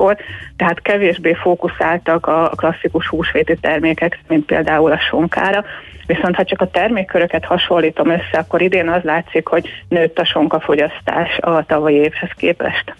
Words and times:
húskor, 0.00 0.16
tehát 0.56 0.82
kevésbé 0.82 1.32
fókuszáltak 1.34 2.26
a 2.26 2.52
klasszikus 2.56 3.08
húsvéti 3.08 3.56
termékek, 3.60 4.18
mint 4.28 4.44
például 4.44 4.92
a 4.92 4.98
sonkára. 5.10 5.64
Viszont 6.06 6.34
ha 6.34 6.44
csak 6.44 6.60
a 6.60 6.70
termékköröket 6.70 7.44
hasonlítom 7.44 8.10
össze, 8.10 8.38
akkor 8.38 8.62
idén 8.62 8.88
az 8.88 9.02
látszik, 9.02 9.46
hogy 9.46 9.68
nőtt 9.88 10.18
a 10.18 10.24
sonkafogyasztás 10.24 11.38
a 11.38 11.64
tavalyi 11.66 11.96
évhez 11.96 12.30
képest. 12.36 12.94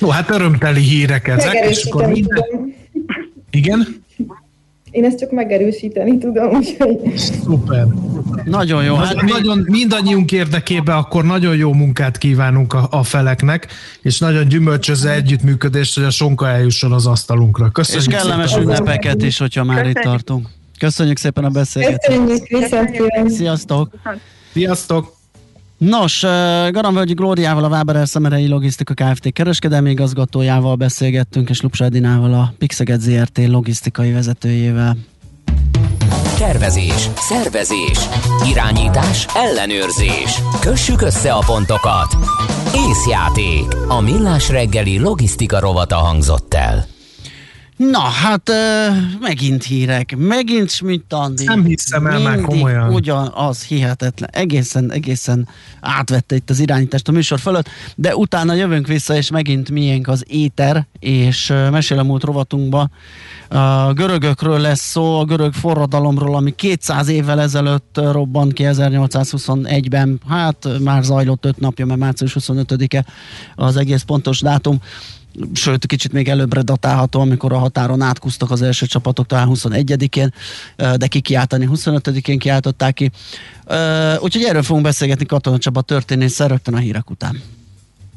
No, 0.00 0.08
hát 0.08 0.30
örömteli 0.30 0.80
hírek 0.80 1.28
ezek. 1.28 1.68
És 1.68 1.84
akkor 1.84 2.06
minden... 2.06 2.74
Igen? 3.50 4.04
Én 4.92 5.04
ezt 5.04 5.18
csak 5.18 5.30
megerősíteni 5.30 6.18
tudom, 6.18 6.54
úgyhogy... 6.54 7.16
Szuper. 7.16 7.86
Nagyon 8.44 8.84
jó. 8.84 8.94
Hát 8.94 9.22
nagyon, 9.22 9.64
mindannyiunk 9.68 10.32
érdekében 10.32 10.96
akkor 10.96 11.24
nagyon 11.24 11.56
jó 11.56 11.72
munkát 11.72 12.18
kívánunk 12.18 12.72
a, 12.72 12.88
a 12.90 13.02
feleknek, 13.02 13.66
és 14.02 14.18
nagyon 14.18 14.48
gyümölcsöző 14.48 15.10
együttműködést, 15.10 15.94
hogy 15.94 16.04
a 16.04 16.10
sonka 16.10 16.48
eljusson 16.48 16.92
az 16.92 17.06
asztalunkra. 17.06 17.70
Köszönjük 17.70 18.12
És 18.12 18.16
kellemes 18.16 18.50
szépen. 18.50 18.64
ünnepeket 18.64 19.22
is, 19.22 19.38
hogyha 19.38 19.64
már 19.64 19.86
itt 19.86 19.94
tartunk. 19.94 20.48
Köszönjük 20.78 21.16
szépen 21.16 21.44
a 21.44 21.48
beszélgetést. 21.48 22.18
Köszönjük, 22.18 22.46
viszont 22.46 23.30
Sziasztok! 23.30 23.90
Sziasztok! 24.52 25.20
Nos, 25.84 26.20
Garamvölgyi 26.70 27.12
Glóriával, 27.12 27.64
a 27.64 27.68
Váber 27.68 28.08
Szemerei 28.08 28.48
Logisztika 28.48 28.94
Kft. 28.94 29.32
kereskedelmi 29.32 29.90
igazgatójával 29.90 30.74
beszélgettünk, 30.74 31.48
és 31.50 31.60
Lupsa 31.60 31.84
Edinával, 31.84 32.34
a 32.34 32.52
Pixeget 32.58 33.00
ZRT 33.00 33.38
logisztikai 33.46 34.12
vezetőjével. 34.12 34.96
Tervezés, 36.38 37.08
szervezés, 37.16 37.98
irányítás, 38.50 39.26
ellenőrzés. 39.34 40.40
Kössük 40.60 41.02
össze 41.02 41.32
a 41.32 41.42
pontokat. 41.46 42.16
Észjáték. 42.88 43.66
A 43.88 44.00
millás 44.00 44.48
reggeli 44.48 44.98
logisztika 44.98 45.60
rovata 45.60 45.96
hangzott 45.96 46.54
el. 46.54 46.91
Na, 47.90 48.00
hát 48.00 48.50
megint 49.20 49.64
hírek, 49.64 50.16
megint 50.16 50.70
Schmidt 50.70 51.12
Andi. 51.12 51.44
Nem 51.44 51.64
hiszem 51.64 52.06
el 52.06 52.18
már 52.18 52.40
komolyan. 52.40 52.92
Ugyanaz, 52.92 53.62
hihetetlen. 53.62 54.30
Egészen, 54.32 54.92
egészen 54.92 55.48
átvette 55.80 56.34
itt 56.34 56.50
az 56.50 56.60
irányítást 56.60 57.08
a 57.08 57.12
műsor 57.12 57.38
fölött, 57.38 57.68
de 57.94 58.16
utána 58.16 58.54
jövünk 58.54 58.86
vissza, 58.86 59.16
és 59.16 59.30
megint 59.30 59.70
miénk 59.70 60.08
az 60.08 60.24
éter, 60.28 60.86
és 60.98 61.50
uh, 61.50 61.70
mesélem 61.70 62.06
múlt 62.06 62.24
rovatunkba. 62.24 62.88
A 63.48 63.92
görögökről 63.92 64.58
lesz 64.58 64.90
szó, 64.90 65.18
a 65.18 65.24
görög 65.24 65.52
forradalomról, 65.52 66.36
ami 66.36 66.54
200 66.54 67.08
évvel 67.08 67.40
ezelőtt 67.40 68.00
robbant 68.10 68.52
ki 68.52 68.64
1821-ben, 68.66 70.20
hát 70.28 70.68
már 70.80 71.02
zajlott 71.02 71.44
5 71.44 71.60
napja, 71.60 71.86
mert 71.86 72.00
március 72.00 72.36
25-e 72.40 73.04
az 73.54 73.76
egész 73.76 74.02
pontos 74.02 74.40
dátum 74.40 74.78
sőt, 75.52 75.86
kicsit 75.86 76.12
még 76.12 76.28
előbbre 76.28 76.62
datálható, 76.62 77.20
amikor 77.20 77.52
a 77.52 77.58
határon 77.58 78.00
átkusztak 78.00 78.50
az 78.50 78.62
első 78.62 78.86
csapatok 78.86 79.26
talán 79.26 79.48
21-én, 79.52 80.32
de 80.76 81.06
kikiáltani 81.06 81.68
25-én 81.72 82.38
kiáltották 82.38 82.94
ki. 82.94 83.10
Úgyhogy 84.18 84.42
erről 84.42 84.62
fogunk 84.62 84.84
beszélgetni 84.84 85.26
Katona 85.26 85.58
Csaba 85.58 85.80
történész 85.80 86.38
rögtön 86.38 86.74
a 86.74 86.78
hírek 86.78 87.10
után. 87.10 87.42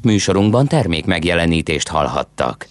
Műsorunkban 0.02 0.66
termék 0.66 1.04
megjelenítést 1.04 1.88
hallhattak. 1.88 2.66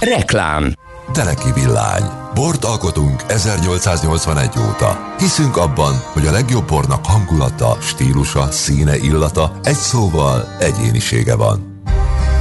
Reklám 0.00 0.74
Teleki 1.12 1.52
Villány. 1.54 2.02
Bort 2.34 2.64
alkotunk 2.64 3.22
1881 3.28 4.50
óta. 4.68 5.14
Hiszünk 5.18 5.56
abban, 5.56 5.94
hogy 6.12 6.26
a 6.26 6.30
legjobb 6.30 6.66
bornak 6.66 7.06
hangulata, 7.06 7.76
stílusa, 7.80 8.50
színe, 8.50 8.96
illata, 8.96 9.60
egy 9.62 9.74
szóval 9.74 10.56
egyénisége 10.58 11.34
van. 11.34 11.75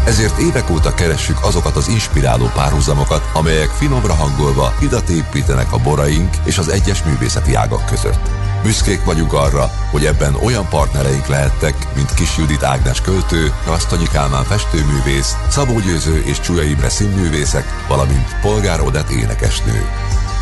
Ezért 0.06 0.39
évek 0.39 0.70
óta 0.70 0.94
keressük 0.94 1.38
azokat 1.42 1.75
az 1.75 1.88
inspiráló 1.88 2.52
párhuzamokat, 2.53 3.30
amelyek 3.34 3.70
finomra 3.70 4.14
hangolva 4.14 4.73
hidat 4.80 5.09
építenek 5.09 5.73
a 5.73 5.78
boraink 5.78 6.34
és 6.44 6.58
az 6.58 6.67
egyes 6.67 7.03
művészeti 7.03 7.53
ágak 7.53 7.86
között. 7.86 8.30
Büszkék 8.64 9.04
vagyunk 9.04 9.33
arra, 9.33 9.71
hogy 9.92 10.05
ebben 10.05 10.36
olyan 10.36 10.70
partnereink 10.70 11.27
lehettek, 11.27 11.95
mint 11.95 12.14
Kis 12.14 12.38
Judit 12.38 12.64
Ágnes 12.64 13.02
költő, 13.02 13.54
Rasztonyi 13.66 14.08
Kálmán 14.08 14.43
festőművész, 14.43 15.36
Szabó 15.49 15.80
Győző 15.80 16.23
és 16.26 16.39
Csúlya 16.39 16.64
Imre 16.64 16.89
színművészek, 16.89 17.66
valamint 17.87 18.39
Polgár 18.42 18.82
Odett 18.82 19.10
énekesnő. 19.10 19.86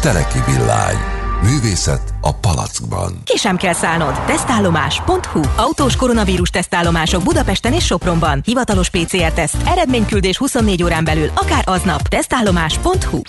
Teleki 0.02 0.40
Villány 0.46 1.23
Művészet 1.42 2.14
a 2.22 2.36
palackban. 2.36 3.22
Ki 3.26 3.38
sem 3.38 3.58
kell 3.58 3.74
szállnod. 3.74 4.26
Tesztállomás.hu 4.26 5.42
Autós 5.56 5.96
koronavírus 5.96 6.50
tesztállomások 6.50 7.24
Budapesten 7.24 7.74
és 7.74 7.86
Sopronban. 7.86 8.42
Hivatalos 8.46 8.90
PCR-teszt. 8.90 9.58
Eredményküldés 9.66 10.38
24 10.38 10.84
órán 10.84 11.04
belül, 11.04 11.30
akár 11.34 11.64
aznap. 11.66 12.08
Tesztállomás.hu 12.08 13.22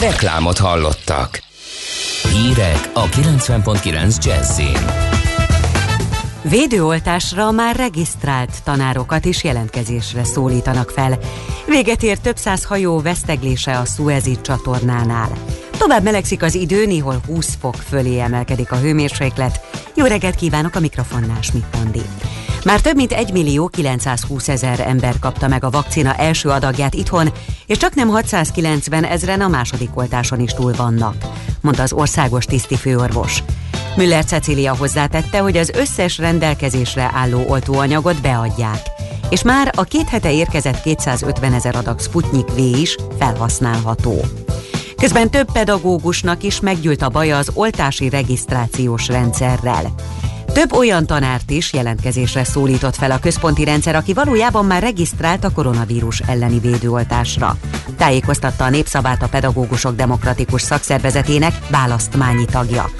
Reklámot 0.00 0.58
hallottak. 0.58 1.42
Hírek 2.32 2.90
a 2.92 3.04
90.9 3.04 4.24
Jazzin. 4.24 5.17
Védőoltásra 6.48 7.50
már 7.50 7.76
regisztrált 7.76 8.62
tanárokat 8.64 9.24
is 9.24 9.44
jelentkezésre 9.44 10.24
szólítanak 10.24 10.90
fel. 10.90 11.18
Véget 11.66 12.02
ér 12.02 12.18
több 12.18 12.36
száz 12.36 12.64
hajó 12.64 13.00
veszteglése 13.00 13.78
a 13.78 13.84
Suezi 13.84 14.40
csatornánál. 14.40 15.30
Tovább 15.78 16.02
melegszik 16.02 16.42
az 16.42 16.54
idő, 16.54 16.86
néhol 16.86 17.20
20 17.26 17.56
fok 17.60 17.74
fölé 17.74 18.18
emelkedik 18.18 18.72
a 18.72 18.76
hőmérséklet. 18.76 19.60
Jó 19.94 20.04
reggelt 20.04 20.34
kívánok 20.34 20.74
a 20.74 20.80
mikrofonnál, 20.80 21.42
Schmidt 21.42 21.76
Andi. 21.84 22.02
Már 22.64 22.80
több 22.80 22.96
mint 22.96 23.12
1 23.12 23.32
millió 23.32 23.66
920 23.66 24.48
ezer 24.48 24.80
ember 24.80 25.18
kapta 25.18 25.48
meg 25.48 25.64
a 25.64 25.70
vakcina 25.70 26.14
első 26.14 26.48
adagját 26.48 26.94
itthon, 26.94 27.32
és 27.66 27.76
csak 27.76 27.94
nem 27.94 28.08
690 28.08 29.04
ezeren 29.04 29.40
a 29.40 29.48
második 29.48 29.90
oltáson 29.94 30.40
is 30.40 30.52
túl 30.52 30.72
vannak, 30.72 31.14
mondta 31.60 31.82
az 31.82 31.92
országos 31.92 32.44
tisztifőorvos. 32.44 33.42
Müller 33.96 34.24
Cecília 34.24 34.76
hozzátette, 34.76 35.38
hogy 35.38 35.56
az 35.56 35.70
összes 35.70 36.18
rendelkezésre 36.18 37.10
álló 37.14 37.44
oltóanyagot 37.48 38.20
beadják, 38.20 38.82
és 39.30 39.42
már 39.42 39.72
a 39.76 39.82
két 39.82 40.08
hete 40.08 40.32
érkezett 40.32 40.82
250 40.82 41.52
ezer 41.52 41.76
adag 41.76 42.00
Sputnik 42.00 42.48
V 42.48 42.58
is 42.58 42.96
felhasználható. 43.18 44.20
Közben 44.96 45.30
több 45.30 45.52
pedagógusnak 45.52 46.42
is 46.42 46.60
meggyűlt 46.60 47.02
a 47.02 47.08
baja 47.08 47.36
az 47.36 47.50
oltási 47.54 48.08
regisztrációs 48.08 49.08
rendszerrel. 49.08 49.94
Több 50.58 50.72
olyan 50.72 51.06
tanárt 51.06 51.50
is 51.50 51.72
jelentkezésre 51.72 52.44
szólított 52.44 52.94
fel 52.94 53.10
a 53.10 53.18
központi 53.18 53.64
rendszer, 53.64 53.94
aki 53.94 54.12
valójában 54.12 54.64
már 54.64 54.82
regisztrált 54.82 55.44
a 55.44 55.50
koronavírus 55.50 56.20
elleni 56.20 56.58
védőoltásra. 56.58 57.56
Tájékoztatta 57.96 58.64
a 58.64 58.70
Népszabát 58.70 59.22
a 59.22 59.28
Pedagógusok 59.28 59.94
Demokratikus 59.94 60.62
Szakszervezetének 60.62 61.54
választmányi 61.70 62.44
tagja. 62.44 62.90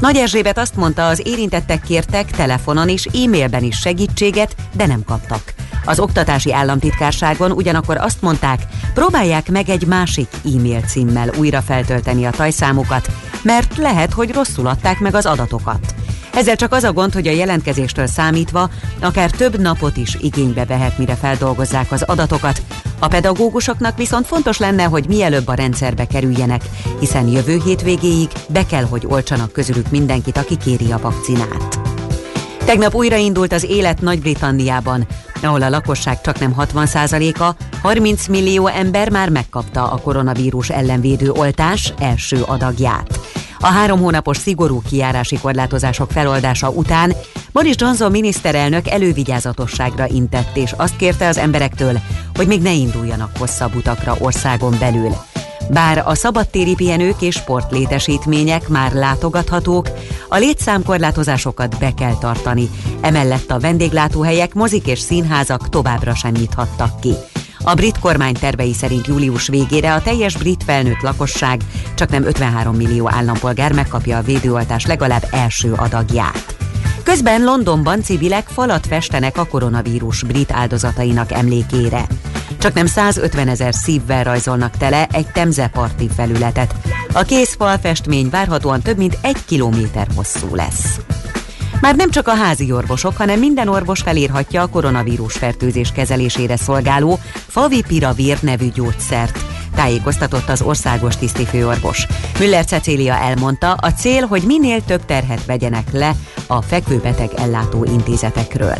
Nagy 0.00 0.16
Erzsébet 0.16 0.58
azt 0.58 0.76
mondta, 0.76 1.06
az 1.06 1.22
érintettek 1.24 1.82
kértek 1.82 2.30
telefonon 2.30 2.88
és 2.88 3.06
e-mailben 3.06 3.62
is 3.62 3.78
segítséget, 3.78 4.54
de 4.72 4.86
nem 4.86 5.04
kaptak. 5.04 5.54
Az 5.84 6.00
oktatási 6.00 6.52
államtitkárságon 6.52 7.50
ugyanakkor 7.50 7.96
azt 7.96 8.22
mondták, 8.22 8.62
próbálják 8.94 9.50
meg 9.50 9.68
egy 9.68 9.86
másik 9.86 10.28
e-mail 10.54 10.80
címmel 10.80 11.30
újra 11.38 11.60
feltölteni 11.60 12.24
a 12.24 12.30
tajszámukat, 12.30 13.08
mert 13.42 13.76
lehet, 13.76 14.12
hogy 14.12 14.32
rosszul 14.32 14.66
adták 14.66 14.98
meg 14.98 15.14
az 15.14 15.26
adatokat. 15.26 15.97
Ezzel 16.38 16.56
csak 16.56 16.72
az 16.72 16.84
a 16.84 16.92
gond, 16.92 17.12
hogy 17.12 17.26
a 17.26 17.32
jelentkezéstől 17.32 18.06
számítva 18.06 18.70
akár 19.00 19.30
több 19.30 19.60
napot 19.60 19.96
is 19.96 20.16
igénybe 20.20 20.64
vehet, 20.64 20.98
mire 20.98 21.14
feldolgozzák 21.14 21.92
az 21.92 22.02
adatokat. 22.02 22.62
A 22.98 23.08
pedagógusoknak 23.08 23.96
viszont 23.96 24.26
fontos 24.26 24.58
lenne, 24.58 24.82
hogy 24.82 25.06
mielőbb 25.08 25.48
a 25.48 25.54
rendszerbe 25.54 26.06
kerüljenek, 26.06 26.62
hiszen 27.00 27.28
jövő 27.28 27.60
hétvégéig 27.64 28.28
be 28.48 28.66
kell, 28.66 28.84
hogy 28.84 29.06
olcsanak 29.08 29.52
közülük 29.52 29.90
mindenkit, 29.90 30.36
aki 30.36 30.56
kéri 30.56 30.92
a 30.92 30.98
vakcinát. 30.98 31.78
Tegnap 32.64 32.94
újraindult 32.94 33.52
az 33.52 33.64
élet 33.64 34.00
Nagy-Britanniában, 34.00 35.06
ahol 35.42 35.62
a 35.62 35.68
lakosság 35.68 36.20
csak 36.20 36.38
nem 36.38 36.54
60%-a, 36.58 37.54
30 37.82 38.26
millió 38.26 38.66
ember 38.66 39.10
már 39.10 39.28
megkapta 39.28 39.90
a 39.90 39.96
koronavírus 39.96 40.70
ellenvédő 40.70 41.30
oltás 41.30 41.92
első 41.98 42.42
adagját. 42.42 43.20
A 43.60 43.66
három 43.66 44.00
hónapos 44.00 44.36
szigorú 44.36 44.82
kiárási 44.88 45.38
korlátozások 45.38 46.10
feloldása 46.10 46.70
után 46.70 47.12
Boris 47.52 47.74
Johnson 47.78 48.10
miniszterelnök 48.10 48.88
elővigyázatosságra 48.88 50.06
intett, 50.08 50.56
és 50.56 50.72
azt 50.76 50.96
kérte 50.96 51.28
az 51.28 51.38
emberektől, 51.38 52.00
hogy 52.34 52.46
még 52.46 52.62
ne 52.62 52.72
induljanak 52.72 53.36
hosszabb 53.38 53.74
utakra 53.74 54.16
országon 54.18 54.76
belül. 54.78 55.12
Bár 55.70 56.02
a 56.06 56.14
szabadtéri 56.14 56.74
pihenők 56.74 57.22
és 57.22 57.34
sportlétesítmények 57.34 58.68
már 58.68 58.92
látogathatók, 58.92 59.88
a 60.28 60.36
létszámkorlátozásokat 60.36 61.78
be 61.78 61.94
kell 61.94 62.14
tartani. 62.18 62.70
Emellett 63.00 63.50
a 63.50 63.58
vendéglátóhelyek, 63.58 64.54
mozik 64.54 64.86
és 64.86 64.98
színházak 64.98 65.68
továbbra 65.68 66.14
sem 66.14 66.32
nyithattak 66.32 67.00
ki. 67.00 67.12
A 67.68 67.74
brit 67.74 67.98
kormány 67.98 68.34
tervei 68.34 68.72
szerint 68.72 69.06
július 69.06 69.48
végére 69.48 69.94
a 69.94 70.02
teljes 70.02 70.36
brit 70.36 70.62
felnőtt 70.64 71.00
lakosság, 71.00 71.60
csak 71.94 72.10
nem 72.10 72.24
53 72.24 72.76
millió 72.76 73.10
állampolgár 73.10 73.72
megkapja 73.72 74.18
a 74.18 74.22
védőoltás 74.22 74.86
legalább 74.86 75.28
első 75.30 75.72
adagját. 75.72 76.56
Közben 77.02 77.44
Londonban 77.44 78.02
civilek 78.02 78.48
falat 78.48 78.86
festenek 78.86 79.38
a 79.38 79.44
koronavírus 79.46 80.22
brit 80.22 80.52
áldozatainak 80.52 81.32
emlékére. 81.32 82.06
Csak 82.58 82.74
nem 82.74 82.86
150 82.86 83.48
ezer 83.48 83.74
szívvel 83.74 84.24
rajzolnak 84.24 84.76
tele 84.76 85.06
egy 85.12 85.26
temzeparti 85.26 86.08
felületet. 86.16 86.74
A 87.12 87.22
kész 87.22 87.54
falfestmény 87.54 88.30
várhatóan 88.30 88.80
több 88.80 88.96
mint 88.96 89.18
egy 89.20 89.44
kilométer 89.44 90.06
hosszú 90.14 90.54
lesz. 90.54 91.00
Már 91.80 91.96
nem 91.96 92.10
csak 92.10 92.28
a 92.28 92.34
házi 92.34 92.72
orvosok, 92.72 93.16
hanem 93.16 93.38
minden 93.38 93.68
orvos 93.68 94.00
felírhatja 94.00 94.62
a 94.62 94.66
koronavírus 94.66 95.32
fertőzés 95.32 95.92
kezelésére 95.92 96.56
szolgáló 96.56 97.18
Favipiravir 97.46 98.38
nevű 98.40 98.68
gyógyszert 98.70 99.38
tájékoztatott 99.74 100.48
az 100.48 100.62
országos 100.62 101.16
tisztifőorvos. 101.16 102.06
Müller 102.38 102.64
Cecília 102.64 103.14
elmondta, 103.14 103.72
a 103.72 103.92
cél, 103.92 104.26
hogy 104.26 104.42
minél 104.42 104.84
több 104.84 105.04
terhet 105.04 105.44
vegyenek 105.44 105.92
le 105.92 106.12
a 106.46 106.62
fekvőbeteg 106.62 107.30
ellátó 107.36 107.84
intézetekről. 107.84 108.76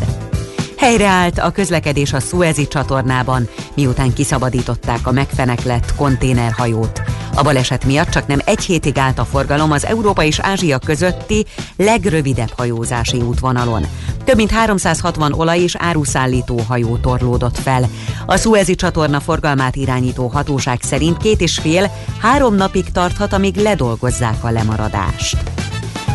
Helyreállt 0.79 1.39
a 1.39 1.51
közlekedés 1.51 2.13
a 2.13 2.19
Suezi 2.19 2.67
csatornában, 2.67 3.47
miután 3.75 4.13
kiszabadították 4.13 5.07
a 5.07 5.11
megfeneklett 5.11 5.95
konténerhajót. 5.95 7.01
A 7.35 7.41
baleset 7.41 7.85
miatt 7.85 8.09
csak 8.09 8.27
nem 8.27 8.39
egy 8.45 8.63
hétig 8.63 8.97
állt 8.97 9.19
a 9.19 9.25
forgalom 9.25 9.71
az 9.71 9.85
Európa 9.85 10.23
és 10.23 10.39
Ázsia 10.39 10.77
közötti 10.77 11.45
legrövidebb 11.77 12.51
hajózási 12.57 13.17
útvonalon. 13.17 13.85
Több 14.23 14.35
mint 14.35 14.51
360 14.51 15.33
olaj- 15.33 15.61
és 15.61 15.75
áruszállító 15.75 16.59
hajó 16.67 16.97
torlódott 16.97 17.57
fel. 17.57 17.89
A 18.25 18.37
Suezi 18.37 18.75
csatorna 18.75 19.19
forgalmát 19.19 19.75
irányító 19.75 20.27
hatóság 20.27 20.81
szerint 20.81 21.17
két 21.17 21.41
és 21.41 21.57
fél, 21.57 21.91
három 22.21 22.55
napig 22.55 22.91
tarthat, 22.91 23.33
amíg 23.33 23.55
ledolgozzák 23.55 24.43
a 24.43 24.49
lemaradást. 24.49 25.37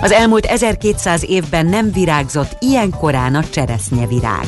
Az 0.05 0.13
elmúlt 0.13 0.45
1200 0.45 1.25
évben 1.25 1.67
nem 1.67 1.93
virágzott 1.93 2.57
ilyen 2.61 2.91
korán 2.91 3.35
a 3.35 3.45
cseresznyevirág. 3.51 4.47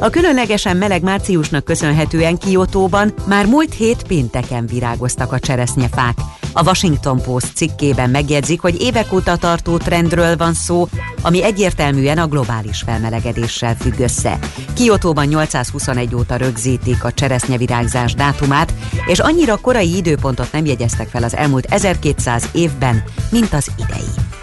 A 0.00 0.10
különlegesen 0.10 0.76
meleg 0.76 1.02
márciusnak 1.02 1.64
köszönhetően 1.64 2.36
Kiotóban 2.38 3.14
már 3.26 3.46
múlt 3.46 3.74
hét 3.74 4.02
pénteken 4.02 4.66
virágoztak 4.66 5.32
a 5.32 5.38
cseresznyefák. 5.38 6.18
A 6.52 6.64
Washington 6.64 7.22
Post 7.22 7.54
cikkében 7.54 8.10
megjegyzik, 8.10 8.60
hogy 8.60 8.80
évek 8.80 9.12
óta 9.12 9.36
tartó 9.36 9.76
trendről 9.76 10.36
van 10.36 10.54
szó, 10.54 10.88
ami 11.22 11.42
egyértelműen 11.42 12.18
a 12.18 12.26
globális 12.26 12.82
felmelegedéssel 12.86 13.76
függ 13.76 13.98
össze. 13.98 14.38
Kiotóban 14.74 15.26
821 15.26 16.14
óta 16.14 16.36
rögzítik 16.36 17.04
a 17.04 17.12
cseresznyevirágzás 17.12 18.14
dátumát, 18.14 18.72
és 19.06 19.18
annyira 19.18 19.56
korai 19.56 19.96
időpontot 19.96 20.52
nem 20.52 20.64
jegyeztek 20.64 21.08
fel 21.08 21.22
az 21.22 21.36
elmúlt 21.36 21.64
1200 21.64 22.48
évben, 22.52 23.02
mint 23.30 23.52
az 23.52 23.66
idei. 23.78 24.33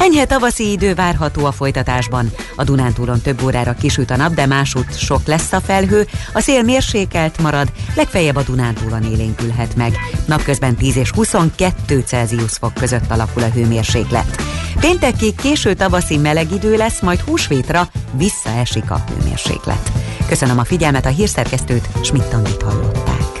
Enyhe 0.00 0.24
tavaszi 0.24 0.70
idő 0.70 0.94
várható 0.94 1.44
a 1.44 1.52
folytatásban. 1.52 2.30
A 2.56 2.64
Dunántúlon 2.64 3.20
több 3.20 3.42
órára 3.42 3.74
kisüt 3.74 4.10
a 4.10 4.16
nap, 4.16 4.34
de 4.34 4.46
másút 4.46 4.98
sok 4.98 5.26
lesz 5.26 5.52
a 5.52 5.60
felhő, 5.60 6.06
a 6.32 6.40
szél 6.40 6.62
mérsékelt 6.62 7.38
marad, 7.38 7.72
legfeljebb 7.96 8.36
a 8.36 8.42
Dunántúlon 8.42 9.02
élénkülhet 9.02 9.76
meg. 9.76 9.96
Napközben 10.26 10.74
10 10.76 10.96
és 10.96 11.10
22 11.10 12.02
Celsius 12.06 12.52
fok 12.52 12.74
között 12.74 13.10
alakul 13.10 13.42
a 13.42 13.50
hőmérséklet. 13.50 14.42
Péntekig 14.80 15.34
késő 15.34 15.74
tavaszi 15.74 16.16
meleg 16.16 16.52
idő 16.52 16.76
lesz, 16.76 17.00
majd 17.00 17.20
húsvétra 17.20 17.88
visszaesik 18.12 18.90
a 18.90 19.04
hőmérséklet. 19.08 19.92
Köszönöm 20.28 20.58
a 20.58 20.64
figyelmet, 20.64 21.06
a 21.06 21.08
hírszerkesztőt, 21.08 21.88
Schmidt-Tandit 22.02 22.62
hallották. 22.62 23.40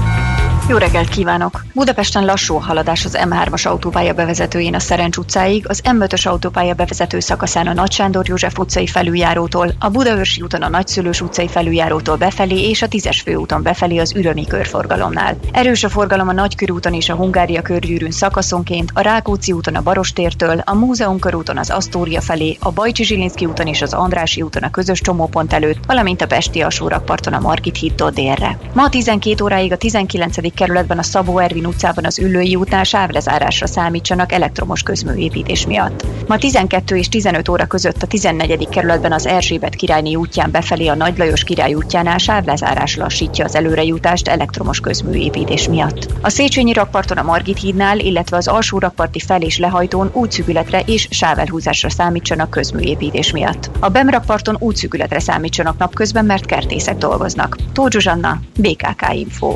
jó 0.71 0.77
reggelt 0.77 1.09
kívánok! 1.09 1.65
Budapesten 1.73 2.25
lassú 2.25 2.55
haladás 2.55 3.05
az 3.05 3.17
M3-as 3.21 3.67
autópálya 3.67 4.13
bevezetőjén 4.13 4.75
a 4.75 4.79
Szerencs 4.79 5.17
utcáig, 5.17 5.65
az 5.67 5.81
M5-ös 5.83 6.27
autópálya 6.27 6.73
bevezető 6.73 7.19
szakaszán 7.19 7.67
a 7.67 7.73
Nagy 7.73 7.91
Sándor 7.91 8.27
József 8.27 8.59
utcai 8.59 8.87
felüljárótól, 8.87 9.73
a 9.79 9.89
Budaörsi 9.89 10.41
úton 10.41 10.61
a 10.61 10.69
Nagyszülős 10.69 11.21
utcai 11.21 11.47
felüljárótól 11.47 12.15
befelé 12.15 12.69
és 12.69 12.81
a 12.81 12.87
10-es 12.87 13.19
főúton 13.23 13.63
befelé 13.63 13.97
az 13.97 14.15
Ürömi 14.15 14.47
körforgalomnál. 14.47 15.37
Erős 15.51 15.83
a 15.83 15.89
forgalom 15.89 16.27
a 16.27 16.33
Nagykörúton 16.33 16.93
és 16.93 17.09
a 17.09 17.15
Hungária 17.15 17.61
körgyűrűn 17.61 18.11
szakaszonként, 18.11 18.91
a 18.93 19.01
Rákóczi 19.01 19.51
úton 19.51 19.75
a 19.75 19.81
Barostértől, 19.81 20.61
a 20.65 20.75
Múzeum 20.75 21.19
körúton 21.19 21.57
az 21.57 21.69
Asztória 21.69 22.21
felé, 22.21 22.57
a 22.59 22.71
Bajcsi 22.71 23.03
Zsilinszki 23.03 23.45
úton 23.45 23.67
és 23.67 23.81
az 23.81 23.93
Andrási 23.93 24.41
úton 24.41 24.63
a 24.63 24.71
közös 24.71 25.01
csomópont 25.01 25.53
előtt, 25.53 25.85
valamint 25.85 26.21
a 26.21 26.27
Pesti 26.27 26.61
alsórakparton 26.61 27.33
a 27.33 27.39
Margit 27.39 27.77
hídtól 27.77 28.09
délre. 28.09 28.57
Ma 28.73 28.89
12 28.89 29.43
óráig 29.43 29.71
a 29.71 29.77
19 29.77 30.37
kerületben 30.61 30.97
a 30.97 31.03
Szabó 31.03 31.37
Ervin 31.37 31.65
utcában 31.65 32.05
az 32.05 32.19
Üllői 32.19 32.55
útnál 32.55 32.83
sávlezárásra 32.83 33.67
számítsanak 33.67 34.31
elektromos 34.31 34.83
közműépítés 34.83 35.65
miatt. 35.65 36.05
Ma 36.27 36.37
12 36.37 36.97
és 36.97 37.09
15 37.09 37.49
óra 37.49 37.65
között 37.65 38.03
a 38.03 38.07
14. 38.07 38.69
kerületben 38.69 39.11
az 39.11 39.25
Erzsébet 39.25 39.75
királyné 39.75 40.15
útján 40.15 40.51
befelé 40.51 40.87
a 40.87 40.95
Nagy 40.95 41.17
Lajos 41.17 41.43
király 41.43 41.73
útjánál 41.73 42.17
sávlezárás 42.17 42.95
lassítja 42.95 43.45
az 43.45 43.55
előrejutást 43.55 44.27
elektromos 44.27 44.79
közműépítés 44.79 45.67
miatt. 45.67 46.07
A 46.21 46.29
Széchenyi 46.29 46.73
rakparton 46.73 47.17
a 47.17 47.23
Margit 47.23 47.59
hídnál, 47.59 47.99
illetve 47.99 48.37
az 48.37 48.47
alsó 48.47 48.79
rakparti 48.79 49.19
fel- 49.19 49.41
és 49.41 49.57
lehajtón 49.57 50.09
útszűkületre 50.13 50.79
és 50.85 51.07
sávelhúzásra 51.09 51.89
számítsanak 51.89 52.49
közműépítés 52.49 53.31
miatt. 53.31 53.71
A 53.79 53.89
Bemrakparton 53.89 54.55
útszűkületre 54.59 55.19
számítsanak 55.19 55.77
napközben, 55.77 56.25
mert 56.25 56.45
kertészek 56.45 56.97
dolgoznak. 56.97 57.57
Tóth 57.73 57.91
Zsuzsanna, 57.91 58.39
BKK 58.57 59.13
Info. 59.13 59.55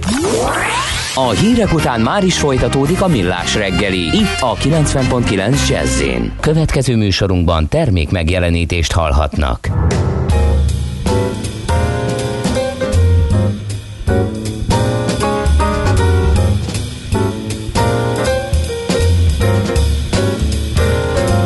A 1.18 1.30
hírek 1.30 1.74
után 1.74 2.02
már 2.02 2.24
is 2.24 2.38
folytatódik 2.38 3.02
a 3.02 3.08
millás 3.08 3.56
reggeli. 3.56 4.00
Itt 4.00 4.40
a 4.40 4.56
90.9 4.56 5.68
jazz 5.70 6.04
Következő 6.40 6.96
műsorunkban 6.96 7.68
termék 7.68 8.12
megjelenítést 8.12 8.92
hallhatnak. 8.92 9.70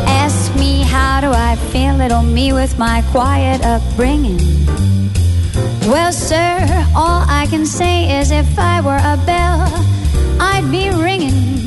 Ask 0.06 0.56
me 0.56 0.86
how 0.92 1.22
do 1.22 1.32
I 1.32 1.56
feel, 1.72 1.98
little 1.98 2.22
me 2.22 2.54
with 2.54 2.78
my 2.78 3.04
quiet 3.12 3.66
upbringing. 3.66 4.79
Well, 5.90 6.12
sir, 6.12 6.86
all 6.96 7.26
I 7.28 7.48
can 7.50 7.66
say 7.66 8.20
is 8.20 8.30
if 8.30 8.60
I 8.60 8.80
were 8.80 9.02
a 9.02 9.18
bell, 9.26 9.66
I'd 10.40 10.70
be 10.70 10.92
ringing 10.92 11.66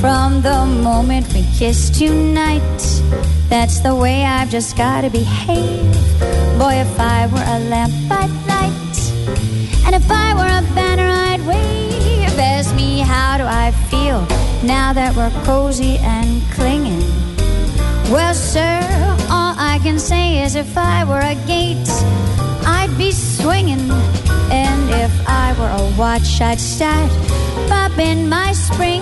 from 0.00 0.42
the 0.42 0.66
moment 0.66 1.32
we 1.32 1.46
kissed 1.56 1.94
tonight. 1.94 2.60
That's 3.48 3.78
the 3.78 3.94
way 3.94 4.24
I've 4.24 4.50
just 4.50 4.76
gotta 4.76 5.10
behave. 5.10 5.92
Boy, 6.58 6.74
if 6.86 6.98
I 6.98 7.28
were 7.30 7.46
a 7.56 7.60
lamp, 7.70 7.92
I'd 8.10 8.32
light. 8.50 9.86
And 9.86 9.94
if 9.94 10.10
I 10.10 10.34
were 10.34 10.52
a 10.58 10.74
banner, 10.74 11.06
I'd 11.06 11.46
wave. 11.46 12.36
Ask 12.36 12.74
me, 12.74 12.98
how 12.98 13.38
do 13.38 13.44
I 13.44 13.70
feel 13.90 14.26
now 14.66 14.92
that 14.92 15.14
we're 15.14 15.30
cozy 15.44 15.98
and 15.98 16.42
clinging? 16.50 16.98
Well, 18.10 18.34
sir, 18.34 18.80
all 19.30 19.54
I 19.56 19.78
can 19.84 20.00
say 20.00 20.42
is 20.42 20.56
if 20.56 20.76
I 20.76 21.04
were 21.04 21.20
a 21.20 21.36
gate, 21.46 21.86
I'd 22.92 22.98
be 22.98 23.10
swinging. 23.10 23.90
And 24.50 24.90
if 24.90 25.26
I 25.26 25.54
were 25.58 25.70
a 25.82 25.98
watch, 25.98 26.42
I'd 26.42 26.60
start 26.60 27.10
popping 27.66 28.28
my 28.28 28.52
spring. 28.52 29.00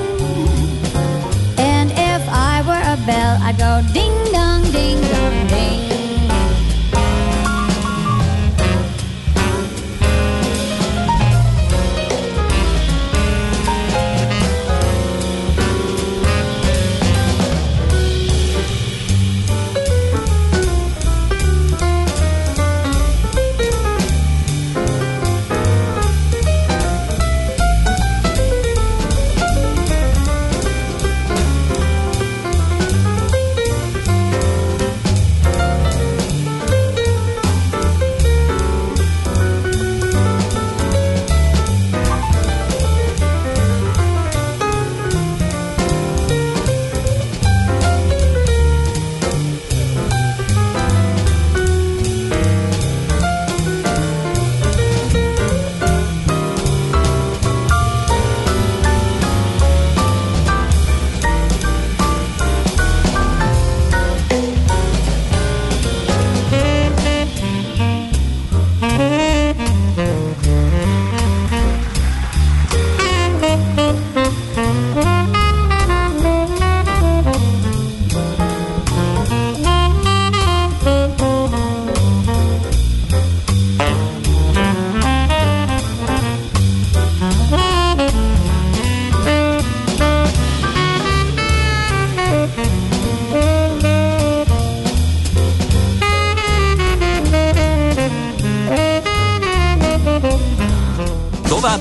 And 1.58 1.90
if 1.90 2.22
I 2.28 2.62
were 2.68 2.84
a 2.94 2.96
bell, 3.04 3.38
I'd 3.42 3.58
go 3.58 3.82
ding 3.92 4.32
dong, 4.32 4.62
ding 4.70 5.00
dong, 5.00 5.46
ding. 5.48 5.89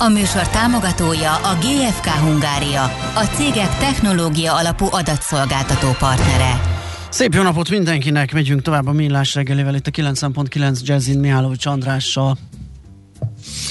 A 0.00 0.08
műsor 0.08 0.48
támogatója 0.48 1.34
a 1.34 1.54
GFK 1.54 2.06
Hungária, 2.06 2.82
a 3.14 3.24
cégek 3.34 3.78
technológia 3.78 4.56
alapú 4.56 4.86
adatszolgáltató 4.90 5.88
partnere. 5.98 6.60
Szép 7.10 7.34
jó 7.34 7.42
napot 7.42 7.70
mindenkinek, 7.70 8.32
megyünk 8.32 8.62
tovább 8.62 8.86
a 8.86 8.92
millás 8.92 9.34
reggelivel 9.34 9.74
itt 9.74 9.86
a 9.86 9.90
9.9 9.90 10.80
Jazzin 10.82 11.18
Mihálovics 11.18 11.66
Andrással. 11.66 12.36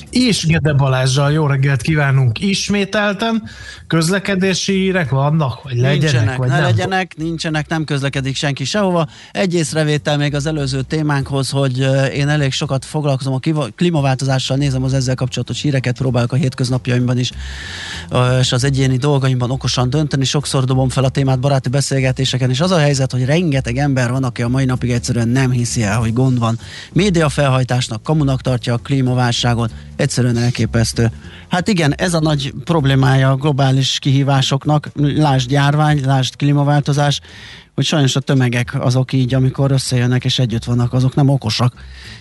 És 0.09 0.45
Gede 0.45 0.73
Balázsral 0.73 1.31
jó 1.31 1.47
reggelt 1.47 1.81
kívánunk 1.81 2.39
ismételten. 2.39 3.43
Közlekedési 3.87 4.73
hírek 4.73 5.09
vannak, 5.09 5.63
vagy 5.63 5.75
legyenek, 5.75 5.99
nincsenek, 5.99 6.37
vagy 6.37 6.47
ne 6.47 6.55
nem? 6.55 6.63
legyenek, 6.63 7.15
nincsenek, 7.17 7.67
nem 7.67 7.83
közlekedik 7.83 8.35
senki 8.35 8.63
sehova. 8.63 9.07
Egy 9.31 9.53
észrevétel 9.53 10.17
még 10.17 10.35
az 10.35 10.45
előző 10.45 10.81
témánkhoz, 10.81 11.49
hogy 11.49 11.87
én 12.13 12.27
elég 12.27 12.51
sokat 12.51 12.85
foglalkozom 12.85 13.33
a 13.33 13.39
klímaváltozással, 13.75 14.57
nézem 14.57 14.83
az 14.83 14.93
ezzel 14.93 15.15
kapcsolatos 15.15 15.61
híreket, 15.61 15.97
próbálok 15.97 16.31
a 16.31 16.35
hétköznapjaimban 16.35 17.17
is, 17.17 17.31
és 18.39 18.51
az 18.51 18.63
egyéni 18.63 18.97
dolgaimban 18.97 19.51
okosan 19.51 19.89
dönteni. 19.89 20.25
Sokszor 20.25 20.63
dobom 20.63 20.89
fel 20.89 21.03
a 21.03 21.09
témát 21.09 21.39
baráti 21.39 21.69
beszélgetéseken, 21.69 22.49
és 22.49 22.61
az 22.61 22.71
a 22.71 22.77
helyzet, 22.77 23.11
hogy 23.11 23.25
rengeteg 23.25 23.77
ember 23.77 24.11
van, 24.11 24.23
aki 24.23 24.41
a 24.41 24.47
mai 24.47 24.65
napig 24.65 24.91
egyszerűen 24.91 25.27
nem 25.27 25.51
hiszi 25.51 25.83
el, 25.83 25.97
hogy 25.97 26.13
gond 26.13 26.39
van. 26.39 26.59
Média 26.93 27.29
felhajtásnak, 27.29 28.03
kamunak 28.03 28.41
tartja 28.41 28.73
a 28.73 28.77
klímaválságot, 28.77 29.66
egyszerűen 29.95 30.37
elképesztő. 30.37 31.11
Hát 31.47 31.67
igen, 31.67 31.93
ez 31.95 32.13
a 32.13 32.19
nagy 32.19 32.53
problémája 32.63 33.31
a 33.31 33.35
globális 33.35 33.99
kihívásoknak, 33.99 34.89
lásd 34.95 35.51
járvány, 35.51 36.05
lásd 36.05 36.35
klímaváltozás, 36.35 37.21
hogy 37.75 37.85
sajnos 37.85 38.15
a 38.15 38.19
tömegek 38.19 38.75
azok 38.79 39.13
így, 39.13 39.33
amikor 39.33 39.71
összejönnek 39.71 40.25
és 40.25 40.39
együtt 40.39 40.63
vannak, 40.63 40.93
azok 40.93 41.15
nem 41.15 41.29
okosak, 41.29 41.73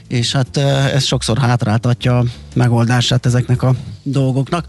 és 0.08 0.32
hát 0.32 0.56
ez 0.56 1.04
sokszor 1.04 1.38
hátráltatja 1.38 2.18
a 2.18 2.24
megoldását 2.54 3.26
ezeknek 3.26 3.62
a 3.62 3.74
dolgoknak, 4.02 4.66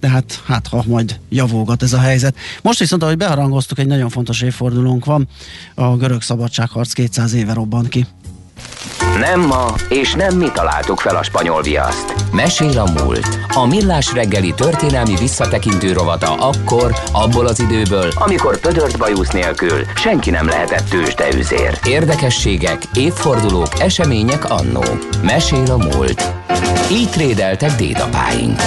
de 0.00 0.08
hát, 0.08 0.42
hát 0.44 0.66
ha 0.66 0.84
majd 0.86 1.18
javulgat 1.28 1.82
ez 1.82 1.92
a 1.92 1.98
helyzet. 1.98 2.36
Most 2.62 2.78
viszont, 2.78 3.02
ahogy 3.02 3.16
beharangoztuk, 3.16 3.78
egy 3.78 3.86
nagyon 3.86 4.08
fontos 4.08 4.40
évfordulónk 4.40 5.04
van, 5.04 5.28
a 5.74 5.96
görög 5.96 6.22
szabadságharc 6.22 6.92
200 6.92 7.32
éve 7.32 7.52
robban 7.52 7.88
ki. 7.88 8.06
Nem 9.18 9.40
ma, 9.40 9.74
és 9.88 10.14
nem 10.14 10.36
mi 10.36 10.50
találtuk 10.54 11.00
fel 11.00 11.16
a 11.16 11.22
spanyol 11.22 11.62
viaszt. 11.62 12.14
Mesél 12.32 12.78
a 12.78 12.90
múlt. 13.02 13.38
A 13.54 13.66
millás 13.66 14.12
reggeli 14.12 14.54
történelmi 14.54 15.16
visszatekintő 15.16 15.92
rovata 15.92 16.34
akkor, 16.34 16.94
abból 17.12 17.46
az 17.46 17.60
időből, 17.60 18.08
amikor 18.14 18.60
pödört 18.60 18.98
bajusz 18.98 19.30
nélkül 19.30 19.84
senki 19.94 20.30
nem 20.30 20.46
lehetett 20.46 20.88
tőzsdeüzér. 20.88 21.78
Érdekességek, 21.86 22.82
évfordulók, 22.94 23.80
események 23.80 24.50
annó. 24.50 24.82
Mesél 25.22 25.70
a 25.70 25.76
múlt. 25.76 26.32
Így 26.92 27.10
trédeltek 27.10 27.70
dédapáink. 27.70 28.60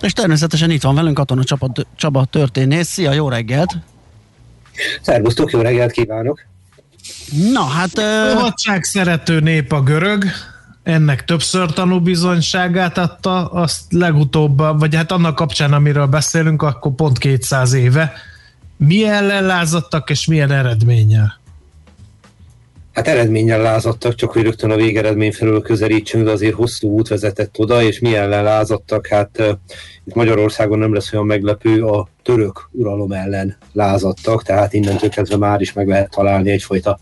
És 0.00 0.12
természetesen 0.12 0.70
itt 0.70 0.82
van 0.82 0.94
velünk 0.94 1.14
Katona 1.14 1.44
Csaba, 1.44 1.72
Csaba 1.96 2.24
történész. 2.24 2.88
Szia, 2.88 3.12
jó 3.12 3.28
reggelt! 3.28 3.72
Szervusztok, 5.00 5.50
jó 5.50 5.60
reggelt 5.60 5.92
kívánok! 5.92 6.50
Na, 7.52 7.64
hát... 7.64 7.90
Szabadság 8.28 8.84
szerető 8.84 9.40
nép 9.40 9.72
a 9.72 9.82
görög, 9.82 10.24
ennek 10.82 11.24
többször 11.24 11.72
tanúbizonyságát 11.72 12.98
adta, 12.98 13.46
azt 13.46 13.80
legutóbb, 13.90 14.78
vagy 14.78 14.94
hát 14.94 15.12
annak 15.12 15.34
kapcsán, 15.34 15.72
amiről 15.72 16.06
beszélünk, 16.06 16.62
akkor 16.62 16.94
pont 16.94 17.18
200 17.18 17.72
éve. 17.72 18.12
Milyen 18.76 19.44
lázadtak, 19.44 20.10
és 20.10 20.26
milyen 20.26 20.50
eredménnyel? 20.50 21.40
Hát 22.92 23.08
eredménnyel 23.08 23.62
lázadtak, 23.62 24.14
csak 24.14 24.32
hogy 24.32 24.42
rögtön 24.42 24.70
a 24.70 24.76
végeredmény 24.76 25.32
felől 25.32 25.62
közelítsünk, 25.62 26.24
de 26.24 26.30
azért 26.30 26.54
hosszú 26.54 26.88
út 26.88 27.08
vezetett 27.08 27.58
oda, 27.58 27.82
és 27.82 27.98
milyen 27.98 28.28
lázadtak, 28.28 29.06
hát 29.06 29.42
itt 30.04 30.14
Magyarországon 30.14 30.78
nem 30.78 30.94
lesz 30.94 31.12
olyan 31.12 31.26
meglepő, 31.26 31.84
a 31.84 32.08
török 32.22 32.68
uralom 32.72 33.12
ellen 33.12 33.56
lázadtak, 33.72 34.42
tehát 34.42 34.72
innentől 34.72 35.10
kezdve 35.10 35.36
már 35.36 35.60
is 35.60 35.72
meg 35.72 35.88
lehet 35.88 36.10
találni 36.10 36.50
egyfajta 36.50 36.98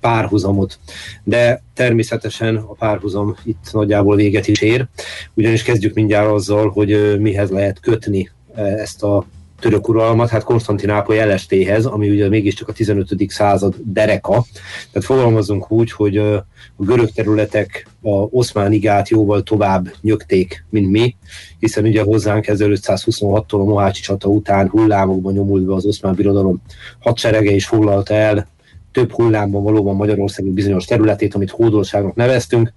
párhuzamot. 0.00 0.78
De 1.24 1.62
természetesen 1.74 2.56
a 2.56 2.72
párhuzam 2.72 3.36
itt 3.44 3.68
nagyjából 3.72 4.16
véget 4.16 4.48
is 4.48 4.60
ér, 4.60 4.86
ugyanis 5.34 5.62
kezdjük 5.62 5.94
mindjárt 5.94 6.30
azzal, 6.30 6.70
hogy 6.70 7.20
mihez 7.20 7.50
lehet 7.50 7.80
kötni 7.80 8.30
ezt 8.54 9.02
a 9.02 9.24
török 9.64 9.88
uralmat, 9.88 10.28
hát 10.28 10.42
Konstantinápoly 10.42 11.18
elestéhez, 11.18 11.86
ami 11.86 12.10
ugye 12.10 12.28
mégiscsak 12.28 12.68
a 12.68 12.72
15. 12.72 13.08
század 13.28 13.74
dereka. 13.84 14.44
Tehát 14.92 15.08
fogalmazunk 15.08 15.70
úgy, 15.70 15.92
hogy 15.92 16.16
a 16.16 16.46
görög 16.76 17.10
területek 17.10 17.88
a 18.02 18.08
oszmán 18.10 18.72
igát 18.72 19.08
jóval 19.08 19.42
tovább 19.42 19.92
nyögték, 20.00 20.64
mint 20.70 20.90
mi, 20.90 21.16
hiszen 21.58 21.84
ugye 21.84 22.02
hozzánk 22.02 22.44
1526-tól 22.48 23.60
a 23.60 23.64
Mohácsi 23.64 24.02
csata 24.02 24.28
után 24.28 24.68
hullámokban 24.68 25.32
nyomult 25.32 25.64
be 25.64 25.74
az 25.74 25.86
oszmán 25.86 26.14
birodalom 26.14 26.62
hadserege 26.98 27.50
és 27.50 27.66
foglalta 27.66 28.14
el 28.14 28.48
több 28.94 29.12
hullámban 29.12 29.62
valóban 29.62 29.96
Magyarország 29.96 30.44
bizonyos 30.44 30.84
területét, 30.84 31.34
amit 31.34 31.50
hódoltságnak 31.50 32.14
neveztünk, 32.14 32.72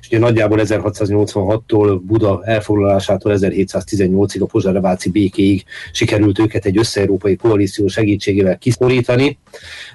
és 0.00 0.06
ugye 0.06 0.18
nagyjából 0.18 0.58
1686-tól 0.62 2.00
Buda 2.02 2.42
elfoglalásától 2.44 3.32
1718-ig 3.36 4.40
a 4.40 4.46
Pozsareváci 4.46 5.10
békéig 5.10 5.64
sikerült 5.92 6.38
őket 6.38 6.64
egy 6.64 6.78
össze-európai 6.78 7.36
koalíció 7.36 7.86
segítségével 7.86 8.58
kiszorítani, 8.58 9.38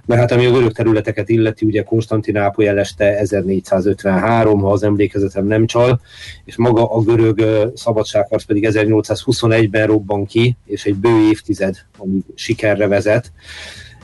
mert 0.05 0.21
hát 0.21 0.31
ami 0.31 0.45
a 0.45 0.51
görög 0.51 0.71
területeket 0.71 1.29
illeti, 1.29 1.65
ugye 1.65 1.83
Konstantinápoly 1.83 2.67
eleste 2.67 3.17
1453, 3.17 4.59
ha 4.59 4.71
az 4.71 4.83
emlékezetem 4.83 5.45
nem 5.45 5.65
csal, 5.65 6.01
és 6.45 6.55
maga 6.55 6.91
a 6.91 7.01
görög 7.01 7.41
szabadságharc 7.75 8.43
pedig 8.43 8.67
1821-ben 8.71 9.87
robban 9.87 10.25
ki, 10.25 10.57
és 10.65 10.85
egy 10.85 10.95
bő 10.95 11.29
évtized, 11.29 11.75
ami 11.97 12.19
sikerre 12.35 12.87
vezet. 12.87 13.31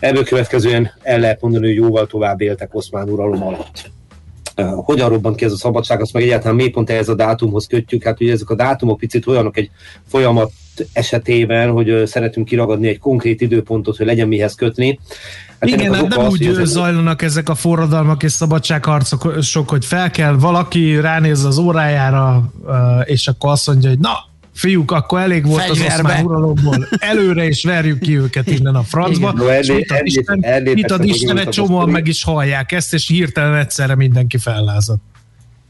Ebből 0.04 0.24
következően 0.24 0.92
el 1.02 1.20
lehet 1.20 1.42
mondani, 1.42 1.66
hogy 1.66 1.76
jóval 1.76 2.08
tovább 2.08 2.42
éltek 2.42 2.76
oszmán 2.76 3.10
uralom 3.10 3.44
alatt. 3.44 3.92
Hogyan 4.76 5.10
robbant 5.10 5.36
ki 5.36 5.46
ez 5.46 5.52
a 5.52 5.58
szabadság, 5.58 6.02
azt 6.02 6.14
meg 6.14 6.24
egyáltalán 6.24 6.56
mi 6.56 6.68
pont 6.68 6.90
ehhez 6.90 7.10
a 7.10 7.16
dátumhoz 7.16 7.68
kötjük. 7.68 8.04
Hát 8.04 8.22
ugye 8.22 8.32
ezek 8.32 8.50
a 8.50 8.56
dátumok 8.56 8.98
picit 8.98 9.28
olyanok 9.28 9.58
egy 9.58 9.70
folyamat 10.08 10.52
esetében, 10.94 11.72
hogy 11.72 12.02
szeretünk 12.06 12.46
kiragadni 12.46 12.88
egy 12.88 13.00
konkrét 13.00 13.42
időpontot, 13.42 13.98
hogy 13.98 14.06
legyen 14.06 14.28
mihez 14.28 14.56
kötni. 14.56 15.00
Hát 15.60 15.70
Igen, 15.70 15.92
nem, 15.92 16.08
nem 16.08 16.28
úgy 16.28 16.46
ezek... 16.46 16.66
zajlanak 16.66 17.22
ezek 17.22 17.50
a 17.50 17.56
forradalmak 17.56 18.24
és 18.24 18.32
szabadságharcok, 18.32 19.34
sok, 19.42 19.70
hogy 19.70 19.86
fel 19.86 20.12
kell 20.12 20.34
valaki, 20.34 21.00
ránéz 21.00 21.44
az 21.44 21.58
órájára, 21.58 22.44
és 23.04 23.28
akkor 23.28 23.52
azt 23.52 23.68
mondja, 23.68 23.90
hogy 23.90 24.00
na, 24.00 24.32
fiúk, 24.54 24.92
akkor 24.92 25.20
elég 25.20 25.46
volt 25.46 25.62
Fegyverbe. 25.62 25.94
az 25.94 26.00
oszmán 26.00 26.26
uralomból. 26.26 26.88
Előre 26.98 27.48
is 27.48 27.64
verjük 27.64 28.00
ki 28.00 28.18
őket 28.18 28.48
innen 28.48 28.76
a 28.76 28.84
francba. 28.84 29.32
No, 29.32 29.48
ellé, 29.48 29.76
mit 29.76 29.92
ad 29.92 30.06
Isten, 30.06 30.40
ellé, 30.42 30.74
mit 30.74 30.92
ad 30.92 31.06
Isten 31.06 31.38
egy 31.38 31.50
csomóan 31.50 31.90
meg 31.90 32.08
is 32.08 32.24
hallják 32.24 32.72
ezt, 32.72 32.94
és 32.94 33.08
hirtelen 33.08 33.56
egyszerre 33.56 33.96
mindenki 33.96 34.38
fellázad. 34.38 34.98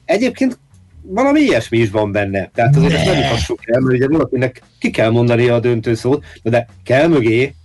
Egyébként 0.06 0.60
valami 1.02 1.40
ilyesmi 1.40 1.78
is 1.78 1.90
van 1.90 2.12
benne. 2.12 2.50
Tehát 2.54 2.76
azért 2.76 2.94
ezt 2.94 3.06
nem 3.06 3.18
utassuk 3.18 3.60
el, 3.66 3.80
mert 3.80 3.96
ugye 3.96 4.08
valakinek 4.08 4.62
ki 4.80 4.90
kell 4.90 5.10
mondani 5.10 5.48
a 5.48 5.60
döntő 5.60 5.94
szót, 5.94 6.24
de 6.44 6.68
kell 6.84 7.08
mögé 7.08 7.56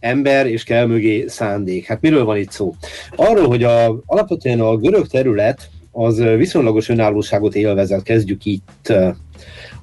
ember 0.00 0.46
és 0.46 0.64
kell 0.64 0.86
mögé 0.86 1.26
szándék. 1.26 1.86
Hát 1.86 2.00
miről 2.00 2.24
van 2.24 2.36
itt 2.36 2.50
szó? 2.50 2.74
Arról, 3.16 3.46
hogy 3.46 3.62
a, 3.62 4.02
alapvetően 4.06 4.60
a 4.60 4.76
görög 4.76 5.06
terület 5.06 5.70
az 5.98 6.22
viszonylagos 6.36 6.88
önállóságot 6.88 7.54
élvezett, 7.54 8.02
kezdjük 8.02 8.44
itt 8.44 8.92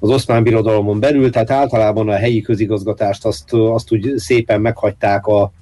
az 0.00 0.10
oszmán 0.10 0.42
birodalomon 0.42 1.00
belül, 1.00 1.30
tehát 1.30 1.50
általában 1.50 2.08
a 2.08 2.14
helyi 2.16 2.40
közigazgatást 2.40 3.24
azt, 3.24 3.52
azt 3.52 3.92
úgy 3.92 4.12
szépen 4.16 4.60
meghagyták 4.60 5.26
a, 5.26 5.52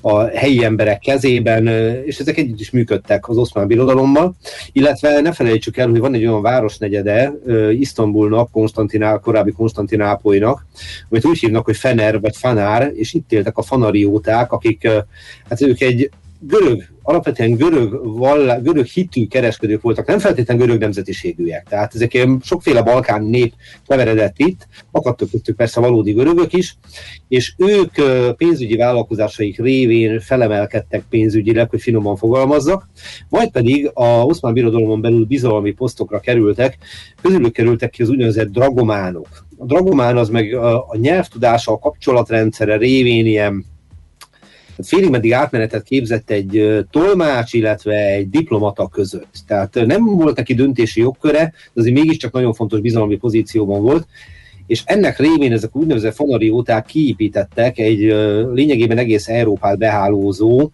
a 0.00 0.24
helyi 0.24 0.64
emberek 0.64 0.98
kezében, 0.98 1.66
és 2.04 2.18
ezek 2.18 2.36
együtt 2.36 2.60
is 2.60 2.70
működtek 2.70 3.28
az 3.28 3.36
oszmán 3.36 3.66
birodalommal, 3.66 4.34
illetve 4.72 5.20
ne 5.20 5.32
felejtsük 5.32 5.76
el, 5.76 5.88
hogy 5.88 6.00
van 6.00 6.14
egy 6.14 6.26
olyan 6.26 6.42
városnegyede 6.42 7.32
Isztambulnak, 7.70 8.50
Konstantinál, 8.50 9.18
korábbi 9.18 9.52
Konstantinápolynak, 9.52 10.66
amit 11.08 11.24
úgy 11.24 11.38
hívnak, 11.38 11.64
hogy 11.64 11.76
Fener 11.76 12.20
vagy 12.20 12.36
Fanár, 12.36 12.90
és 12.94 13.14
itt 13.14 13.32
éltek 13.32 13.58
a 13.58 13.62
fanarióták, 13.62 14.52
akik, 14.52 14.88
hát 15.48 15.60
ők 15.60 15.80
egy 15.80 16.10
görög 16.38 16.82
alapvetően 17.10 17.56
görög, 17.56 18.18
vallá, 18.18 18.58
görög 18.58 18.84
hitű 18.84 19.26
kereskedők 19.26 19.82
voltak, 19.82 20.06
nem 20.06 20.18
feltétlenül 20.18 20.66
görög 20.66 20.80
nemzetiségűek. 20.80 21.66
Tehát 21.68 21.94
ezek 21.94 22.14
ilyen 22.14 22.40
sokféle 22.42 22.82
balkán 22.82 23.24
nép 23.24 23.52
keveredett 23.86 24.34
itt, 24.36 24.66
akadtak 24.90 25.30
köztük 25.30 25.56
persze 25.56 25.80
valódi 25.80 26.12
görögök 26.12 26.52
is, 26.52 26.76
és 27.28 27.54
ők 27.56 27.92
pénzügyi 28.36 28.76
vállalkozásaik 28.76 29.58
révén 29.58 30.20
felemelkedtek 30.20 31.04
pénzügyileg, 31.10 31.70
hogy 31.70 31.80
finoman 31.80 32.16
fogalmazzak, 32.16 32.88
majd 33.28 33.50
pedig 33.50 33.90
a 33.94 34.24
Oszmán 34.24 34.52
Birodalomon 34.52 35.00
belül 35.00 35.24
bizalmi 35.24 35.72
posztokra 35.72 36.20
kerültek, 36.20 36.78
közülük 37.22 37.52
kerültek 37.52 37.90
ki 37.90 38.02
az 38.02 38.08
úgynevezett 38.08 38.48
dragománok. 38.48 39.28
A 39.58 39.64
dragomán 39.64 40.16
az 40.16 40.28
meg 40.28 40.54
a, 40.54 40.96
nyelvtudása, 41.00 41.72
a 41.72 41.78
kapcsolatrendszere 41.78 42.76
révén 42.76 43.26
ilyen 43.26 43.64
félig 44.82 45.10
meddig 45.10 45.32
átmenetet 45.32 45.82
képzett 45.82 46.30
egy 46.30 46.84
tolmács, 46.90 47.52
illetve 47.52 48.06
egy 48.06 48.30
diplomata 48.30 48.88
között. 48.88 49.34
Tehát 49.46 49.74
nem 49.86 50.04
volt 50.04 50.36
neki 50.36 50.54
döntési 50.54 51.00
jogköre, 51.00 51.52
de 51.72 51.80
azért 51.80 51.94
mégiscsak 51.94 52.32
nagyon 52.32 52.54
fontos 52.54 52.80
bizalmi 52.80 53.16
pozícióban 53.16 53.82
volt, 53.82 54.06
és 54.66 54.82
ennek 54.84 55.18
révén 55.18 55.52
ezek 55.52 55.76
úgynevezett 55.76 56.14
fanarióták 56.14 56.86
kiépítettek 56.86 57.78
egy 57.78 57.98
lényegében 58.52 58.98
egész 58.98 59.28
Európát 59.28 59.78
behálózó 59.78 60.70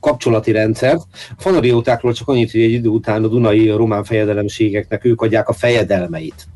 kapcsolati 0.00 0.52
rendszert. 0.52 1.02
A 1.30 1.34
fanariótákról 1.40 2.12
csak 2.12 2.28
annyit, 2.28 2.50
hogy 2.50 2.60
egy 2.60 2.72
idő 2.72 2.88
után 2.88 3.24
a 3.24 3.28
Dunai 3.28 3.70
román 3.70 4.04
fejedelemségeknek 4.04 5.04
ők 5.04 5.20
adják 5.20 5.48
a 5.48 5.52
fejedelmeit. 5.52 6.46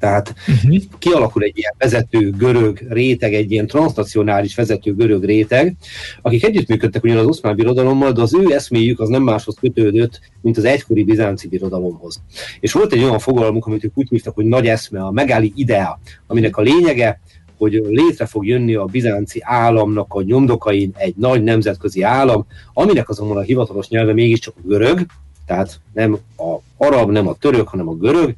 Tehát 0.00 0.34
uh-huh. 0.48 0.82
kialakul 0.98 1.42
egy 1.42 1.58
ilyen 1.58 1.74
vezető 1.78 2.30
görög 2.30 2.78
réteg, 2.88 3.34
egy 3.34 3.52
ilyen 3.52 3.66
transnacionális 3.66 4.54
vezető 4.54 4.94
görög 4.94 5.24
réteg, 5.24 5.76
akik 6.22 6.44
együttműködtek 6.44 7.02
ugyan 7.04 7.16
az 7.16 7.26
oszmán 7.26 7.56
birodalommal, 7.56 8.12
de 8.12 8.20
az 8.20 8.34
ő 8.34 8.52
eszméjük 8.52 9.00
az 9.00 9.08
nem 9.08 9.22
máshoz 9.22 9.56
kötődött, 9.60 10.20
mint 10.40 10.56
az 10.56 10.64
egykori 10.64 11.04
bizánci 11.04 11.48
birodalomhoz. 11.48 12.22
És 12.60 12.72
volt 12.72 12.92
egy 12.92 13.02
olyan 13.02 13.18
fogalmuk, 13.18 13.66
amit 13.66 13.84
ők 13.84 13.98
úgy 13.98 14.08
hívtak, 14.08 14.34
hogy 14.34 14.44
nagy 14.44 14.66
eszme, 14.66 15.02
a 15.02 15.10
megáli 15.10 15.52
idea, 15.56 16.00
aminek 16.26 16.56
a 16.56 16.62
lényege, 16.62 17.20
hogy 17.58 17.82
létre 17.88 18.26
fog 18.26 18.46
jönni 18.46 18.74
a 18.74 18.84
bizánci 18.84 19.40
államnak 19.42 20.14
a 20.14 20.22
nyomdokain 20.22 20.92
egy 20.96 21.14
nagy 21.16 21.42
nemzetközi 21.42 22.02
állam, 22.02 22.46
aminek 22.72 23.08
azonban 23.08 23.36
a 23.36 23.40
hivatalos 23.40 23.88
nyelve 23.88 24.12
mégiscsak 24.12 24.54
a 24.56 24.66
görög, 24.66 25.06
tehát 25.50 25.80
nem 25.92 26.18
a 26.36 26.56
arab, 26.76 27.10
nem 27.10 27.28
a 27.28 27.34
török, 27.34 27.68
hanem 27.68 27.88
a 27.88 27.94
görög, 27.94 28.34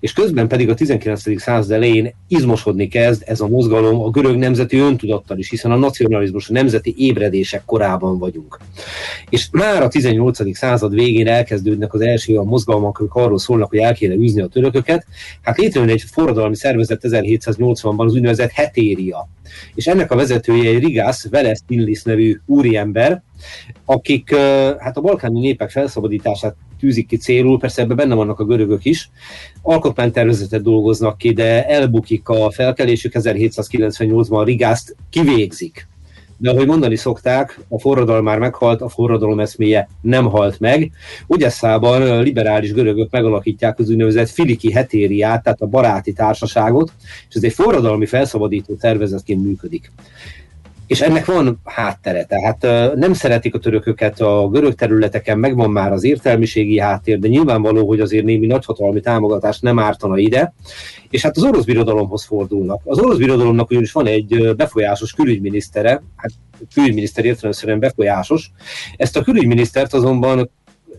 és 0.00 0.12
közben 0.12 0.48
pedig 0.48 0.68
a 0.68 0.74
19. 0.74 1.40
század 1.40 1.70
elején 1.70 2.14
izmosodni 2.28 2.88
kezd 2.88 3.22
ez 3.26 3.40
a 3.40 3.48
mozgalom 3.48 4.00
a 4.00 4.10
görög 4.10 4.36
nemzeti 4.36 4.78
öntudattal 4.78 5.38
is, 5.38 5.50
hiszen 5.50 5.70
a 5.70 5.76
nacionalizmus, 5.76 6.48
a 6.48 6.52
nemzeti 6.52 6.94
ébredések 6.98 7.62
korában 7.64 8.18
vagyunk. 8.18 8.58
És 9.28 9.48
már 9.52 9.82
a 9.82 9.88
18. 9.88 10.56
század 10.56 10.94
végén 10.94 11.26
elkezdődnek 11.26 11.94
az 11.94 12.00
első 12.00 12.36
a 12.36 12.44
mozgalmak, 12.44 12.98
amik 12.98 13.14
arról 13.14 13.38
szólnak, 13.38 13.68
hogy 13.68 13.78
el 13.78 13.94
kéne 13.94 14.14
űzni 14.14 14.40
a 14.40 14.46
törököket. 14.46 15.06
Hát 15.42 15.58
létrejön 15.58 15.88
egy 15.88 16.04
forradalmi 16.12 16.56
szervezet 16.56 17.00
1780-ban, 17.02 18.06
az 18.06 18.14
úgynevezett 18.14 18.50
hetéria. 18.50 19.28
És 19.74 19.86
ennek 19.86 20.10
a 20.10 20.16
vezetője 20.16 20.70
egy 20.70 20.84
Rigász 20.84 21.28
Veles 21.28 21.58
Tinlis 21.66 22.02
nevű 22.02 22.40
úriember, 22.46 23.22
akik 23.84 24.34
hát 24.78 24.96
a 24.96 25.00
balkáni 25.00 25.40
népek 25.40 25.70
felszabadítását 25.70 26.56
tűzik 26.80 27.06
ki 27.06 27.16
célul, 27.16 27.58
persze 27.58 27.82
ebben 27.82 27.96
benne 27.96 28.14
vannak 28.14 28.40
a 28.40 28.44
görögök 28.44 28.84
is, 28.84 29.10
alkotmánytervezetet 29.62 30.62
dolgoznak 30.62 31.18
ki, 31.18 31.32
de 31.32 31.66
elbukik 31.66 32.28
a 32.28 32.50
felkelésük, 32.50 33.12
1798-ban 33.14 34.42
Rigást 34.44 34.96
kivégzik. 35.10 35.88
De 36.42 36.50
ahogy 36.50 36.66
mondani 36.66 36.96
szokták, 36.96 37.60
a 37.68 37.78
forradalom 37.78 38.24
már 38.24 38.38
meghalt, 38.38 38.80
a 38.80 38.88
forradalom 38.88 39.40
eszméje 39.40 39.88
nem 40.00 40.24
halt 40.24 40.60
meg. 40.60 40.90
Ugyeszában 41.26 42.22
liberális 42.22 42.72
görögök 42.72 43.10
megalakítják 43.10 43.78
az 43.78 43.90
úgynevezett 43.90 44.28
Filiki 44.28 44.72
hetériát, 44.72 45.42
tehát 45.42 45.60
a 45.60 45.66
baráti 45.66 46.12
társaságot, 46.12 46.92
és 47.28 47.34
ez 47.34 47.44
egy 47.44 47.52
forradalmi 47.52 48.06
felszabadító 48.06 48.76
szervezetként 48.78 49.42
működik 49.42 49.92
és 50.90 51.00
ennek 51.00 51.24
van 51.24 51.60
háttere, 51.64 52.24
tehát 52.24 52.62
nem 52.96 53.12
szeretik 53.12 53.54
a 53.54 53.58
törököket 53.58 54.20
a 54.20 54.48
görög 54.48 54.74
területeken, 54.74 55.38
megvan 55.38 55.70
már 55.70 55.92
az 55.92 56.04
értelmiségi 56.04 56.78
háttér, 56.78 57.18
de 57.18 57.28
nyilvánvaló, 57.28 57.86
hogy 57.86 58.00
azért 58.00 58.24
némi 58.24 58.46
nagyhatalmi 58.46 59.00
támogatás 59.00 59.60
nem 59.60 59.78
ártana 59.78 60.18
ide, 60.18 60.54
és 61.10 61.22
hát 61.22 61.36
az 61.36 61.42
orosz 61.44 61.64
birodalomhoz 61.64 62.24
fordulnak. 62.24 62.80
Az 62.84 62.98
orosz 62.98 63.16
birodalomnak 63.16 63.70
ugyanis 63.70 63.92
van 63.92 64.06
egy 64.06 64.54
befolyásos 64.56 65.12
külügyminisztere, 65.12 66.02
hát 66.16 66.30
külügyminiszter 66.74 67.24
értelemszerűen 67.24 67.78
befolyásos, 67.78 68.50
ezt 68.96 69.16
a 69.16 69.22
külügyminisztert 69.22 69.94
azonban 69.94 70.50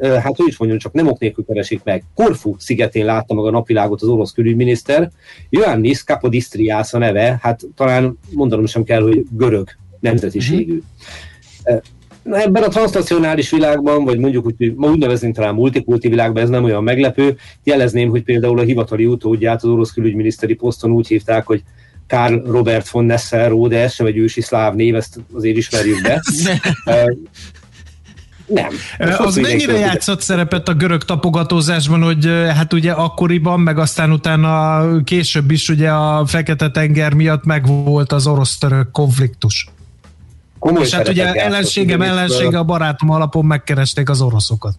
hát 0.01 0.35
hogy 0.35 0.47
is 0.47 0.57
mondjam, 0.57 0.79
csak 0.79 0.93
nem 0.93 1.07
ok 1.07 1.19
nélkül 1.19 1.45
keresik 1.45 1.83
meg. 1.83 2.03
Korfu 2.15 2.55
szigetén 2.57 3.05
látta 3.05 3.33
meg 3.33 3.45
a 3.45 3.51
napvilágot 3.51 4.01
az 4.01 4.07
orosz 4.07 4.31
külügyminiszter, 4.31 5.09
Ioannis 5.49 6.03
Kapodistriász 6.03 6.93
a 6.93 6.97
neve, 6.97 7.39
hát 7.41 7.61
talán 7.75 8.17
mondanom 8.33 8.65
sem 8.65 8.83
kell, 8.83 9.01
hogy 9.01 9.25
görög 9.31 9.69
nemzetiségű. 10.01 10.73
Mm-hmm. 10.73 11.79
Na, 12.23 12.41
ebben 12.41 12.63
a 12.63 12.67
transnacionális 12.67 13.49
világban, 13.49 14.03
vagy 14.03 14.19
mondjuk 14.19 14.45
úgy, 14.45 14.73
ma 14.75 14.87
úgy 14.87 14.99
neveznénk 14.99 15.35
talán 15.35 15.55
multikulti 15.55 16.07
világban, 16.07 16.43
ez 16.43 16.49
nem 16.49 16.63
olyan 16.63 16.83
meglepő. 16.83 17.37
Jelezném, 17.63 18.09
hogy 18.09 18.23
például 18.23 18.59
a 18.59 18.63
hivatali 18.63 19.05
utódját 19.05 19.63
az 19.63 19.69
orosz 19.69 19.91
külügyminiszteri 19.91 20.53
poszton 20.53 20.91
úgy 20.91 21.07
hívták, 21.07 21.45
hogy 21.45 21.63
Karl 22.07 22.51
Robert 22.51 22.89
von 22.89 23.05
Nesselrode, 23.05 23.75
de 23.75 23.81
ez 23.81 23.93
sem 23.93 24.05
egy 24.05 24.17
ősi 24.17 24.41
szláv 24.41 24.75
név, 24.75 24.95
ezt 24.95 25.19
azért 25.33 25.57
ismerjük 25.57 26.01
be. 26.01 26.21
Nem. 28.45 28.69
Az 29.17 29.35
mennyire 29.35 29.77
játszott 29.77 30.21
szerepet 30.21 30.67
a 30.67 30.73
görög 30.73 31.03
tapogatózásban, 31.03 32.01
hogy 32.01 32.25
hát 32.55 32.73
ugye 32.73 32.91
akkoriban, 32.91 33.59
meg 33.59 33.77
aztán 33.77 34.11
utána 34.11 34.85
később 35.03 35.51
is 35.51 35.69
ugye 35.69 35.89
a 35.89 36.25
Fekete-tenger 36.25 37.13
miatt 37.13 37.45
megvolt 37.45 38.11
az 38.11 38.27
orosz-török 38.27 38.91
konfliktus? 38.91 39.67
Komoly 40.61 40.81
és 40.81 40.93
hát 40.93 41.07
ugye 41.07 41.33
ellenségem 41.33 42.01
ellensége 42.01 42.57
a 42.57 42.63
barátom 42.63 43.09
alapon 43.09 43.45
megkeresték 43.45 44.09
az 44.09 44.21
oroszokat. 44.21 44.75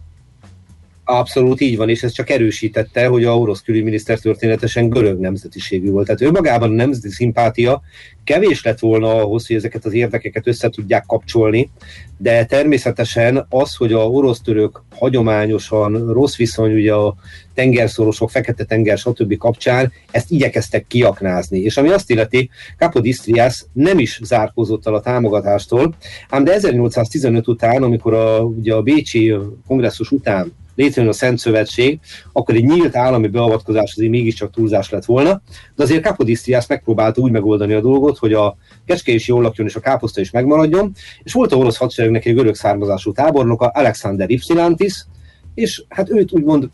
Abszolút 1.05 1.61
így 1.61 1.77
van, 1.77 1.89
és 1.89 2.03
ez 2.03 2.11
csak 2.11 2.29
erősítette, 2.29 3.07
hogy 3.07 3.23
a 3.23 3.37
orosz 3.37 3.61
külügyminiszter 3.61 4.19
történetesen 4.19 4.89
görög 4.89 5.19
nemzetiségű 5.19 5.89
volt. 5.89 6.05
Tehát 6.05 6.21
ő 6.21 6.31
magában 6.31 6.69
a 6.69 6.73
nemzeti 6.73 7.09
szimpátia 7.09 7.81
kevés 8.23 8.63
lett 8.63 8.79
volna 8.79 9.15
ahhoz, 9.15 9.47
hogy 9.47 9.55
ezeket 9.55 9.85
az 9.85 9.93
érdekeket 9.93 10.47
össze 10.47 10.69
tudják 10.69 11.05
kapcsolni, 11.05 11.69
de 12.17 12.45
természetesen 12.45 13.45
az, 13.49 13.75
hogy 13.75 13.93
a 13.93 14.07
orosz-török 14.09 14.83
hagyományosan 14.89 16.13
rossz 16.13 16.35
viszony, 16.35 16.73
ugye 16.73 16.93
a 16.93 17.15
tengerszorosok, 17.53 18.29
Fekete-tenger, 18.29 18.97
stb. 18.97 19.37
kapcsán, 19.37 19.91
ezt 20.11 20.31
igyekeztek 20.31 20.87
kiaknázni. 20.87 21.59
És 21.59 21.77
ami 21.77 21.89
azt 21.89 22.09
illeti, 22.09 22.49
Kapodistrias 22.77 23.65
nem 23.73 23.99
is 23.99 24.19
zárkózott 24.23 24.87
el 24.87 24.93
a 24.93 25.01
támogatástól, 25.01 25.95
ám 26.29 26.43
de 26.43 26.53
1815 26.53 27.47
után, 27.47 27.83
amikor 27.83 28.13
a, 28.13 28.39
ugye 28.39 28.73
a 28.73 28.81
Bécsi 28.81 29.35
kongresszus 29.67 30.11
után 30.11 30.53
létrejön 30.75 31.09
a 31.11 31.13
Szent 31.13 31.39
Szövetség, 31.39 31.99
akkor 32.31 32.55
egy 32.55 32.63
nyílt 32.63 32.95
állami 32.95 33.27
beavatkozás 33.27 33.91
azért 33.95 34.11
mégiscsak 34.11 34.51
túlzás 34.51 34.89
lett 34.89 35.05
volna, 35.05 35.41
de 35.75 35.83
azért 35.83 36.03
Kapodistrias 36.03 36.67
megpróbálta 36.67 37.21
úgy 37.21 37.31
megoldani 37.31 37.73
a 37.73 37.81
dolgot, 37.81 38.17
hogy 38.17 38.33
a 38.33 38.57
kecske 38.85 39.11
is 39.11 39.27
jól 39.27 39.41
lakjon, 39.41 39.67
és 39.67 39.75
a 39.75 39.79
káposzta 39.79 40.21
is 40.21 40.31
megmaradjon, 40.31 40.91
és 41.23 41.33
volt 41.33 41.51
a 41.51 41.55
orosz 41.55 41.77
hadseregnek 41.77 42.25
egy 42.25 42.35
görög 42.35 42.55
származású 42.55 43.11
tábornoka, 43.11 43.67
Alexander 43.67 44.29
Ypsilantis, 44.29 45.05
és 45.53 45.83
hát 45.89 46.09
őt 46.09 46.31
úgymond 46.31 46.69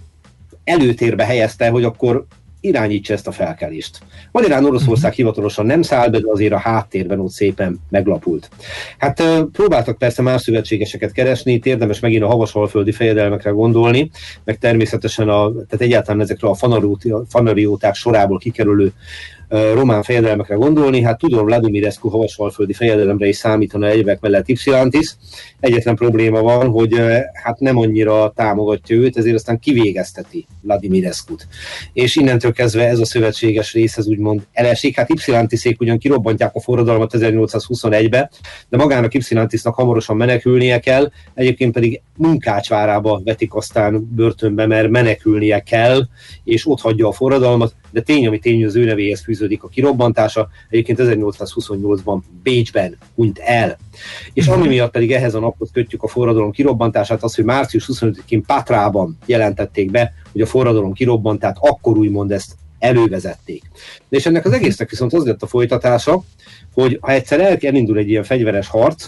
előtérbe 0.63 1.25
helyezte, 1.25 1.69
hogy 1.69 1.83
akkor 1.83 2.25
irányítsa 2.61 3.13
ezt 3.13 3.27
a 3.27 3.31
felkelést. 3.31 3.99
Magyarán 4.31 4.65
Oroszország 4.65 5.11
mhm. 5.11 5.19
hivatalosan 5.19 5.65
nem 5.65 5.81
száll 5.81 6.09
be, 6.09 6.19
de 6.19 6.31
azért 6.31 6.53
a 6.53 6.57
háttérben 6.57 7.19
ott 7.19 7.31
szépen 7.31 7.79
meglapult. 7.89 8.49
Hát 8.97 9.23
próbáltak 9.51 9.97
persze 9.97 10.21
más 10.21 10.41
szövetségeseket 10.41 11.11
keresni, 11.11 11.53
itt 11.53 11.65
érdemes 11.65 11.99
megint 11.99 12.23
a 12.23 12.27
havasalföldi 12.27 12.91
fejedelmekre 12.91 13.49
gondolni, 13.49 14.11
meg 14.43 14.57
természetesen 14.57 15.29
a, 15.29 15.51
tehát 15.51 15.81
egyáltalán 15.81 16.21
ezekre 16.21 16.47
a 16.47 16.55
fanarióták 17.27 17.95
sorából 17.95 18.37
kikerülő 18.37 18.93
román 19.49 20.03
fejedelmekre 20.03 20.55
gondolni, 20.55 21.01
hát 21.01 21.17
tudom, 21.17 21.45
Vladimirescu 21.45 22.09
havasalföldi 22.09 22.73
fejedelemre 22.73 23.27
is 23.27 23.35
számítana 23.35 23.87
egyebek 23.87 24.19
mellett 24.19 24.49
Ypsilantis. 24.49 25.15
Egyetlen 25.59 25.95
probléma 25.95 26.41
van, 26.41 26.69
hogy 26.69 27.01
hát 27.33 27.59
nem 27.59 27.77
annyira 27.77 28.33
támogatja 28.35 28.95
őt, 28.95 29.17
ezért 29.17 29.35
aztán 29.35 29.59
kivégezteti 29.59 30.45
Vladimirescu-t. 30.61 31.47
És 31.93 32.15
innentől 32.15 32.53
kezdve 32.53 32.87
ez 32.87 32.99
a 32.99 33.05
szövetséges 33.05 33.73
rész, 33.73 33.97
ez 33.97 34.07
úgymond 34.07 34.41
elesik. 34.51 34.95
Hát 34.95 35.09
Ypsilantiszék 35.09 35.81
ugyan 35.81 35.97
kirobbantják 35.97 36.55
a 36.55 36.61
forradalmat 36.61 37.11
1821-be, 37.15 38.29
de 38.69 38.77
magának 38.77 39.13
Ypsilantisnak 39.13 39.75
hamarosan 39.75 40.17
menekülnie 40.17 40.79
kell, 40.79 41.11
egyébként 41.33 41.73
pedig 41.73 42.01
munkácsvárába 42.17 43.21
vetik 43.23 43.55
aztán 43.55 44.09
börtönbe, 44.15 44.65
mert 44.65 44.89
menekülnie 44.89 45.59
kell, 45.59 46.01
és 46.43 46.67
ott 46.67 46.81
hagyja 46.81 47.07
a 47.07 47.11
forradalmat, 47.11 47.75
de 47.91 48.01
tény, 48.01 48.27
ami 48.27 48.39
tény, 48.39 48.65
az 48.65 48.75
ő 48.75 48.85
nevéhez 48.85 49.21
fűződik 49.21 49.63
a 49.63 49.67
kirobbantása, 49.67 50.49
egyébként 50.69 50.99
1828-ban 51.01 52.19
Bécsben 52.43 52.97
hunyt 53.15 53.37
el. 53.37 53.77
És 54.33 54.47
ami 54.47 54.67
miatt 54.67 54.91
pedig 54.91 55.11
ehhez 55.11 55.35
a 55.35 55.39
naphoz 55.39 55.69
kötjük 55.73 56.03
a 56.03 56.07
forradalom 56.07 56.51
kirobbantását, 56.51 57.23
az, 57.23 57.35
hogy 57.35 57.45
március 57.45 57.89
25-én 57.93 58.43
Patrában 58.45 59.17
jelentették 59.25 59.91
be, 59.91 60.13
hogy 60.31 60.41
a 60.41 60.45
forradalom 60.45 60.93
kirobbant, 60.93 61.39
tehát 61.39 61.57
akkor 61.59 61.97
úgymond 61.97 62.31
ezt 62.31 62.55
elővezették. 62.79 63.63
És 64.09 64.25
ennek 64.25 64.45
az 64.45 64.51
egésznek 64.51 64.89
viszont 64.89 65.13
az 65.13 65.25
lett 65.25 65.43
a 65.43 65.47
folytatása, 65.47 66.23
hogy 66.73 66.97
ha 67.01 67.11
egyszer 67.11 67.59
elindul 67.61 67.97
egy 67.97 68.09
ilyen 68.09 68.23
fegyveres 68.23 68.67
harc, 68.67 69.05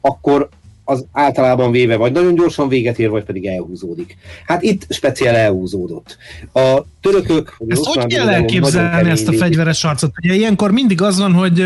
akkor 0.00 0.48
az 0.88 1.04
általában 1.12 1.70
véve 1.70 1.96
vagy 1.96 2.12
nagyon 2.12 2.34
gyorsan 2.34 2.68
véget 2.68 2.98
ér, 2.98 3.08
vagy 3.08 3.24
pedig 3.24 3.46
elhúzódik. 3.46 4.16
Hát 4.46 4.62
itt 4.62 4.86
speciál 4.88 5.34
elhúzódott. 5.34 6.16
A 6.52 6.82
törökök... 7.00 7.56
Ezt 7.68 7.84
hogy 7.84 8.06
kell 8.06 8.28
elképzelni 8.28 9.10
ezt 9.10 9.28
a 9.28 9.32
fegyveres 9.32 9.82
harcot? 9.82 10.12
Ugye 10.22 10.34
ilyenkor 10.34 10.70
mindig 10.70 11.02
az 11.02 11.18
van, 11.18 11.32
hogy 11.32 11.64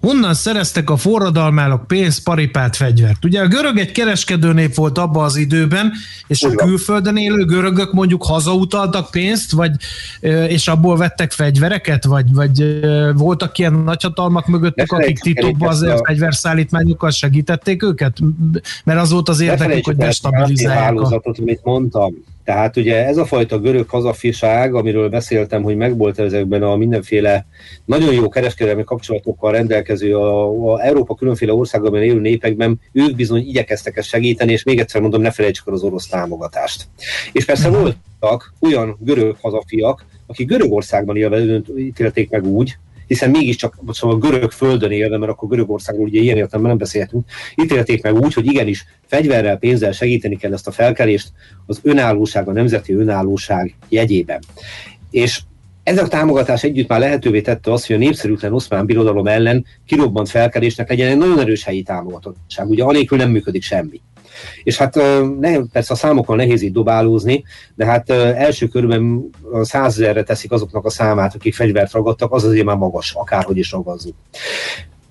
honnan 0.00 0.34
szereztek 0.34 0.90
a 0.90 0.96
forradalmálok 0.96 1.86
pénzt, 1.86 2.22
paripát, 2.22 2.76
fegyvert. 2.76 3.24
Ugye 3.24 3.40
a 3.40 3.46
görög 3.46 3.78
egy 3.78 3.92
kereskedő 3.92 4.52
nép 4.52 4.74
volt 4.74 4.98
abban 4.98 5.24
az 5.24 5.36
időben, 5.36 5.92
és 6.26 6.42
Úgy 6.42 6.52
a 6.52 6.64
külföldön 6.64 7.16
élő 7.16 7.44
görögök 7.44 7.92
mondjuk 7.92 8.24
hazautaltak 8.24 9.10
pénzt, 9.10 9.52
vagy, 9.52 9.70
és 10.48 10.68
abból 10.68 10.96
vettek 10.96 11.32
fegyvereket, 11.32 12.04
vagy, 12.04 12.32
vagy 12.32 12.80
voltak 13.14 13.58
ilyen 13.58 13.72
nagyhatalmak 13.72 14.46
mögöttük, 14.46 14.92
akik 14.92 15.18
titokban 15.18 15.68
azért 15.68 16.00
a... 16.00 16.04
fegyverszállítmányokkal 16.04 17.10
segítették 17.10 17.82
őket? 17.82 18.18
Mert 18.84 19.00
az 19.00 19.10
volt 19.10 19.28
az 19.28 19.40
érdekük, 19.40 19.84
hogy 19.84 19.96
destabilizálják. 19.96 21.00
A... 21.00 21.20
amit 21.38 21.60
mondtam, 21.62 22.14
tehát 22.44 22.76
ugye 22.76 23.06
ez 23.06 23.16
a 23.16 23.24
fajta 23.24 23.58
görög 23.58 23.88
hazafiság, 23.88 24.74
amiről 24.74 25.08
beszéltem, 25.08 25.62
hogy 25.62 25.76
megvolt 25.76 26.18
ezekben 26.18 26.62
a 26.62 26.76
mindenféle 26.76 27.46
nagyon 27.84 28.14
jó 28.14 28.28
kereskedelmi 28.28 28.84
kapcsolatokkal 28.84 29.52
rendelkező 29.52 30.16
a, 30.16 30.72
a 30.72 30.82
Európa 30.82 31.14
különféle 31.14 31.52
országokban 31.52 32.02
élő 32.02 32.20
népekben, 32.20 32.80
ők 32.92 33.16
bizony 33.16 33.48
igyekeztek 33.48 33.96
ezt 33.96 34.08
segíteni, 34.08 34.52
és 34.52 34.62
még 34.62 34.78
egyszer 34.78 35.00
mondom, 35.00 35.20
ne 35.20 35.30
felejtsük 35.30 35.66
el 35.66 35.74
az 35.74 35.82
orosz 35.82 36.06
támogatást. 36.06 36.88
És 37.32 37.44
persze 37.44 37.68
mhm. 37.68 37.78
voltak 37.78 38.52
olyan 38.60 38.96
görög 39.00 39.36
hazafiak, 39.40 40.04
akik 40.26 40.46
Görögországban 40.46 41.16
élve 41.16 41.60
ítélték 41.76 42.30
meg 42.30 42.44
úgy, 42.46 42.76
hiszen 43.06 43.30
mégiscsak 43.30 43.74
szóval 43.88 44.16
a 44.16 44.18
görög 44.18 44.50
földön 44.50 44.90
élve, 44.90 45.18
mert 45.18 45.30
akkor 45.30 45.48
Görögországról 45.48 46.06
ugye 46.06 46.20
ilyen 46.20 46.36
értelemben 46.36 46.70
nem 46.70 46.78
beszélhetünk, 46.78 47.30
ítélték 47.62 48.02
meg 48.02 48.14
úgy, 48.14 48.34
hogy 48.34 48.46
igenis 48.46 48.84
fegyverrel, 49.06 49.56
pénzzel 49.56 49.92
segíteni 49.92 50.36
kell 50.36 50.52
ezt 50.52 50.66
a 50.66 50.70
felkelést 50.70 51.32
az 51.66 51.80
önállóság, 51.82 52.48
a 52.48 52.52
nemzeti 52.52 52.92
önállóság 52.92 53.76
jegyében. 53.88 54.42
És 55.10 55.40
ez 55.82 55.98
a 55.98 56.08
támogatás 56.08 56.64
együtt 56.64 56.88
már 56.88 57.00
lehetővé 57.00 57.40
tette 57.40 57.72
azt, 57.72 57.86
hogy 57.86 57.96
a 57.96 57.98
népszerűtlen 57.98 58.52
oszmán 58.52 58.86
birodalom 58.86 59.26
ellen 59.26 59.64
kirobbant 59.86 60.28
felkelésnek 60.28 60.88
legyen 60.88 61.10
egy 61.10 61.16
nagyon 61.16 61.40
erős 61.40 61.64
helyi 61.64 61.82
támogatottság. 61.82 62.68
Ugye 62.68 62.84
anélkül 62.84 63.18
nem 63.18 63.30
működik 63.30 63.62
semmi. 63.62 64.00
És 64.62 64.76
hát 64.76 64.94
ne, 65.40 65.58
persze 65.72 65.92
a 65.92 65.96
számokkal 65.96 66.36
nehéz 66.36 66.62
így 66.62 66.72
dobálózni, 66.72 67.44
de 67.74 67.84
hát 67.84 68.10
első 68.10 68.66
körben 68.66 69.30
százezerre 69.62 70.22
teszik 70.22 70.52
azoknak 70.52 70.84
a 70.84 70.90
számát, 70.90 71.34
akik 71.34 71.54
fegyvert 71.54 71.92
ragadtak, 71.92 72.32
az 72.32 72.44
azért 72.44 72.64
már 72.64 72.76
magas, 72.76 73.14
akárhogy 73.14 73.56
is 73.56 73.70
ragazzuk. 73.70 74.14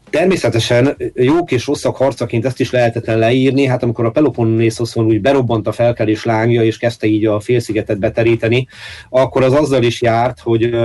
Természetesen 0.09 0.97
jók 1.13 1.51
és 1.51 1.67
rosszak 1.67 1.95
harcaként 1.95 2.45
ezt 2.45 2.59
is 2.59 2.71
lehetetlen 2.71 3.17
leírni, 3.17 3.65
hát 3.65 3.83
amikor 3.83 4.05
a 4.05 4.12
Peloponnésoszon 4.12 5.05
úgy 5.05 5.21
berobbant 5.21 5.67
a 5.67 5.71
felkelés 5.71 6.25
lángja, 6.25 6.63
és 6.63 6.77
kezdte 6.77 7.07
így 7.07 7.25
a 7.25 7.39
félszigetet 7.39 7.99
beteríteni, 7.99 8.67
akkor 9.09 9.43
az 9.43 9.53
azzal 9.53 9.83
is 9.83 10.01
járt, 10.01 10.39
hogy 10.39 10.75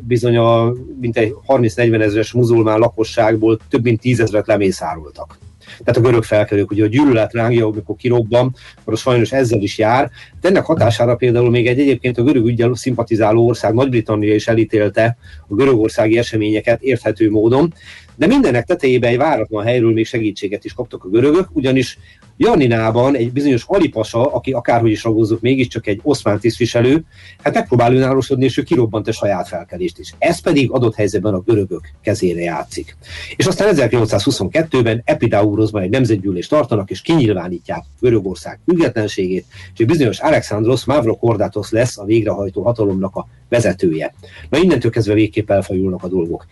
bizony 0.00 0.36
a 0.36 0.72
mintegy 1.00 1.34
30-40 1.46 2.00
ezeres 2.00 2.32
muzulmán 2.32 2.78
lakosságból 2.78 3.58
több 3.70 3.82
mint 3.82 4.00
tízezret 4.00 4.46
lemészároltak 4.46 5.38
tehát 5.78 5.96
a 5.96 6.00
görög 6.00 6.22
felkelők, 6.22 6.70
ugye 6.70 6.84
a 6.84 6.86
gyűlölet 6.86 7.32
rángja, 7.32 7.66
amikor 7.66 7.96
kirobban, 7.96 8.54
akkor 8.80 8.92
az 8.92 9.00
sajnos 9.00 9.32
ezzel 9.32 9.60
is 9.60 9.78
jár. 9.78 10.10
De 10.40 10.48
ennek 10.48 10.64
hatására 10.64 11.16
például 11.16 11.50
még 11.50 11.66
egy 11.66 11.80
egyébként 11.80 12.18
a 12.18 12.22
görög 12.22 12.46
ügyel 12.46 12.74
szimpatizáló 12.74 13.46
ország, 13.46 13.74
Nagy-Britannia 13.74 14.34
is 14.34 14.48
elítélte 14.48 15.16
a 15.48 15.54
görögországi 15.54 16.18
eseményeket 16.18 16.82
érthető 16.82 17.30
módon, 17.30 17.74
de 18.16 18.26
mindennek 18.26 18.64
tetejében 18.64 19.10
egy 19.10 19.16
váratlan 19.16 19.64
helyről 19.64 19.92
még 19.92 20.06
segítséget 20.06 20.64
is 20.64 20.72
kaptak 20.72 21.04
a 21.04 21.08
görögök, 21.08 21.48
ugyanis 21.52 21.98
Janinában 22.42 23.16
egy 23.16 23.32
bizonyos 23.32 23.64
alipasa, 23.66 24.32
aki 24.32 24.52
akárhogy 24.52 24.90
is 24.90 25.04
ragozzuk, 25.04 25.40
mégiscsak 25.40 25.86
egy 25.86 26.00
oszmán 26.02 26.38
tisztviselő, 26.38 27.04
hát 27.42 27.54
megpróbál 27.54 27.94
önállósodni, 27.94 28.44
és 28.44 28.56
ő 28.56 28.62
kirobbant 28.62 29.08
a 29.08 29.12
saját 29.12 29.48
felkelést 29.48 29.98
is. 29.98 30.14
Ez 30.18 30.40
pedig 30.40 30.70
adott 30.70 30.94
helyzetben 30.94 31.34
a 31.34 31.40
görögök 31.40 31.88
kezére 32.02 32.40
játszik. 32.40 32.96
És 33.36 33.46
aztán 33.46 33.74
1822-ben 33.76 35.02
Epidaurosban 35.04 35.82
egy 35.82 35.90
nemzetgyűlést 35.90 36.50
tartanak, 36.50 36.90
és 36.90 37.02
kinyilvánítják 37.02 37.84
Görögország 38.00 38.58
függetlenségét, 38.66 39.44
és 39.74 39.80
egy 39.80 39.86
bizonyos 39.86 40.18
Alexandros 40.18 40.84
Mavrokordatos 40.84 41.70
lesz 41.70 41.98
a 41.98 42.04
végrehajtó 42.04 42.62
hatalomnak 42.62 43.16
a 43.16 43.28
vezetője. 43.48 44.14
Na 44.50 44.58
innentől 44.58 44.90
kezdve 44.90 45.14
végképp 45.14 45.50
elfajulnak 45.50 46.02
a 46.02 46.08
dolgok 46.08 46.46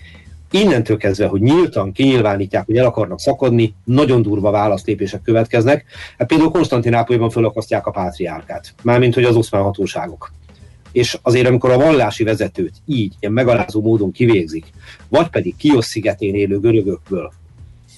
innentől 0.50 0.96
kezdve, 0.96 1.26
hogy 1.26 1.40
nyíltan 1.40 1.92
kinyilvánítják, 1.92 2.66
hogy 2.66 2.76
el 2.76 2.86
akarnak 2.86 3.20
szakadni, 3.20 3.74
nagyon 3.84 4.22
durva 4.22 4.50
válaszlépések 4.50 5.22
következnek. 5.22 5.84
Hát 6.18 6.28
például 6.28 6.50
Konstantinápolyban 6.50 7.30
fölakasztják 7.30 7.86
a 7.86 7.90
pátriárkát, 7.90 8.74
mármint 8.82 9.14
hogy 9.14 9.24
az 9.24 9.36
oszmán 9.36 9.62
hatóságok. 9.62 10.32
És 10.92 11.18
azért, 11.22 11.46
amikor 11.46 11.70
a 11.70 11.76
vallási 11.78 12.24
vezetőt 12.24 12.74
így, 12.86 13.14
ilyen 13.20 13.32
megalázó 13.32 13.80
módon 13.80 14.12
kivégzik, 14.12 14.66
vagy 15.08 15.28
pedig 15.28 15.56
Kiosz 15.56 15.86
szigetén 15.86 16.34
élő 16.34 16.60
görögökből 16.60 17.32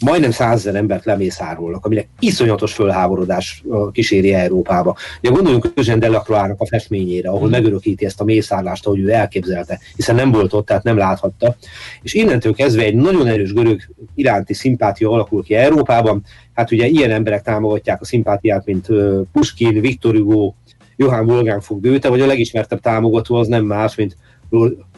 majdnem 0.04 0.30
százezer 0.30 0.74
embert 0.74 1.04
lemészárolnak, 1.04 1.84
aminek 1.84 2.08
iszonyatos 2.18 2.72
fölháborodás 2.72 3.64
kíséri 3.92 4.34
Európába. 4.34 4.96
Ugye 5.22 5.32
gondoljunk 5.32 5.72
Eugène 5.74 5.98
Delacroix-nak 5.98 6.60
a 6.60 6.66
festményére, 6.66 7.28
ahol 7.28 7.48
mm. 7.48 7.50
megörökíti 7.50 8.04
ezt 8.04 8.20
a 8.20 8.24
mészárlást, 8.24 8.86
ahogy 8.86 9.00
ő 9.00 9.10
elképzelte, 9.10 9.78
hiszen 9.96 10.14
nem 10.14 10.30
volt 10.30 10.52
ott, 10.52 10.66
tehát 10.66 10.82
nem 10.82 10.96
láthatta. 10.96 11.56
És 12.02 12.14
innentől 12.14 12.54
kezdve 12.54 12.82
egy 12.82 12.94
nagyon 12.94 13.26
erős 13.26 13.52
görög 13.52 13.80
iránti 14.14 14.54
szimpátia 14.54 15.10
alakul 15.10 15.42
ki 15.42 15.54
Európában. 15.54 16.22
Hát 16.54 16.70
ugye 16.72 16.86
ilyen 16.86 17.10
emberek 17.10 17.42
támogatják 17.42 18.00
a 18.00 18.04
szimpátiát, 18.04 18.64
mint 18.64 18.86
Puskin, 19.32 19.80
Viktor 19.80 20.14
Hugo, 20.14 20.52
Johann 20.96 21.30
Wolfgang 21.30 21.62
von 21.66 21.80
Goethe, 21.80 22.08
vagy 22.08 22.20
a 22.20 22.26
legismertebb 22.26 22.80
támogató 22.80 23.34
az 23.34 23.48
nem 23.48 23.64
más, 23.64 23.94
mint 23.94 24.16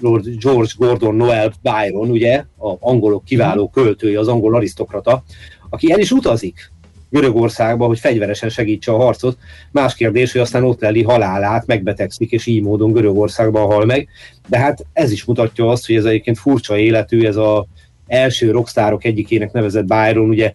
Lord 0.00 0.38
George 0.38 0.72
Gordon 0.76 1.14
Noel 1.14 1.52
Byron, 1.62 2.10
ugye, 2.10 2.44
a 2.58 2.76
angolok 2.80 3.24
kiváló 3.24 3.68
költője, 3.68 4.18
az 4.18 4.28
angol 4.28 4.54
arisztokrata, 4.54 5.24
aki 5.70 5.92
el 5.92 5.98
is 5.98 6.10
utazik 6.10 6.72
Görögországba, 7.12 7.86
hogy 7.86 7.98
fegyveresen 7.98 8.48
segítse 8.48 8.92
a 8.92 8.96
harcot. 8.96 9.38
Más 9.70 9.94
kérdés, 9.94 10.32
hogy 10.32 10.40
aztán 10.40 10.64
ott 10.64 10.80
leli 10.80 11.02
halálát, 11.02 11.66
megbetegszik, 11.66 12.30
és 12.30 12.46
így 12.46 12.62
módon 12.62 12.92
Görögországban 12.92 13.66
hal 13.66 13.84
meg. 13.84 14.08
De 14.48 14.58
hát 14.58 14.84
ez 14.92 15.10
is 15.10 15.24
mutatja 15.24 15.68
azt, 15.68 15.86
hogy 15.86 15.96
ez 15.96 16.04
egyébként 16.04 16.38
furcsa 16.38 16.78
életű, 16.78 17.26
ez 17.26 17.36
a 17.36 17.66
első 18.06 18.50
rockstárok 18.50 19.04
egyikének 19.04 19.52
nevezett 19.52 19.84
Byron, 19.84 20.28
ugye 20.28 20.54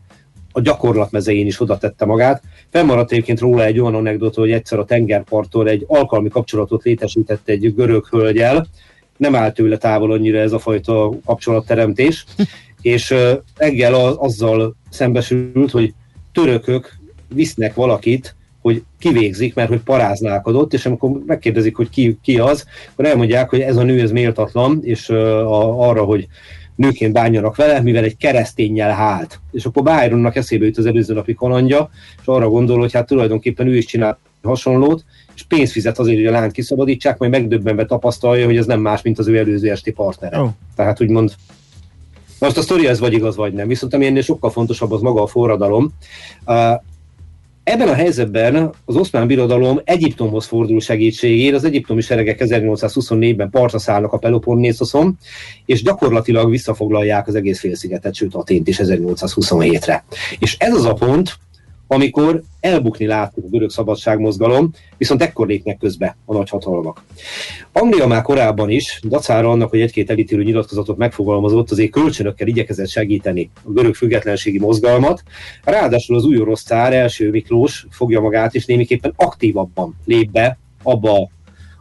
a 0.57 0.61
gyakorlat 0.61 1.11
mezején 1.11 1.45
is 1.45 1.61
oda 1.61 1.77
tette 1.77 2.05
magát. 2.05 2.41
Fennmaradt 2.69 3.11
egyébként 3.11 3.39
róla 3.39 3.63
egy 3.63 3.79
olyan 3.79 3.95
anekdota, 3.95 4.39
hogy 4.39 4.51
egyszer 4.51 4.79
a 4.79 4.85
tengerparttól 4.85 5.69
egy 5.69 5.85
alkalmi 5.87 6.29
kapcsolatot 6.29 6.83
létesített 6.83 7.49
egy 7.49 7.73
görög 7.75 8.07
hölgyel, 8.07 8.67
nem 9.17 9.35
áll 9.35 9.51
tőle 9.51 9.77
távol 9.77 10.11
annyira 10.11 10.39
ez 10.39 10.51
a 10.51 10.59
fajta 10.59 11.11
kapcsolatteremtés, 11.25 12.25
és 12.81 13.15
reggel 13.55 13.93
azzal 13.95 14.75
szembesült, 14.89 15.71
hogy 15.71 15.93
törökök 16.31 16.93
visznek 17.33 17.73
valakit, 17.73 18.35
hogy 18.61 18.83
kivégzik, 18.99 19.53
mert 19.53 19.69
hogy 19.69 19.81
paráználkodott, 19.81 20.73
és 20.73 20.85
amikor 20.85 21.11
megkérdezik, 21.25 21.75
hogy 21.75 21.89
ki, 21.89 22.17
ki 22.21 22.39
az, 22.39 22.65
akkor 22.91 23.05
elmondják, 23.05 23.49
hogy 23.49 23.59
ez 23.59 23.77
a 23.77 23.83
nő 23.83 24.01
ez 24.01 24.11
méltatlan, 24.11 24.79
és 24.83 25.09
uh, 25.09 25.17
a, 25.51 25.89
arra, 25.89 26.03
hogy 26.03 26.27
nőként 26.77 27.13
bánjanak 27.13 27.55
vele, 27.55 27.81
mivel 27.81 28.03
egy 28.03 28.17
keresztényel 28.17 28.91
hált. 28.91 29.39
És 29.51 29.65
akkor 29.65 29.83
Byronnak 29.83 30.35
eszébe 30.35 30.65
jut 30.65 30.77
az 30.77 30.85
előző 30.85 31.13
napi 31.13 31.33
kalandja, 31.33 31.89
és 32.21 32.25
arra 32.25 32.49
gondol, 32.49 32.79
hogy 32.79 32.93
hát 32.93 33.07
tulajdonképpen 33.07 33.67
ő 33.67 33.77
is 33.77 33.85
csinál 33.85 34.19
hasonlót, 34.43 35.05
és 35.35 35.43
pénzt 35.43 35.71
fizet 35.71 35.99
azért, 35.99 36.17
hogy 36.17 36.25
a 36.25 36.31
lányt 36.31 36.51
kiszabadítsák, 36.51 37.17
majd 37.17 37.31
megdöbbenve 37.31 37.85
tapasztalja, 37.85 38.45
hogy 38.45 38.57
ez 38.57 38.65
nem 38.65 38.79
más, 38.79 39.01
mint 39.01 39.19
az 39.19 39.27
ő 39.27 39.37
előző 39.37 39.71
esti 39.71 39.91
partnere. 39.91 40.39
Oh. 40.39 40.49
Tehát 40.75 41.01
úgymond 41.01 41.33
most 42.39 42.57
a 42.57 42.61
sztori 42.61 42.87
ez 42.87 42.99
vagy 42.99 43.13
igaz, 43.13 43.35
vagy 43.35 43.53
nem. 43.53 43.67
Viszont 43.67 43.93
ami 43.93 44.05
ennél 44.05 44.21
sokkal 44.21 44.49
fontosabb, 44.49 44.91
az 44.91 45.01
maga 45.01 45.21
a 45.21 45.27
forradalom. 45.27 45.93
Ebben 47.67 47.87
a 47.87 47.93
helyzetben 47.93 48.69
az 48.85 48.95
oszmán 48.95 49.27
birodalom 49.27 49.81
Egyiptomhoz 49.83 50.45
fordul 50.45 50.79
segítségére, 50.79 51.55
az 51.55 51.63
egyiptomi 51.63 52.01
seregek 52.01 52.37
1824-ben 52.43 53.49
partra 53.49 53.79
szállnak 53.79 54.13
a 54.13 54.17
Peloponnészoszon, 54.17 55.17
és 55.65 55.83
gyakorlatilag 55.83 56.49
visszafoglalják 56.49 57.27
az 57.27 57.35
egész 57.35 57.59
félszigetet, 57.59 58.13
sőt 58.13 58.35
Atént 58.35 58.67
is 58.67 58.79
1827-re. 58.83 60.03
És 60.39 60.55
ez 60.59 60.73
az 60.73 60.85
a 60.85 60.93
pont, 60.93 61.37
amikor 61.87 62.41
elbukni 62.59 63.05
látszik 63.05 63.43
a 63.43 63.47
görög 63.47 63.69
szabadságmozgalom, 63.69 64.71
viszont 64.97 65.21
ekkor 65.21 65.47
lépnek 65.47 65.77
közbe 65.77 66.17
a 66.25 66.33
nagyhatalmak. 66.33 67.03
Anglia 67.71 68.07
már 68.07 68.21
korábban 68.21 68.69
is, 68.69 68.99
dacára 69.03 69.49
annak, 69.49 69.69
hogy 69.69 69.81
egy-két 69.81 70.09
elítélő 70.09 70.43
nyilatkozatot 70.43 70.97
megfogalmazott, 70.97 71.71
azért 71.71 71.91
kölcsönökkel 71.91 72.47
igyekezett 72.47 72.89
segíteni 72.89 73.49
a 73.63 73.71
görög 73.71 73.95
függetlenségi 73.95 74.59
mozgalmat. 74.59 75.23
Ráadásul 75.63 76.15
az 76.15 76.25
új 76.25 76.39
orosz 76.39 76.71
első 76.71 77.29
Miklós 77.29 77.85
fogja 77.89 78.19
magát, 78.19 78.55
és 78.55 78.65
némiképpen 78.65 79.13
aktívabban 79.15 79.95
lép 80.05 80.31
be 80.31 80.57
abba 80.83 81.29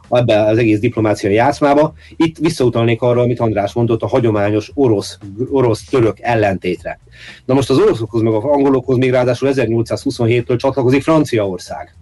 ebbe 0.09 0.41
az 0.41 0.57
egész 0.57 0.79
diplomáciai 0.79 1.33
játszmába. 1.33 1.93
Itt 2.15 2.37
visszautalnék 2.37 3.01
arra, 3.01 3.21
amit 3.21 3.39
András 3.39 3.73
mondott, 3.73 4.01
a 4.01 4.07
hagyományos 4.07 4.71
orosz, 4.73 5.17
orosz-török 5.49 6.17
ellentétre. 6.19 6.99
Na 7.45 7.53
most 7.53 7.69
az 7.69 7.77
oroszokhoz, 7.77 8.21
meg 8.21 8.33
az 8.33 8.43
angolokhoz 8.43 8.97
még 8.97 9.11
ráadásul 9.11 9.49
1827-től 9.53 10.57
csatlakozik 10.57 11.03
Franciaország. 11.03 11.95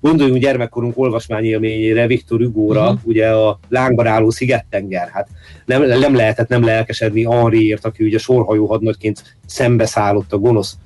Gondoljunk 0.00 0.40
gyermekkorunk 0.40 0.98
olvasmányélményére, 0.98 2.06
Viktor 2.06 2.40
Hugo-ra, 2.40 2.82
uh-huh. 2.82 2.98
ugye 3.04 3.28
a 3.30 3.58
lángban 3.68 4.06
álló 4.06 4.30
Szigettenger. 4.30 5.08
Hát 5.08 5.28
nem, 5.64 5.82
nem 5.82 6.14
lehetett 6.14 6.48
nem 6.48 6.64
lelkesedni 6.64 7.24
Henriért, 7.24 7.84
aki 7.84 8.04
ugye 8.04 8.18
sorhajó 8.18 8.66
hadnagyként 8.66 9.36
szembeszállott 9.46 10.32
a 10.32 10.38
gonosz 10.38 10.76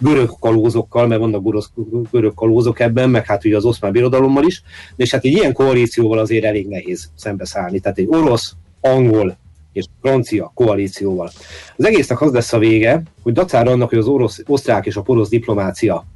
görög 0.00 0.30
kalózokkal, 0.40 1.06
mert 1.06 1.20
vannak 1.20 1.44
görög, 1.44 1.64
görög 2.10 2.34
kalózok 2.34 2.80
ebben, 2.80 3.10
meg 3.10 3.26
hát 3.26 3.44
ugye 3.44 3.56
az 3.56 3.64
oszmán 3.64 3.92
birodalommal 3.92 4.44
is, 4.44 4.62
és 4.96 5.10
hát 5.10 5.24
egy 5.24 5.32
ilyen 5.32 5.52
koalícióval 5.52 6.18
azért 6.18 6.44
elég 6.44 6.68
nehéz 6.68 7.10
szembeszállni. 7.14 7.80
Tehát 7.80 7.98
egy 7.98 8.06
orosz, 8.08 8.54
angol 8.80 9.36
és 9.72 9.84
francia 10.00 10.52
koalícióval. 10.54 11.30
Az 11.76 11.84
egésznek 11.84 12.20
az 12.20 12.32
lesz 12.32 12.52
a 12.52 12.58
vége, 12.58 13.02
hogy 13.22 13.32
dacára 13.32 13.70
annak, 13.70 13.88
hogy 13.88 13.98
az 13.98 14.06
orosz, 14.06 14.42
osztrák 14.46 14.86
és 14.86 14.96
a 14.96 15.02
porosz 15.02 15.28
diplomácia, 15.28 16.06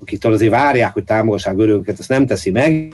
akiktől 0.00 0.32
azért 0.32 0.50
várják, 0.50 0.92
hogy 0.92 1.04
támogassák 1.04 1.56
görögöket, 1.56 1.98
ezt 1.98 2.08
nem 2.08 2.26
teszi 2.26 2.50
meg, 2.50 2.92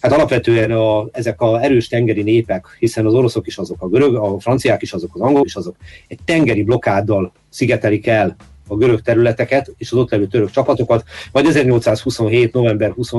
Hát 0.00 0.12
alapvetően 0.12 0.70
a, 0.70 1.08
ezek 1.12 1.40
a 1.40 1.62
erős 1.62 1.88
tengeri 1.88 2.22
népek, 2.22 2.76
hiszen 2.78 3.06
az 3.06 3.14
oroszok 3.14 3.46
is 3.46 3.58
azok, 3.58 3.82
a 3.82 3.88
görög, 3.88 4.14
a 4.14 4.40
franciák 4.40 4.82
is 4.82 4.92
azok, 4.92 5.14
az 5.14 5.20
angolok 5.20 5.46
is 5.46 5.56
azok, 5.56 5.76
egy 6.08 6.18
tengeri 6.24 6.62
blokkáddal 6.62 7.32
szigetelik 7.48 8.06
el 8.06 8.36
a 8.66 8.76
görög 8.76 9.00
területeket 9.00 9.72
és 9.76 9.92
az 9.92 9.98
ott 9.98 10.10
levő 10.10 10.26
török 10.26 10.50
csapatokat, 10.50 11.04
vagy 11.32 11.46
1827. 11.46 12.52
november 12.52 12.90
20 12.90 13.12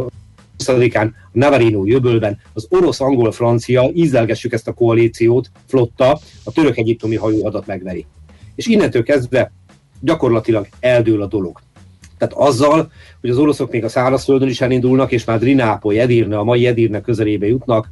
20-án 0.66 1.12
a 1.12 1.30
Navarino 1.32 1.86
jövőben 1.86 2.40
az 2.54 2.68
orosz-angol-francia, 2.70 3.90
ízlelgessük 3.94 4.54
ezt 4.54 4.68
a 4.68 4.74
koalíciót, 4.74 5.52
flotta, 5.68 6.20
a 6.44 6.52
török-egyiptomi 6.52 7.16
hajóhadat 7.16 7.66
megveri. 7.66 8.06
És 8.56 8.66
innentől 8.66 9.04
kezdve 9.04 9.52
gyakorlatilag 10.02 10.68
eldől 10.80 11.22
a 11.22 11.28
dolog. 11.28 11.60
Tehát 12.18 12.34
azzal, 12.34 12.92
hogy 13.22 13.30
az 13.30 13.38
oroszok 13.38 13.72
még 13.72 13.84
a 13.84 13.90
szárazföldön 13.90 14.48
is 14.48 14.62
elindulnak, 14.62 15.12
és 15.12 15.26
már 15.26 15.40
Drinápoly, 15.40 16.00
Edirne, 16.00 16.38
a 16.38 16.44
mai 16.44 16.66
Edirne 16.66 17.02
közelébe 17.02 17.48
jutnak, 17.48 17.90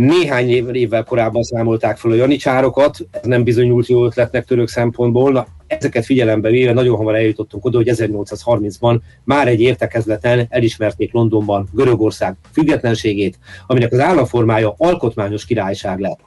néhány 0.00 0.48
évvel 0.72 1.04
korábban 1.04 1.42
számolták 1.42 1.96
fel 1.96 2.10
a 2.10 2.14
janicsárokat, 2.14 2.98
ez 3.10 3.26
nem 3.26 3.44
bizonyult 3.44 3.86
jó 3.86 4.04
ötletnek 4.04 4.44
török 4.44 4.68
szempontból, 4.68 5.32
na, 5.32 5.46
ezeket 5.66 6.04
figyelembe 6.04 6.50
véve 6.50 6.72
nagyon 6.72 6.96
hamar 6.96 7.14
eljutottunk 7.14 7.64
oda, 7.64 7.76
hogy 7.76 7.90
1830-ban 7.90 9.00
már 9.24 9.48
egy 9.48 9.60
értekezleten 9.60 10.46
elismerték 10.48 11.12
Londonban 11.12 11.68
Görögország 11.72 12.36
függetlenségét, 12.52 13.38
aminek 13.66 13.92
az 13.92 13.98
államformája 13.98 14.74
alkotmányos 14.76 15.46
királyság 15.46 15.98
lett. 15.98 16.20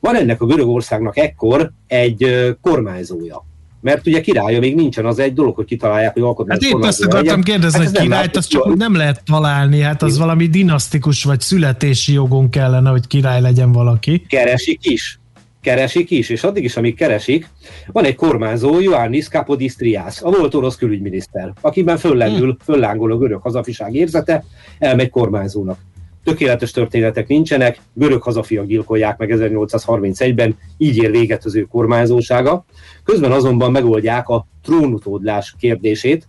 Van 0.00 0.16
ennek 0.16 0.40
a 0.40 0.46
Görögországnak 0.46 1.16
ekkor 1.16 1.72
egy 1.86 2.54
kormányzója, 2.60 3.44
mert 3.86 4.06
ugye 4.06 4.20
királya 4.20 4.58
még 4.58 4.74
nincsen, 4.74 5.06
az 5.06 5.18
egy 5.18 5.32
dolog, 5.32 5.54
hogy 5.54 5.64
kitalálják, 5.64 6.12
hogy 6.12 6.22
alkotmányos 6.22 6.64
Hát 6.64 6.74
épp 6.74 6.84
ezt 6.84 7.04
akartam 7.04 7.42
kérdezni, 7.42 7.84
hát 7.84 7.96
hogy 7.96 8.00
királyt 8.06 8.36
azt 8.36 8.48
csak 8.48 8.74
nem 8.74 8.94
lehet 8.96 9.22
találni, 9.24 9.80
hát 9.80 10.02
az 10.02 10.18
valami 10.18 10.46
dinasztikus 10.46 11.24
vagy 11.24 11.40
születési 11.40 12.12
jogon 12.12 12.50
kellene, 12.50 12.90
hogy 12.90 13.06
király 13.06 13.40
legyen 13.40 13.72
valaki. 13.72 14.26
Keresik 14.28 14.86
is 14.86 15.18
keresik 15.60 16.10
is, 16.10 16.28
és 16.28 16.42
addig 16.42 16.64
is, 16.64 16.76
amíg 16.76 16.94
keresik, 16.94 17.48
van 17.92 18.04
egy 18.04 18.14
kormányzó, 18.14 18.80
Ioannis 18.80 19.28
Kapodistriász, 19.28 20.22
a 20.22 20.30
volt 20.30 20.54
orosz 20.54 20.76
külügyminiszter, 20.76 21.52
akiben 21.60 21.96
föllendül, 21.96 22.50
hm. 22.50 22.64
föllángol 22.64 23.12
a 23.12 23.16
görög 23.16 23.40
hazafiság 23.42 23.94
érzete, 23.94 24.44
elmegy 24.78 25.10
kormányzónak. 25.10 25.78
Tökéletes 26.26 26.70
történetek 26.70 27.26
nincsenek, 27.28 27.78
görög 27.92 28.22
hazafiak 28.22 28.66
gyilkolják 28.66 29.18
meg 29.18 29.32
1831-ben, 29.32 30.56
így 30.76 30.96
ér 30.96 31.10
véget 31.10 31.44
az 31.44 31.54
ő 31.54 31.62
kormányzósága. 31.62 32.64
Közben 33.04 33.32
azonban 33.32 33.70
megoldják 33.70 34.28
a 34.28 34.46
trónutódlás 34.62 35.54
kérdését, 35.58 36.26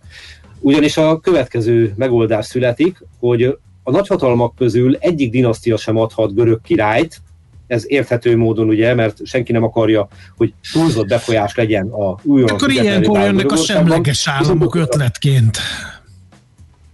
ugyanis 0.60 0.96
a 0.96 1.20
következő 1.20 1.92
megoldás 1.96 2.46
születik, 2.46 3.04
hogy 3.18 3.58
a 3.82 3.90
nagyhatalmak 3.90 4.54
közül 4.54 4.96
egyik 4.96 5.30
dinasztia 5.30 5.76
sem 5.76 5.96
adhat 5.96 6.34
görög 6.34 6.60
királyt, 6.60 7.20
ez 7.66 7.84
érthető 7.86 8.36
módon, 8.36 8.68
ugye, 8.68 8.94
mert 8.94 9.26
senki 9.26 9.52
nem 9.52 9.62
akarja, 9.62 10.08
hogy 10.36 10.54
túlzott 10.72 11.06
befolyás 11.06 11.54
legyen 11.54 11.88
a 11.88 12.16
újonnan 12.22 12.54
Akkor 12.54 12.70
ilyenkor 12.70 13.18
jönnek 13.18 13.52
a 13.52 13.56
semleges 13.56 14.28
államok 14.28 14.74
ötletként. 14.74 15.58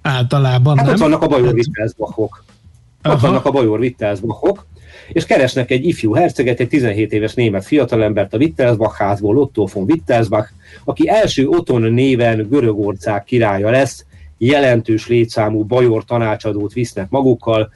Általában, 0.02 0.76
hát 0.76 0.86
nem? 0.86 0.94
ott 0.94 1.00
vannak 1.00 1.22
a 1.22 1.26
bajor 1.26 1.54
Ott 3.08 3.20
vannak 3.20 3.44
a 3.44 3.50
bajor 3.50 3.78
Wittelsbachok, 3.78 4.66
és 5.12 5.24
keresnek 5.24 5.70
egy 5.70 5.86
ifjú 5.86 6.12
herceget, 6.12 6.60
egy 6.60 6.68
17 6.68 7.12
éves 7.12 7.34
német 7.34 7.64
fiatalembert 7.64 8.34
a 8.34 8.36
Wittelsbach 8.36 8.98
házból, 8.98 9.36
Otto 9.36 9.66
von 9.72 9.84
Wittelsbach, 9.84 10.50
aki 10.84 11.08
első 11.08 11.46
Oton 11.46 11.92
néven 11.92 12.46
Görögország 12.50 13.24
királya 13.24 13.70
lesz, 13.70 14.04
jelentős 14.38 15.06
létszámú 15.06 15.64
bajor 15.64 16.04
tanácsadót 16.04 16.72
visznek 16.72 17.10
magukkal, 17.10 17.70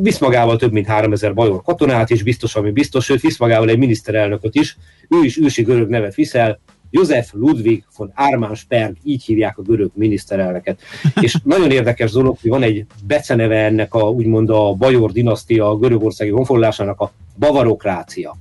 visz 0.00 0.18
magával 0.18 0.56
több 0.56 0.72
mint 0.72 0.86
3000 0.86 1.34
bajor 1.34 1.62
katonát, 1.62 2.10
és 2.10 2.22
biztos, 2.22 2.54
ami 2.54 2.70
biztos, 2.70 3.04
sőt, 3.04 3.20
visz 3.20 3.38
magával 3.38 3.68
egy 3.68 3.78
miniszterelnököt 3.78 4.54
is, 4.54 4.76
ő 5.08 5.24
is 5.24 5.38
ősi 5.38 5.62
görög 5.62 5.88
nevet 5.88 6.14
viszel, 6.14 6.60
József 6.90 7.32
Ludwig 7.32 7.84
von 7.96 8.12
Armansperg, 8.14 8.96
így 9.02 9.24
hívják 9.24 9.58
a 9.58 9.62
görög 9.62 9.90
miniszterelnöket. 9.94 10.80
És 11.20 11.36
nagyon 11.44 11.70
érdekes 11.70 12.10
dolog, 12.10 12.36
hogy 12.40 12.50
van 12.50 12.62
egy 12.62 12.84
beceneve 13.06 13.64
ennek 13.64 13.94
a, 13.94 14.10
úgymond 14.10 14.50
a 14.50 14.72
Bajor 14.72 15.12
dinasztia, 15.12 15.70
a 15.70 15.76
görögországi 15.76 16.30
honfoglalásának 16.30 17.00
a 17.00 17.12
bavarokrácia. 17.38 18.36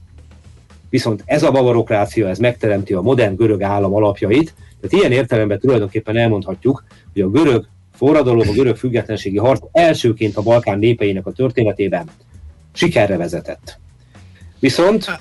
Viszont 0.89 1.23
ez 1.25 1.43
a 1.43 1.51
bavarokrácia, 1.51 2.27
ez 2.27 2.37
megteremti 2.37 2.93
a 2.93 3.01
modern 3.01 3.35
görög 3.35 3.61
állam 3.61 3.93
alapjait, 3.93 4.53
tehát 4.81 5.05
ilyen 5.05 5.19
értelemben 5.19 5.59
tulajdonképpen 5.59 6.17
elmondhatjuk, 6.17 6.83
hogy 7.13 7.21
a 7.21 7.29
görög 7.29 7.67
forradalom, 7.93 8.49
a 8.49 8.51
görög 8.51 8.75
függetlenségi 8.75 9.37
harc 9.37 9.61
elsőként 9.71 10.37
a 10.37 10.41
Balkán 10.41 10.79
népeinek 10.79 11.25
a 11.25 11.31
történetében 11.31 12.09
sikerre 12.73 13.17
vezetett. 13.17 13.79
Viszont 14.59 15.19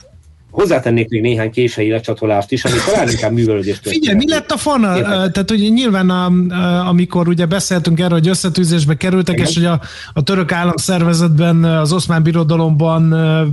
hozzátennék 0.57 1.09
még 1.09 1.21
néhány 1.21 1.51
késői 1.51 1.90
lecsatolást 1.90 2.53
is, 2.53 2.64
ami 2.64 2.75
talán 2.87 3.09
inkább 3.09 3.33
művelődést 3.33 3.88
Figyelj, 3.88 4.16
mi 4.16 4.29
lett 4.29 4.51
a 4.51 4.57
fana? 4.57 4.95
Tehát 5.03 5.51
hogy 5.51 5.73
nyilván 5.73 6.11
a, 6.11 6.25
a, 6.25 6.88
amikor 6.88 7.29
ugye 7.29 7.47
beszéltünk 7.47 8.01
erről, 8.01 8.19
hogy 8.19 8.29
összetűzésbe 8.29 8.95
kerültek, 8.95 9.35
Igen. 9.35 9.47
és 9.47 9.55
hogy 9.55 9.64
a, 9.64 9.81
a 10.12 10.23
török 10.23 10.53
államszervezetben, 10.53 11.64
az 11.64 11.92
oszmán 11.92 12.23
birodalomban 12.23 13.09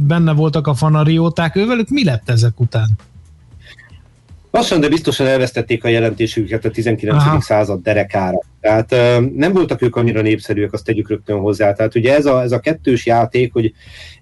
benne 0.08 0.34
voltak 0.34 0.68
a 0.68 0.74
fanarióták, 0.74 1.56
ővelük 1.56 1.90
mi 1.90 2.04
lett 2.04 2.30
ezek 2.30 2.60
után? 2.60 2.90
Lassan, 4.54 4.80
de 4.80 4.90
biztosan 4.90 5.28
elvesztették 5.28 5.84
a 5.84 5.88
jelentésüket 5.88 6.66
a 6.66 6.72
19. 6.72 7.16
Aha. 7.16 7.42
század 7.42 7.82
derekára. 7.82 8.40
Tehát 8.60 8.96
nem 9.36 9.54
voltak 9.54 9.82
ők 9.82 9.96
annyira 9.96 10.22
népszerűek, 10.22 10.74
azt 10.74 10.86
tegyük 10.86 11.10
rögtön 11.10 11.40
hozzá. 11.40 11.74
Tehát 11.74 11.96
ugye 11.96 12.16
ez 12.16 12.26
a, 12.26 12.42
ez 12.42 12.52
a 12.52 12.60
kettős 12.60 13.06
játék, 13.06 13.54
hogy 13.54 13.74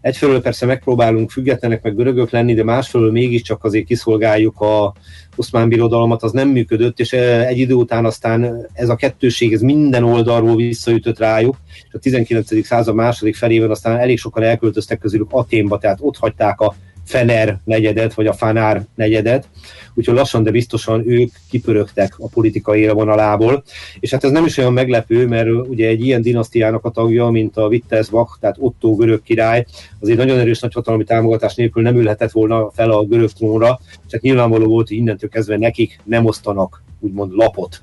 egyfelől 0.02 0.42
persze 0.42 0.66
megpróbálunk 0.66 1.32
függetlenek 1.32 1.82
meg 1.82 1.96
görögök 1.96 2.30
lenni, 2.30 2.54
de 2.54 2.64
másfelől 2.64 3.12
mégiscsak 3.12 3.64
azért 3.64 3.86
kiszolgáljuk 3.86 4.62
a 4.62 4.94
oszmán 5.36 5.70
birodalmat, 5.70 6.24
az 6.24 6.32
nem 6.32 6.50
működött, 6.50 7.00
és 7.00 7.14
egy 7.14 7.58
idő 7.58 7.74
után 7.74 8.06
aztán 8.06 8.68
ez 8.74 8.90
a 8.90 8.96
kettőség, 8.96 9.54
ez 9.54 9.62
minden 9.62 10.04
oldalról 10.04 10.56
visszaütött 10.56 11.20
rájuk, 11.20 11.58
és 11.88 11.94
a 11.94 12.00
19. 12.00 12.66
század 12.66 12.96
második 12.96 13.36
felében 13.36 13.70
aztán 13.70 14.00
elég 14.00 14.18
sokan 14.18 14.44
elköltöztek 14.44 15.00
közülük 15.00 15.28
Aténba, 15.32 15.78
tehát 15.78 15.98
ott 16.02 16.18
hagyták 16.18 16.60
a 16.62 16.76
Fener 17.12 17.60
negyedet, 17.64 18.14
vagy 18.14 18.28
a 18.28 18.34
Fanár 18.34 18.86
negyedet, 18.96 19.48
úgyhogy 19.94 20.16
lassan, 20.16 20.44
de 20.44 20.52
biztosan 20.52 21.10
ők 21.10 21.32
kipörögtek 21.50 22.14
a 22.18 22.28
politikai 22.28 22.80
élvonalából, 22.80 23.64
és 24.00 24.12
hát 24.12 24.24
ez 24.24 24.32
nem 24.32 24.46
is 24.46 24.58
olyan 24.58 24.74
meglepő, 24.74 25.28
mert 25.28 25.50
ugye 25.50 25.88
egy 25.88 26.06
ilyen 26.06 26.22
dinasztiának 26.22 26.86
a 26.86 26.90
tagja, 26.90 27.30
mint 27.30 27.58
a 27.58 27.68
Wittelsbach, 27.68 28.40
tehát 28.40 28.56
Otto 28.60 28.96
görög 28.96 29.22
király, 29.24 29.66
az 30.00 30.10
egy 30.10 30.18
nagyon 30.18 30.40
erős 30.40 30.60
nagyhatalmi 30.60 31.04
támogatás 31.04 31.56
nélkül 31.56 31.84
nem 31.84 31.96
ülhetett 31.96 32.32
volna 32.32 32.70
fel 32.74 32.92
a 32.92 33.04
görög 33.04 33.32
trónra, 33.32 33.80
csak 34.08 34.22
nyilvánvaló 34.22 34.66
volt, 34.66 34.88
hogy 34.88 34.98
innentől 34.98 35.30
kezdve 35.30 35.58
nekik 35.58 36.00
nem 36.04 36.26
osztanak 36.26 36.84
úgymond 37.00 37.32
lapot. 37.32 37.82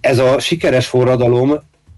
Ez 0.00 0.18
a 0.18 0.38
sikeres 0.38 0.86
forradalom, 0.86 1.54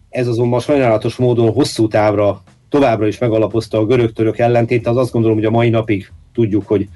ez 0.09 0.27
azonban 0.27 0.61
sajnálatos 0.61 1.17
módon 1.17 1.53
hosszú 1.53 1.89
távra 1.89 2.43
továbbra 2.69 3.07
is 3.07 3.19
megalapozta 3.19 3.79
a 3.79 3.87
görög-török 3.87 4.39
ellentét, 4.39 4.87
az 4.87 4.97
azt 4.97 5.13
gondolom, 5.13 5.37
hogy 5.37 5.47
a 5.47 5.51
mai 5.51 5.69
napig 5.69 6.11
tudjuk, 6.35 6.67
hogy 6.67 6.89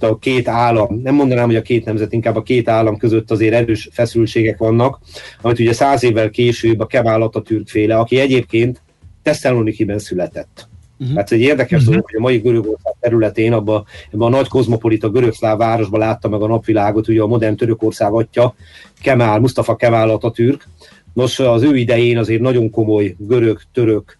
a 0.00 0.18
két 0.18 0.48
állam, 0.48 1.00
nem 1.02 1.14
mondanám, 1.14 1.46
hogy 1.46 1.56
a 1.56 1.62
két 1.62 1.84
nemzet, 1.84 2.12
inkább 2.12 2.36
a 2.36 2.42
két 2.42 2.68
állam 2.68 2.96
között 2.96 3.30
azért 3.30 3.54
erős 3.54 3.88
feszültségek 3.92 4.58
vannak, 4.58 4.98
amit 5.42 5.58
ugye 5.58 5.72
száz 5.72 6.02
évvel 6.02 6.30
később 6.30 6.80
a 6.80 6.86
Kemal 6.86 7.22
Atatürk 7.22 7.68
féle, 7.68 7.96
aki 7.98 8.18
egyébként 8.18 8.82
Tesszalonikiben 9.22 9.98
született. 9.98 10.68
Uh-huh. 10.98 11.16
Hát 11.16 11.32
egy 11.32 11.40
érdekes 11.40 11.78
uh-huh. 11.78 11.88
dolog, 11.88 12.04
hogy 12.04 12.18
a 12.18 12.20
mai 12.20 12.38
Görögország 12.38 12.94
területén, 13.00 13.52
abban 13.52 13.84
abba 14.12 14.26
a 14.26 14.28
nagy 14.28 14.48
kozmopolita 14.48 15.10
görögszláv 15.10 15.58
városban 15.58 16.00
látta 16.00 16.28
meg 16.28 16.42
a 16.42 16.46
napvilágot, 16.46 17.08
ugye 17.08 17.22
a 17.22 17.26
modern 17.26 17.56
Törökország 17.56 18.12
atya, 18.12 18.54
Kemal, 19.02 19.38
Mustafa 19.38 19.76
Kemal 19.76 20.10
Atatürk. 20.10 20.68
Nos, 21.12 21.38
az 21.38 21.62
ő 21.62 21.76
idején 21.76 22.18
azért 22.18 22.40
nagyon 22.40 22.70
komoly 22.70 23.14
görög-török 23.18 24.18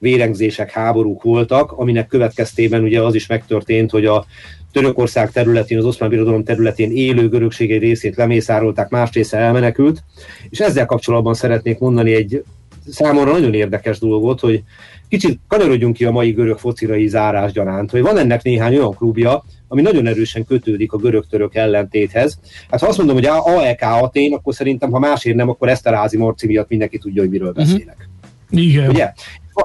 vérengzések, 0.00 0.70
háborúk 0.70 1.22
voltak, 1.22 1.72
aminek 1.72 2.06
következtében 2.06 2.82
ugye 2.82 3.02
az 3.02 3.14
is 3.14 3.26
megtörtént, 3.26 3.90
hogy 3.90 4.04
a 4.04 4.24
Törökország 4.72 5.30
területén, 5.30 5.78
az 5.78 5.84
oszmán 5.84 6.08
birodalom 6.08 6.44
területén 6.44 6.90
élő 6.92 7.28
görögség 7.28 7.72
egy 7.72 7.80
részét 7.80 8.16
lemészárolták, 8.16 8.88
más 8.88 9.12
része 9.12 9.38
elmenekült, 9.38 10.02
és 10.50 10.58
ezzel 10.58 10.86
kapcsolatban 10.86 11.34
szeretnék 11.34 11.78
mondani 11.78 12.14
egy 12.14 12.44
számomra 12.88 13.32
nagyon 13.32 13.54
érdekes 13.54 13.98
dolgot, 13.98 14.40
hogy 14.40 14.62
kicsit 15.08 15.40
kanyarodjunk 15.48 15.94
ki 15.94 16.04
a 16.04 16.10
mai 16.10 16.30
görög 16.30 16.58
focirai 16.58 17.08
zárás 17.08 17.52
gyanánt, 17.52 17.90
hogy 17.90 18.02
van 18.02 18.18
ennek 18.18 18.42
néhány 18.42 18.76
olyan 18.76 18.94
klubja, 18.94 19.44
ami 19.68 19.82
nagyon 19.82 20.06
erősen 20.06 20.44
kötődik 20.44 20.92
a 20.92 20.96
görög-török 20.96 21.54
ellentéthez. 21.54 22.38
Hát 22.70 22.80
ha 22.80 22.86
azt 22.86 22.98
mondom, 22.98 23.16
hogy 23.16 23.26
AEK 23.26 23.82
Atén, 23.82 24.34
akkor 24.34 24.54
szerintem, 24.54 24.90
ha 24.90 24.98
másért 24.98 25.36
nem, 25.36 25.48
akkor 25.48 25.68
Eszterázi 25.68 26.16
Marci 26.16 26.46
miatt 26.46 26.68
mindenki 26.68 26.98
tudja, 26.98 27.22
hogy 27.22 27.30
miről 27.30 27.50
mhm. 27.50 27.58
beszélek. 27.58 28.08
Uh-huh. 28.50 28.66
Igen. 28.66 28.88
Ugye? 28.88 29.12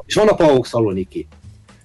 És 0.05 0.15
van 0.15 0.27
a 0.27 0.35
PAOK 0.35 0.65
Szaloniki. 0.65 1.27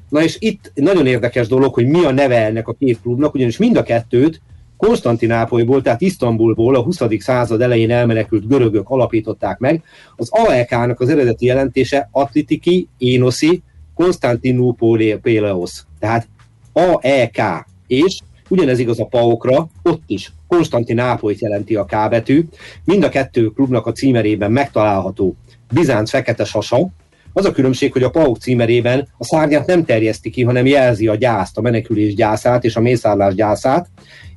Na 0.08 0.22
és 0.22 0.36
itt 0.38 0.72
nagyon 0.74 1.06
érdekes 1.06 1.48
dolog, 1.48 1.74
hogy 1.74 1.86
mi 1.86 2.04
a 2.04 2.12
neve 2.12 2.44
ennek 2.44 2.68
a 2.68 2.72
két 2.72 3.00
klubnak, 3.00 3.34
ugyanis 3.34 3.56
mind 3.56 3.76
a 3.76 3.82
kettőt 3.82 4.40
Konstantinápolyból, 4.76 5.82
tehát 5.82 6.00
Isztambulból 6.00 6.74
a 6.74 6.82
20. 6.82 6.98
század 7.18 7.60
elején 7.60 7.90
elmenekült 7.90 8.48
görögök 8.48 8.88
alapították 8.88 9.58
meg. 9.58 9.82
Az 10.16 10.28
AEK-nak 10.30 11.00
az 11.00 11.08
eredeti 11.08 11.46
jelentése 11.46 12.08
Atlitiki 12.12 12.88
Énoszi 12.98 13.62
Konstantinopóleos, 13.94 15.84
tehát 15.98 16.28
AEK, 16.72 17.40
és 17.86 18.20
ugyanez 18.48 18.78
igaz 18.78 19.00
a 19.00 19.04
PAOK-ra, 19.04 19.68
ott 19.82 20.02
is 20.06 20.32
Konstantinápolyt 20.48 21.40
jelenti 21.40 21.76
a 21.76 21.84
K 21.84 22.08
betű. 22.10 22.44
Mind 22.84 23.04
a 23.04 23.08
kettő 23.08 23.46
klubnak 23.46 23.86
a 23.86 23.92
címerében 23.92 24.52
megtalálható 24.52 25.36
Bizánc 25.72 26.10
fekete 26.10 26.44
sasa, 26.44 26.88
az 27.32 27.44
a 27.44 27.52
különbség, 27.52 27.92
hogy 27.92 28.02
a 28.02 28.10
PAOK 28.10 28.38
címerében 28.38 29.08
a 29.18 29.24
szárnyát 29.24 29.66
nem 29.66 29.84
terjeszti 29.84 30.30
ki, 30.30 30.42
hanem 30.42 30.66
jelzi 30.66 31.06
a 31.06 31.14
gyászt, 31.14 31.58
a 31.58 31.60
menekülés 31.60 32.14
gyászát 32.14 32.64
és 32.64 32.76
a 32.76 32.80
mészárlás 32.80 33.34
gyászát, 33.34 33.88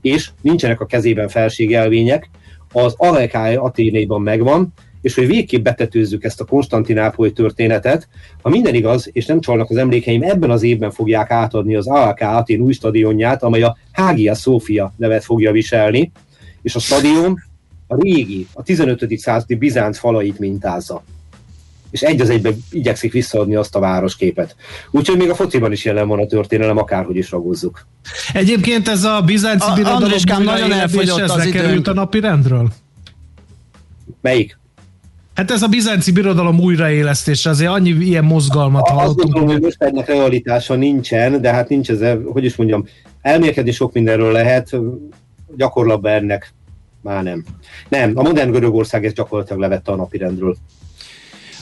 és 0.02 0.30
nincsenek 0.42 0.80
a 0.80 0.86
kezében 0.86 1.28
felségelvények, 1.28 2.30
az 2.72 2.94
Alekály 2.98 3.56
Aténéban 3.56 4.22
megvan, 4.22 4.74
és 5.02 5.16
hogy 5.16 5.28
végképp 5.28 5.64
betetőzzük 5.64 6.24
ezt 6.24 6.42
a 6.42 6.46
Konstantinápoly 6.46 7.32
történetet, 7.32 8.08
ha 8.42 8.50
minden 8.50 8.74
igaz, 8.74 9.10
és 9.12 9.26
nem 9.26 9.40
csalnak 9.40 9.70
az 9.70 9.78
emlékeim, 9.78 10.24
ebben 10.24 10.50
az 10.50 10.64
évben 10.64 10.92
fogják 10.92 11.32
átadni 11.32 11.76
az 11.76 11.88
ALK 11.88 12.20
Atén 12.20 12.60
új 12.60 12.74
stadionját, 12.74 13.44
amely 13.44 13.62
a 13.62 13.78
Hagia 13.92 14.34
Sofia 14.34 14.94
nevet 14.98 15.24
fogja 15.24 15.52
viselni, 15.52 16.12
és 16.62 16.76
a 16.76 16.80
stadion 16.80 17.44
a 17.88 17.96
régi, 18.02 18.48
a 18.54 18.64
15. 18.64 19.18
századi 19.18 19.56
Bizánc 19.56 19.98
falait 19.98 20.40
mintázza 20.40 21.04
és 21.94 22.02
egy 22.02 22.22
az 22.22 22.30
egyben 22.30 22.56
igyekszik 22.72 23.12
visszaadni 23.12 23.56
azt 23.56 23.76
a 23.76 23.80
városképet. 23.80 24.56
Úgyhogy 24.92 25.18
még 25.18 25.30
a 25.30 25.36
fociban 25.36 25.72
is 25.72 25.86
jelen 25.86 26.08
van 26.08 26.20
a 26.20 26.26
történelem, 26.26 26.78
akárhogy 26.78 27.16
is 27.16 27.32
ragozzuk. 27.32 27.88
Egyébként 28.34 28.88
ez 28.88 29.04
a 29.04 29.22
bizánci 29.26 29.70
a, 29.70 29.74
birodalom 29.74 30.44
nagyon 30.44 30.72
elfogyott 30.72 31.20
az 31.20 31.50
került 31.52 31.88
a 31.88 31.94
napi 31.94 32.20
rendről? 32.20 32.72
Melyik? 34.22 34.58
Hát 35.34 35.52
ez 35.52 35.62
a 35.62 35.68
bizánci 35.68 36.12
birodalom 36.12 36.60
újraélesztése, 36.60 37.50
azért 37.50 37.72
annyi 37.72 37.90
ilyen 37.90 38.24
mozgalmat 38.24 38.88
hallottunk. 38.88 39.18
Azt 39.18 39.18
gondolom, 39.18 39.48
hogy 39.48 39.62
most 39.62 39.84
ennek 39.84 40.08
realitása 40.08 40.76
nincsen, 40.76 41.42
de 41.42 41.52
hát 41.52 41.70
nincs 41.70 41.90
ez, 41.90 42.18
hogy 42.26 42.44
is 42.44 42.56
mondjam, 42.56 42.86
elmélkedni 43.22 43.72
sok 43.72 43.94
mindenről 43.94 44.32
lehet, 44.32 44.70
gyakorlatban 45.58 46.12
ennek 46.12 46.54
már 47.02 47.24
nem. 47.24 47.44
Nem, 47.90 48.12
a 48.16 48.22
modern 48.22 48.52
Görögország 48.52 49.06
ezt 49.06 49.16
gyakorlatilag 49.16 49.62
levette 49.62 49.92
a 49.92 49.96
napirendről. 49.96 50.58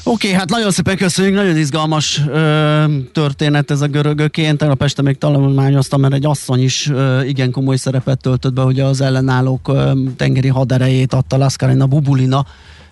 Oké, 0.04 0.28
okay, 0.28 0.40
hát 0.40 0.50
nagyon 0.50 0.72
szépen 0.72 0.98
köszönjük, 0.98 1.36
nagyon 1.36 1.58
izgalmas 1.58 2.22
ö, 2.28 2.84
történet 3.12 3.72
ez 3.72 3.82
a 3.82 3.88
görögöké. 3.88 4.42
Én 4.42 4.58
tegnap 4.58 4.84
este 4.84 5.02
még 5.02 5.18
tanulmányoztam, 5.18 6.02
mert 6.02 6.14
egy 6.14 6.26
asszony 6.26 6.64
is 6.64 6.90
ö, 6.90 7.22
igen 7.24 7.52
komoly 7.52 7.76
szerepet 7.76 8.22
töltött 8.22 8.54
be, 8.54 8.62
hogy 8.62 8.80
az 8.80 9.02
ellenállók 9.02 9.68
ö, 9.68 9.92
tengeri 10.18 10.48
haderejét 10.48 11.14
adta 11.14 11.38
Lascarina 11.38 11.86
Bubulina, 11.86 12.46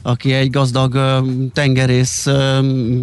aki 0.09 0.33
egy 0.33 0.49
gazdag 0.49 1.23
tengerész 1.53 2.27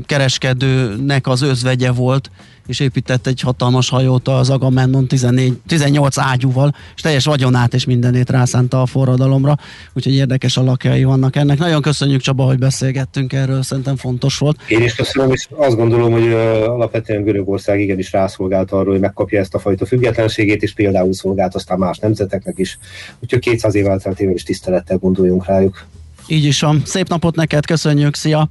kereskedőnek 0.06 1.26
az 1.26 1.42
özvegye 1.42 1.90
volt, 1.90 2.30
és 2.66 2.80
épített 2.80 3.26
egy 3.26 3.40
hatalmas 3.40 3.88
hajót 3.88 4.28
az 4.28 4.50
Agamemnon 4.50 5.06
14, 5.06 5.58
18 5.66 6.18
ágyúval, 6.18 6.74
és 6.94 7.02
teljes 7.02 7.24
vagyonát 7.24 7.74
és 7.74 7.84
mindenét 7.84 8.30
rászánta 8.30 8.82
a 8.82 8.86
forradalomra, 8.86 9.56
úgyhogy 9.92 10.14
érdekes 10.14 10.56
alakjai 10.56 11.04
vannak 11.04 11.36
ennek. 11.36 11.58
Nagyon 11.58 11.82
köszönjük 11.82 12.20
Csaba, 12.20 12.44
hogy 12.44 12.58
beszélgettünk 12.58 13.32
erről, 13.32 13.62
szerintem 13.62 13.96
fontos 13.96 14.38
volt. 14.38 14.56
Én 14.68 14.82
is 14.82 14.94
köszönöm, 14.94 15.32
és 15.32 15.48
azt 15.50 15.76
gondolom, 15.76 16.12
hogy 16.12 16.32
alapvetően 16.66 17.24
Görögország 17.24 17.80
igenis 17.80 18.12
rászolgált 18.12 18.70
arról, 18.70 18.92
hogy 18.92 19.00
megkapja 19.00 19.40
ezt 19.40 19.54
a 19.54 19.58
fajta 19.58 19.86
függetlenségét, 19.86 20.62
és 20.62 20.72
például 20.72 21.12
szolgált 21.12 21.54
aztán 21.54 21.78
más 21.78 21.98
nemzeteknek 21.98 22.58
is. 22.58 22.78
Úgyhogy 23.20 23.40
200 23.40 23.74
év 23.74 23.86
is 24.34 24.42
tisztelettel 24.42 24.96
gondoljunk 24.96 25.46
rájuk. 25.46 25.86
Így 26.26 26.44
is 26.44 26.60
van. 26.60 26.82
Szép 26.84 27.08
napot 27.08 27.34
neked, 27.34 27.66
köszönjük, 27.66 28.14
szia! 28.14 28.48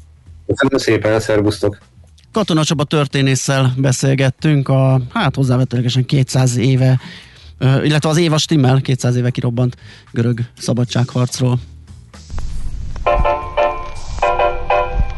Köszönöm 0.48 0.78
szépen, 0.78 1.20
szervusztok! 1.20 1.78
Katona 2.32 2.64
Csaba 2.64 2.84
történésszel 2.84 3.74
beszélgettünk 3.78 4.70
a, 4.70 5.02
hát 5.14 5.36
hozzávetőlegesen 5.36 6.06
200 6.06 6.58
éve, 6.58 7.00
illetve 7.60 8.10
az 8.10 8.18
éva 8.18 8.38
stimmel 8.38 8.82
200 8.82 9.16
éve 9.16 9.30
kirobbant 9.30 9.76
görög 10.12 10.40
szabadságharcról. 10.58 11.60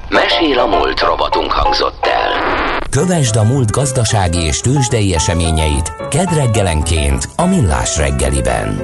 Mesél 0.09 0.59
a 0.59 0.65
múlt 0.65 0.99
robotunk 0.99 1.51
hangzott 1.51 2.05
el. 2.05 2.79
Kövesd 2.89 3.35
a 3.35 3.43
múlt 3.43 3.71
gazdasági 3.71 4.39
és 4.39 4.59
tőzsdei 4.59 5.13
eseményeit 5.13 5.93
kedd 6.09 6.33
reggelenként 6.33 7.29
a 7.35 7.45
Millás 7.45 7.97
reggeliben. 7.97 8.81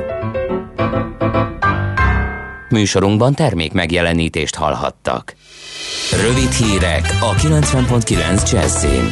Műsorunkban 2.74 3.34
termék 3.34 3.72
megjelenítést 3.72 4.56
hallhattak. 4.56 5.36
Rövid 6.22 6.52
hírek 6.52 7.18
a 7.22 7.34
90.9 7.34 8.52
Jazzin. 8.52 9.10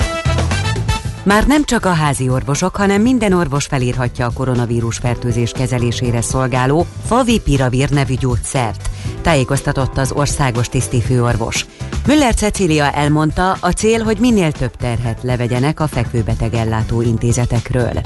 Már 1.24 1.48
nem 1.48 1.64
csak 1.64 1.86
a 1.86 1.94
házi 1.94 2.30
orvosok, 2.30 2.76
hanem 2.76 3.02
minden 3.02 3.34
orvos 3.34 3.66
felírhatja 3.66 4.26
a 4.26 4.32
koronavírus 4.34 4.98
fertőzés 4.98 5.52
kezelésére 5.52 6.22
szolgáló 6.22 6.86
Favipiravir 7.06 7.90
nevű 7.90 8.14
gyógyszert, 8.14 8.90
tájékoztatott 9.22 9.98
az 9.98 10.12
országos 10.12 10.70
tisztifőorvos. 10.70 11.66
Müller 12.08 12.34
Cecília 12.34 12.92
elmondta, 12.92 13.52
a 13.52 13.72
cél, 13.72 14.04
hogy 14.04 14.18
minél 14.20 14.52
több 14.52 14.76
terhet 14.76 15.24
levegyenek 15.24 15.80
a 15.80 15.88
fekvőbeteg 15.88 16.54
ellátó 16.54 17.02
intézetekről. 17.02 18.02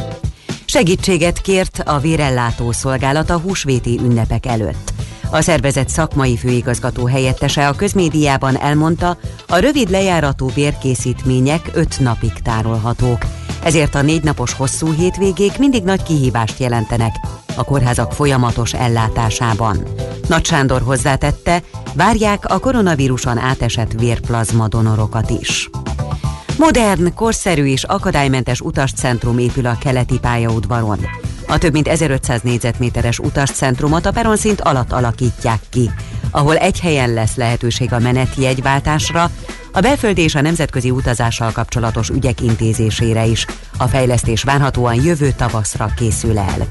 Segítséget 0.65 1.41
kért 1.41 1.81
a 1.85 1.99
vérellátó 1.99 2.71
szolgálat 2.71 3.29
a 3.29 3.39
húsvéti 3.39 3.99
ünnepek 4.03 4.45
előtt. 4.45 4.94
A 5.31 5.41
szervezet 5.41 5.89
szakmai 5.89 6.37
főigazgató 6.37 7.05
helyettese 7.05 7.67
a 7.67 7.73
közmédiában 7.73 8.57
elmondta, 8.57 9.17
a 9.47 9.57
rövid 9.57 9.89
lejáratú 9.89 10.49
vérkészítmények 10.53 11.69
öt 11.73 11.99
napig 11.99 12.33
tárolhatók. 12.33 13.25
Ezért 13.63 13.95
a 13.95 14.01
négy 14.01 14.23
napos 14.23 14.53
hosszú 14.53 14.93
hétvégék 14.93 15.57
mindig 15.57 15.83
nagy 15.83 16.03
kihívást 16.03 16.59
jelentenek 16.59 17.15
a 17.55 17.63
kórházak 17.63 18.13
folyamatos 18.13 18.73
ellátásában. 18.73 19.83
Nagy 20.27 20.45
Sándor 20.45 20.81
hozzátette, 20.81 21.61
várják 21.93 22.45
a 22.45 22.59
koronavíruson 22.59 23.37
átesett 23.37 23.91
vérplazma 23.91 24.67
donorokat 24.67 25.29
is. 25.29 25.69
Modern, 26.57 27.13
korszerű 27.13 27.65
és 27.65 27.83
akadálymentes 27.83 28.61
utascentrum 28.61 29.37
épül 29.37 29.65
a 29.65 29.77
keleti 29.79 30.19
pályaudvaron. 30.19 30.99
A 31.47 31.57
több 31.57 31.71
mint 31.71 31.87
1500 31.87 32.41
négyzetméteres 32.41 33.19
utascentrumot 33.19 34.05
a 34.05 34.11
peronszint 34.11 34.61
alatt 34.61 34.91
alakítják 34.91 35.59
ki, 35.69 35.91
ahol 36.31 36.55
egy 36.55 36.79
helyen 36.79 37.13
lesz 37.13 37.35
lehetőség 37.35 37.93
a 37.93 37.99
meneti 37.99 38.41
jegyváltásra, 38.41 39.31
a 39.71 39.79
belföldi 39.79 40.21
és 40.21 40.35
a 40.35 40.41
nemzetközi 40.41 40.91
utazással 40.91 41.51
kapcsolatos 41.51 42.09
ügyek 42.09 42.41
intézésére 42.41 43.25
is. 43.25 43.45
A 43.77 43.87
fejlesztés 43.87 44.43
várhatóan 44.43 45.03
jövő 45.03 45.31
tavaszra 45.37 45.89
készül 45.95 46.37
el. 46.37 46.67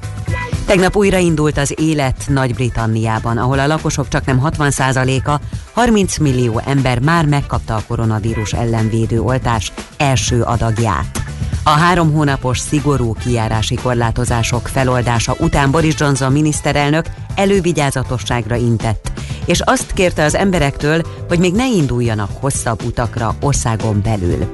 Tegnap 0.66 0.96
újraindult 0.96 1.58
az 1.58 1.74
élet 1.76 2.24
Nagy-Britanniában, 2.28 3.38
ahol 3.38 3.58
a 3.58 3.66
lakosok 3.66 4.08
csak 4.08 4.24
nem 4.24 4.40
60%-a, 4.44 5.40
30 5.72 6.18
millió 6.18 6.62
ember 6.64 6.98
már 6.98 7.26
megkapta 7.26 7.74
a 7.74 7.82
koronavírus 7.86 8.52
ellenvédő 8.52 9.20
oltás 9.20 9.72
első 9.96 10.42
adagját. 10.42 11.23
A 11.66 11.70
három 11.70 12.12
hónapos 12.12 12.58
szigorú 12.58 13.12
kiárási 13.12 13.74
korlátozások 13.74 14.68
feloldása 14.68 15.34
után 15.38 15.70
Boris 15.70 15.94
Johnson 15.98 16.32
miniszterelnök 16.32 17.06
elővigyázatosságra 17.34 18.56
intett, 18.56 19.12
és 19.44 19.60
azt 19.60 19.92
kérte 19.92 20.24
az 20.24 20.34
emberektől, 20.34 21.02
hogy 21.28 21.38
még 21.38 21.54
ne 21.54 21.66
induljanak 21.66 22.30
hosszabb 22.40 22.82
utakra 22.82 23.34
országon 23.40 24.00
belül. 24.02 24.50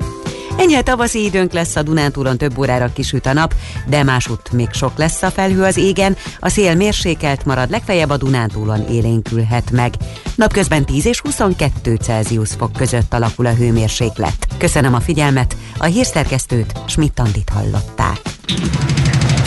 Enyhe 0.58 0.82
tavaszi 0.82 1.24
időnk 1.24 1.52
lesz 1.52 1.76
a 1.76 1.82
Dunántúlon 1.82 2.38
több 2.38 2.58
órára 2.58 2.92
kisüt 2.92 3.26
a 3.26 3.32
nap, 3.32 3.54
de 3.86 4.02
másút 4.02 4.52
még 4.52 4.72
sok 4.72 4.98
lesz 4.98 5.22
a 5.22 5.30
felhő 5.30 5.62
az 5.62 5.76
égen, 5.76 6.16
a 6.40 6.48
szél 6.48 6.74
mérsékelt 6.74 7.44
marad, 7.44 7.70
legfeljebb 7.70 8.10
a 8.10 8.16
Dunántúlon 8.16 8.86
élénkülhet 8.88 9.70
meg. 9.70 9.94
Napközben 10.34 10.84
10 10.84 11.06
és 11.06 11.20
22 11.20 11.94
Celsius 11.94 12.50
fok 12.58 12.72
között 12.72 13.14
alakul 13.14 13.46
a 13.46 13.54
hőmérséklet. 13.54 14.46
Köszönöm 14.58 14.94
a 14.94 15.00
figyelmet, 15.00 15.56
a 15.78 15.84
hírszerkesztőt 15.84 16.72
Schmidt-Tandit 16.86 17.50
hallották. 17.54 18.20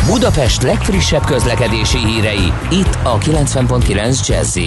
Budapest 0.06 0.62
legfrissebb 0.62 1.26
közlekedési 1.26 1.98
hírei, 1.98 2.54
itt 2.72 2.98
a 3.04 3.18
90.9 3.18 4.28
jazz 4.28 4.58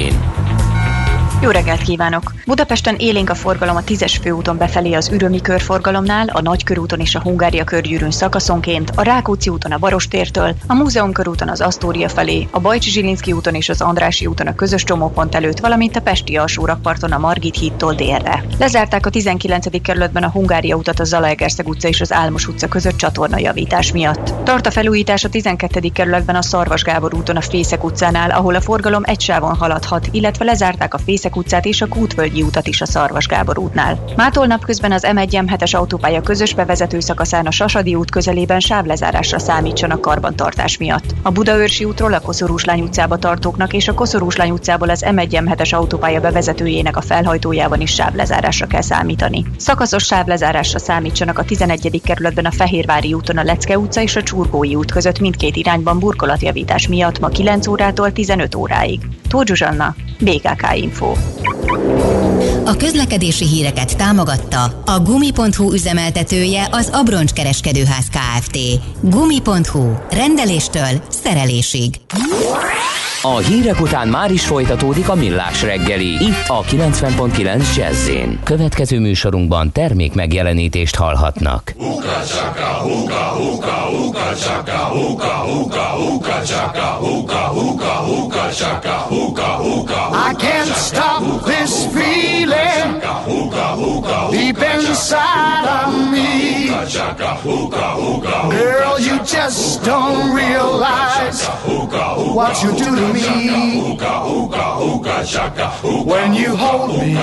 jó 1.40 1.50
reggelt 1.50 1.82
kívánok! 1.82 2.32
Budapesten 2.46 2.94
élénk 2.98 3.30
a 3.30 3.34
forgalom 3.34 3.76
a 3.76 3.80
10-es 3.80 4.16
főúton 4.22 4.56
befelé 4.56 4.92
az 4.92 5.08
Ürömi 5.08 5.40
körforgalomnál, 5.40 6.28
a 6.28 6.40
Nagykörúton 6.40 7.00
és 7.00 7.14
a 7.14 7.20
Hungária 7.20 7.64
körgyűrűn 7.64 8.10
szakaszonként, 8.10 8.90
a 8.94 9.02
Rákóczi 9.02 9.50
úton 9.50 9.72
a 9.72 9.78
Barostértől, 9.78 10.54
a 10.66 10.74
Múzeum 10.74 11.12
körúton 11.12 11.48
az 11.48 11.60
Asztória 11.60 12.08
felé, 12.08 12.48
a 12.50 12.60
Bajcsi 12.60 12.90
Zsilinszki 12.90 13.32
úton 13.32 13.54
és 13.54 13.68
az 13.68 13.80
Andrási 13.80 14.26
úton 14.26 14.46
a 14.46 14.54
közös 14.54 14.84
csomópont 14.84 15.34
előtt, 15.34 15.58
valamint 15.60 15.96
a 15.96 16.00
Pesti 16.00 16.36
alsórakparton 16.36 17.12
a 17.12 17.18
Margit 17.18 17.58
hídtól 17.58 17.94
délre. 17.94 18.44
Lezárták 18.58 19.06
a 19.06 19.10
19. 19.10 19.82
kerületben 19.82 20.22
a 20.22 20.30
Hungária 20.30 20.76
utat 20.76 21.00
a 21.00 21.04
Zalaegerszeg 21.04 21.68
utca 21.68 21.88
és 21.88 22.00
az 22.00 22.12
Álmos 22.12 22.46
utca 22.46 22.68
között 22.68 22.96
csatornajavítás 22.96 23.92
miatt. 23.92 24.44
Tart 24.44 24.66
a 24.66 24.70
felújítás 24.70 25.24
a 25.24 25.28
12. 25.28 25.80
kerületben 25.92 26.36
a 26.36 26.42
Szarvas 26.42 26.82
Gábor 26.82 27.14
úton 27.14 27.36
a 27.36 27.40
Fészek 27.40 27.84
utcánál, 27.84 28.30
ahol 28.30 28.54
a 28.54 28.60
forgalom 28.60 29.02
egy 29.04 29.20
sávon 29.20 29.54
haladhat, 29.54 30.08
illetve 30.10 30.44
lezárták 30.44 30.94
a 30.94 30.98
Fészek 30.98 31.25
Fészek 31.26 31.44
utcát 31.44 31.64
és 31.64 31.82
a 31.82 31.86
Kútvölgyi 31.86 32.42
utat 32.42 32.66
is 32.66 32.80
a 32.80 32.86
Szarvas 32.86 33.26
Gábor 33.26 33.58
útnál. 33.58 34.04
Mától 34.16 34.46
napközben 34.46 34.92
az 34.92 35.06
M1-M7-es 35.06 35.76
autópálya 35.76 36.20
közös 36.20 36.54
bevezető 36.54 37.00
szakaszán 37.00 37.46
a 37.46 37.50
Sasadi 37.50 37.94
út 37.94 38.10
közelében 38.10 38.60
sávlezárásra 38.60 39.38
számítsanak 39.38 40.00
karbantartás 40.00 40.78
miatt. 40.78 41.14
A 41.22 41.30
Budaörsi 41.30 41.84
útról 41.84 42.12
a 42.12 42.20
Koszorúslány 42.20 42.80
utcába 42.80 43.16
tartóknak 43.16 43.72
és 43.72 43.88
a 43.88 43.94
Koszorúslány 43.94 44.50
utcából 44.50 44.90
az 44.90 45.04
M1-M7-es 45.06 45.74
autópálya 45.74 46.20
bevezetőjének 46.20 46.96
a 46.96 47.00
felhajtójában 47.00 47.80
is 47.80 47.92
sávlezárásra 47.92 48.66
kell 48.66 48.82
számítani. 48.82 49.44
Szakaszos 49.56 50.04
sávlezárásra 50.04 50.78
számítsanak 50.78 51.38
a 51.38 51.44
11. 51.44 52.00
kerületben 52.04 52.44
a 52.44 52.50
Fehérvári 52.50 53.12
úton 53.12 53.38
a 53.38 53.42
Lecke 53.42 53.78
utca 53.78 54.00
és 54.00 54.16
a 54.16 54.22
Csurgói 54.22 54.74
út 54.74 54.92
között 54.92 55.20
mindkét 55.20 55.56
irányban 55.56 55.98
burkolatjavítás 55.98 56.88
miatt 56.88 57.18
ma 57.18 57.28
9 57.28 57.66
órától 57.66 58.12
15 58.12 58.54
óráig. 58.54 59.00
Tóth 59.28 59.46
Zsuzsanna, 59.46 59.94
BKK 60.18 60.74
Info. 60.74 61.15
A 62.64 62.76
közlekedési 62.76 63.46
híreket 63.46 63.96
támogatta 63.96 64.82
a 64.84 65.00
Gumi.hu 65.00 65.72
üzemeltetője 65.72 66.68
az 66.70 66.90
Abroncs 66.92 67.32
Kereskedőház 67.32 68.06
Kft. 68.08 68.58
Gumi.hu. 69.00 69.92
Rendeléstől 70.10 71.02
szerelésig. 71.08 71.94
A 73.22 73.36
hírek 73.36 73.80
után 73.80 74.08
már 74.08 74.30
is 74.30 74.44
folytatódik 74.44 75.08
a 75.08 75.14
millás 75.14 75.62
reggeli. 75.62 76.06
Itt 76.06 76.44
a 76.46 76.62
90.9 76.62 77.76
jazz 77.76 78.10
Következő 78.44 79.00
műsorunkban 79.00 79.72
termék 79.72 80.14
megjelenítést 80.14 80.94
hallhatnak. 80.94 81.74
Uka 81.78 82.22
chaka, 82.26 82.84
uka, 82.84 83.36
uka, 83.52 83.90
uka 84.06 84.15
chaka, 84.34 84.90
uka, 84.94 85.44
uka, 85.44 85.86
uka 85.98 86.44
chaka, 86.44 86.98
uka, 87.00 87.52
uka, 87.52 87.92
uka 88.18 88.52
chaka, 88.52 89.06
uka, 89.10 89.48
uka, 89.62 90.00
I 90.12 90.34
can't 90.38 90.74
stop 90.74 91.22
this 91.44 91.86
feeling 91.94 93.00
deep 94.30 94.58
inside 94.58 95.66
of 95.66 96.10
me. 96.12 96.68
Girl, 98.50 99.00
you 99.00 99.18
just 99.24 99.84
don't 99.84 100.34
realize 100.34 101.46
what 102.34 102.62
you 102.62 102.70
do 102.72 102.96
to 102.96 103.12
me. 103.12 103.96
When 106.04 106.34
you 106.34 106.56
hold 106.56 106.98
me 106.98 107.16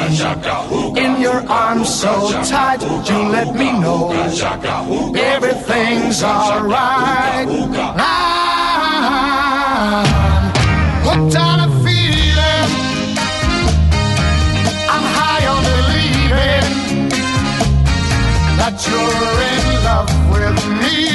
in 1.04 1.22
your 1.22 1.43
arms 1.49 1.89
so 1.93 2.32
tight, 2.43 2.82
you 2.82 3.20
let 3.30 3.56
me 3.56 3.72
know 3.80 4.12
everything's 5.16 6.24
alright. 6.24 6.92
I'm 6.95 7.47
hooked 11.03 11.35
on 11.35 11.59
feeling. 11.83 12.69
I'm 14.87 15.05
high 15.17 15.45
on 15.47 15.63
believing 15.63 17.09
that 18.59 18.75
you're 18.87 19.41
in 19.49 19.83
love 19.83 20.11
with 20.29 20.57
me. 20.81 21.12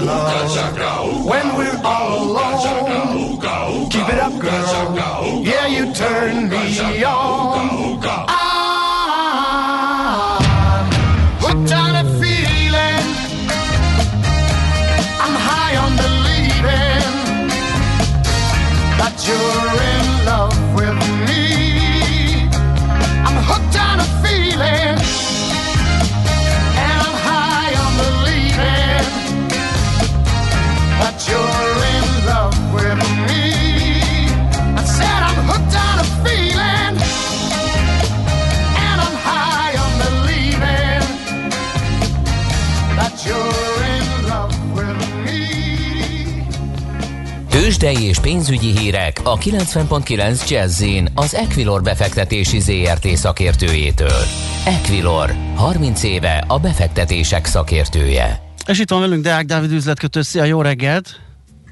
Love 0.00 1.26
when 1.26 1.56
we're 1.56 1.80
all 1.84 2.30
alone. 2.30 3.38
Keep 3.90 4.08
it 4.08 4.18
up, 4.18 4.38
girl. 4.38 5.42
Yeah, 5.42 5.66
you 5.66 5.92
turn 5.92 6.48
me 6.48 7.04
on. 7.04 7.98
I'm 8.30 9.26
hooked 11.40 11.72
on 11.72 11.94
a 11.96 12.04
feeling. 12.20 13.06
I'm 15.24 15.34
high 15.48 15.76
on 15.76 15.96
believing 15.96 17.48
that 18.98 19.14
you're 19.26 19.87
Tőzsdei 47.88 48.08
és 48.08 48.20
pénzügyi 48.20 48.78
hírek 48.78 49.20
a 49.24 49.36
90.9 49.36 50.50
Jazzin 50.50 51.08
az 51.14 51.34
Equilor 51.34 51.82
befektetési 51.82 52.60
ZRT 52.60 53.06
szakértőjétől. 53.06 54.20
Equilor, 54.66 55.30
30 55.56 56.02
éve 56.02 56.44
a 56.48 56.58
befektetések 56.58 57.44
szakértője. 57.44 58.40
És 58.66 58.80
itt 58.80 58.90
van 58.90 59.00
velünk 59.00 59.22
Deák 59.22 59.44
Dávid 59.44 59.72
üzletkötő. 59.72 60.22
Szia, 60.22 60.44
jó 60.44 60.62
reggelt! 60.62 61.20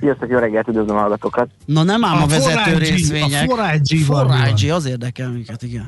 Sziasztok, 0.00 0.28
jó 0.30 0.38
reggelt, 0.38 0.68
üdvözlöm 0.68 0.96
a 0.96 1.00
hallgatókat! 1.00 1.48
Na 1.64 1.82
nem 1.82 2.04
ám 2.04 2.16
a, 2.16 2.22
a 2.22 2.26
vezető 2.26 2.70
forágyi, 2.70 2.90
részvények. 2.90 3.50
A 3.50 3.54
forágyi, 3.54 3.96
forágyi, 3.96 4.70
az 4.70 4.86
érdekel 4.86 5.30
minket, 5.30 5.62
igen. 5.62 5.84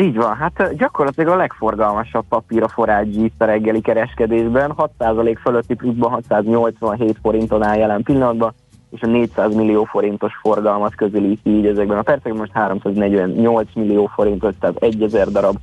Így 0.00 0.16
van, 0.16 0.36
hát 0.36 0.76
gyakorlatilag 0.76 1.32
a 1.32 1.36
legforgalmasabb 1.36 2.24
papír 2.28 2.62
a 2.62 2.68
forágyi 2.68 3.24
itt 3.24 3.42
a 3.42 3.44
reggeli 3.44 3.80
kereskedésben, 3.80 4.74
6% 4.98 5.36
fölötti 5.42 5.74
pluszban 5.74 6.10
687 6.10 7.18
forinton 7.22 7.62
áll 7.62 7.76
jelen 7.76 8.02
pillanatban, 8.02 8.54
és 8.94 9.02
a 9.02 9.06
400 9.06 9.54
millió 9.54 9.84
forintos 9.84 10.32
forgalmat 10.40 10.94
közelíti 10.94 11.50
így 11.50 11.66
ezekben 11.66 11.98
a 11.98 12.02
percekben, 12.02 12.36
most 12.36 12.52
348 12.52 13.68
millió 13.74 14.06
forintot, 14.06 14.54
tehát 14.54 14.82
1000 14.82 15.28
darab 15.28 15.56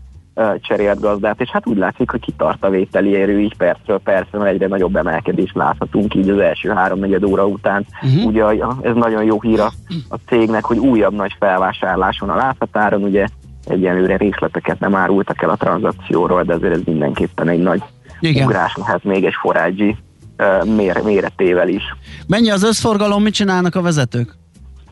cserélt 0.61 0.99
gazdát, 0.99 1.41
és 1.41 1.49
hát 1.49 1.67
úgy 1.67 1.77
látszik, 1.77 2.11
hogy 2.11 2.19
kitart 2.19 2.63
a 2.63 2.69
vételi 2.69 3.15
erő 3.15 3.39
így 3.39 3.57
percről 3.57 3.99
percre, 3.99 4.37
mert 4.37 4.51
egyre 4.51 4.67
nagyobb 4.67 4.95
emelkedést 4.95 5.55
láthatunk 5.55 6.15
így 6.15 6.29
az 6.29 6.37
első 6.37 6.69
háromnegyed 6.69 7.23
óra 7.23 7.45
után. 7.45 7.85
Uh-huh. 8.01 8.25
Ugye 8.25 8.45
ez 8.81 8.95
nagyon 8.95 9.23
jó 9.23 9.41
hír 9.41 9.59
a, 9.59 9.71
a 10.09 10.15
cégnek, 10.27 10.63
hogy 10.63 10.77
újabb 10.77 11.13
nagy 11.13 11.35
felvásárlás 11.39 12.19
van 12.19 12.29
a 12.29 12.35
láthatáron, 12.35 13.03
ugye 13.03 13.27
egyenlőre 13.65 14.17
részleteket 14.17 14.79
nem 14.79 14.95
árultak 14.95 15.41
el 15.41 15.49
a 15.49 15.55
tranzakcióról, 15.55 16.43
de 16.43 16.53
ezért 16.53 16.73
ez 16.73 16.81
mindenképpen 16.85 17.47
egy 17.47 17.61
nagy 17.61 17.81
Igen. 18.19 18.45
ugrás 18.45 18.75
lehet 18.75 19.03
még 19.03 19.25
egy 19.25 19.35
forágyi 19.41 19.89
uh, 19.89 20.10
méretével 21.03 21.67
is. 21.67 21.83
Mennyi 22.27 22.51
az 22.51 22.63
összforgalom, 22.63 23.23
mit 23.23 23.33
csinálnak 23.33 23.75
a 23.75 23.81
vezetők? 23.81 24.39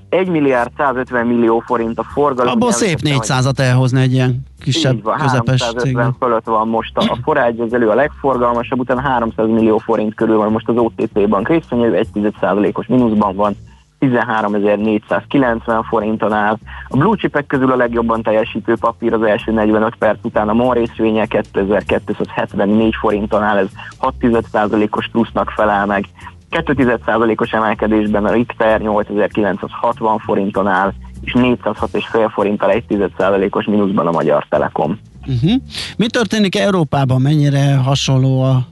1 0.10 0.28
milliárd 0.28 0.72
150 0.78 1.28
millió 1.28 1.60
forint 1.60 2.00
a 2.00 2.04
forgalom. 2.04 2.52
Abból 2.52 2.72
szép 2.72 3.00
400-at 3.04 3.60
elhozni 3.60 4.02
egy 4.02 4.14
ilyen 4.14 4.40
kisebb 4.60 5.04
van, 5.04 5.18
közepes 5.18 5.62
350 5.62 6.16
fölött 6.20 6.46
van 6.46 6.68
most 6.68 6.98
a, 6.98 7.20
a 7.26 7.38
elő 7.72 7.90
a 7.90 7.94
legforgalmasabb, 7.94 8.80
utána 8.80 9.02
300 9.02 9.48
millió 9.48 9.78
forint 9.78 10.16
körül 10.16 10.38
van 10.38 10.52
most 10.52 10.70
az 10.70 10.78
OTP 10.78 11.28
bank 11.28 11.48
részvényű, 11.48 11.90
1,1%-os 11.90 12.88
mínuszban 12.88 13.36
van, 13.36 13.56
13.490 14.00 15.84
forinton 15.90 16.34
áll. 16.34 16.58
A 16.88 16.98
blue 16.98 17.18
chipek 17.18 17.46
közül 17.46 17.72
a 17.72 17.76
legjobban 17.76 18.22
teljesítő 18.22 18.76
papír 18.80 19.14
az 19.14 19.24
első 19.24 19.52
45 19.52 19.96
perc 19.96 20.18
után 20.22 20.50
a 20.50 20.54
MOL 20.54 20.74
részvénye 20.74 21.26
2274 21.26 22.96
forinton 23.00 23.44
áll, 23.44 23.58
ez 23.58 23.68
6,1%-os 24.02 25.10
plusznak 25.12 25.50
felel 25.50 25.86
meg. 25.86 26.06
2,1%-os 26.52 27.52
emelkedésben 27.52 28.26
a 28.26 28.32
Richter 28.32 28.82
8960 28.82 30.20
forinton 30.20 30.68
áll, 30.68 30.94
és 31.22 31.34
406,5 31.36 32.30
forinttal 32.34 32.72
1,1%-os 32.88 33.66
mínuszban 33.66 34.08
a 34.08 34.12
Magyar 34.12 34.46
Telekom. 34.50 35.00
Uh-huh. 35.28 35.52
Mi 35.98 36.08
történik 36.08 36.56
Európában? 36.56 37.22
Mennyire 37.22 37.76
hasonló 37.76 38.42
a 38.42 38.68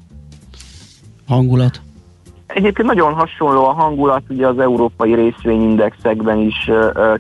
hangulat? 1.28 1.82
Egyébként 2.48 2.88
nagyon 2.88 3.14
hasonló 3.14 3.66
a 3.66 3.74
hangulat, 3.74 4.22
ugye 4.30 4.48
az 4.48 4.60
európai 4.60 5.16
részvényindexekben 5.16 6.38
is 6.38 6.72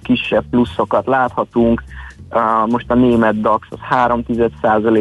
kisebb 0.01 0.43
pluszokat 0.49 1.05
láthatunk. 1.05 1.83
Most 2.65 2.91
a 2.91 2.93
német 2.93 3.41
DAX 3.41 3.67
az 3.69 3.77
3 3.81 4.23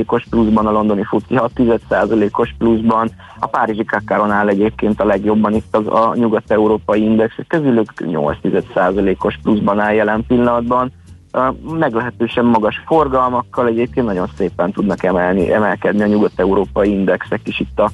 os 0.07 0.27
pluszban, 0.31 0.67
a 0.67 0.71
londoni 0.71 1.05
FTSE 1.05 1.51
6% 1.57 2.39
os 2.39 2.55
pluszban, 2.59 3.11
a 3.41 3.47
párizsi 3.47 3.85
Kakaron 3.85 4.31
áll 4.31 4.49
egyébként 4.49 5.01
a 5.01 5.05
legjobban 5.05 5.55
itt 5.55 5.77
az 5.77 5.87
a 5.87 6.15
nyugat-európai 6.15 7.03
indexek 7.03 7.47
közülük 7.47 7.93
8% 7.97 9.19
os 9.19 9.39
pluszban 9.43 9.81
áll 9.81 9.95
jelen 9.95 10.25
pillanatban. 10.27 10.93
Meglehetősen 11.79 12.45
magas 12.45 12.83
forgalmakkal 12.87 13.67
egyébként 13.67 14.07
nagyon 14.07 14.29
szépen 14.37 14.73
tudnak 14.73 15.03
emelni, 15.03 15.53
emelkedni 15.53 16.03
a 16.03 16.07
nyugat-európai 16.07 16.91
indexek 16.91 17.41
is 17.45 17.61
itt 17.61 17.79
a 17.79 17.91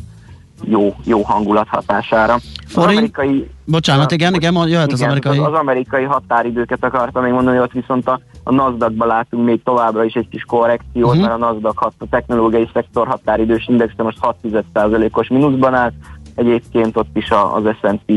jó, 0.64 0.94
jó 1.04 1.22
hangulat 1.22 1.68
hatására. 1.68 2.38
Forint? 2.66 2.90
Az 2.90 2.96
amerikai, 2.96 3.50
Bocsánat, 3.64 4.12
igen, 4.12 4.34
igen, 4.34 4.54
jöhet 4.54 4.68
igen, 4.68 4.88
az 4.92 5.00
amerikai. 5.02 5.38
Az, 5.38 5.46
az 5.46 5.58
amerikai 5.58 6.04
határidőket 6.04 6.84
akartam 6.84 7.22
még 7.22 7.32
mondani, 7.32 7.56
hogy 7.56 7.66
ott 7.66 7.72
viszont 7.72 8.08
a, 8.08 8.20
a 8.44 8.52
NASDAQ-ban 8.52 9.08
látunk 9.08 9.44
még 9.44 9.62
továbbra 9.62 10.04
is 10.04 10.14
egy 10.14 10.28
kis 10.28 10.42
korrekciót, 10.42 11.06
uh-huh. 11.06 11.20
mert 11.20 11.32
a 11.32 11.36
NASDAQ 11.36 11.80
hat, 11.80 11.92
a 11.98 12.04
technológiai 12.10 12.68
szektor 12.72 13.06
határidős 13.06 13.66
index 13.68 13.92
most 13.96 14.18
6%-os 14.42 15.28
mínuszban 15.28 15.74
áll, 15.74 15.92
egyébként 16.34 16.96
ott 16.96 17.16
is 17.16 17.30
a, 17.30 17.54
az 17.54 17.62
S&P 17.80 18.10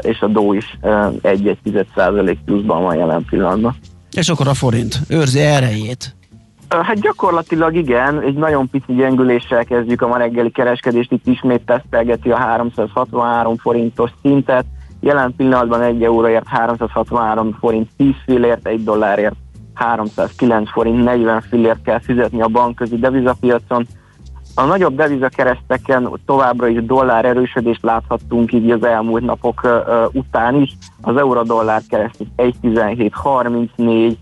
és 0.00 0.20
a 0.20 0.26
Dow 0.26 0.52
is 0.52 0.78
uh, 0.82 0.90
1,1% 1.22 2.36
pluszban 2.44 2.82
van 2.82 2.96
jelen 2.96 3.24
pillanatban. 3.30 3.76
És 4.12 4.28
akkor 4.28 4.48
a 4.48 4.54
forint 4.54 5.00
őrzi 5.08 5.40
erejét. 5.40 6.14
Hát 6.80 7.00
gyakorlatilag 7.00 7.74
igen, 7.74 8.20
egy 8.20 8.34
nagyon 8.34 8.68
pici 8.70 8.94
gyengüléssel 8.94 9.64
kezdjük 9.64 10.02
a 10.02 10.06
ma 10.06 10.16
reggeli 10.16 10.50
kereskedést, 10.50 11.12
itt 11.12 11.26
ismét 11.26 11.64
tesztelgeti 11.66 12.30
a 12.30 12.36
363 12.36 13.56
forintos 13.56 14.10
szintet, 14.22 14.64
jelen 15.00 15.34
pillanatban 15.36 15.82
1 15.82 16.02
euróért 16.02 16.48
363 16.48 17.56
forint 17.60 17.88
10 17.96 18.14
fillért, 18.24 18.66
1 18.66 18.84
dollárért 18.84 19.34
309 19.74 20.70
forint 20.70 21.04
40 21.04 21.40
fillért 21.40 21.82
kell 21.82 22.00
fizetni 22.00 22.42
a 22.42 22.48
bankközi 22.48 22.96
devizapiacon. 22.96 23.86
A 24.54 24.64
nagyobb 24.64 24.96
devizakereszteken 24.96 26.20
továbbra 26.26 26.68
is 26.68 26.84
dollár 26.84 27.24
erősödést 27.24 27.82
láthattunk 27.82 28.52
így 28.52 28.70
az 28.70 28.84
elmúlt 28.84 29.24
napok 29.24 29.60
uh, 29.64 29.70
után 30.12 30.54
is. 30.54 30.76
Az 31.00 31.16
euró-dollár 31.16 31.82
kereszt 31.88 32.24
1.1734, 32.36 34.14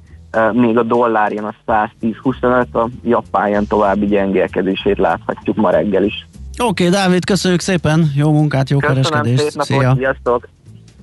még 0.52 0.76
a 0.76 0.82
dollár 0.82 1.32
jön 1.32 1.44
a 1.44 1.54
110-25, 2.02 2.70
a 2.72 2.88
japán 3.04 3.66
további 3.66 4.06
gyengélkedését 4.06 4.98
láthatjuk 4.98 5.56
ma 5.56 5.70
reggel 5.70 6.04
is. 6.04 6.26
Oké, 6.58 6.86
okay, 6.86 7.00
Dávid, 7.00 7.24
köszönjük 7.24 7.60
szépen, 7.60 8.12
jó 8.14 8.32
munkát, 8.32 8.70
jó 8.70 8.78
Köszönöm, 8.78 9.02
kereskedést. 9.02 9.38
Szép 9.38 9.52
napot, 9.52 9.66
Szia. 9.66 9.94
sziasztok! 9.96 10.48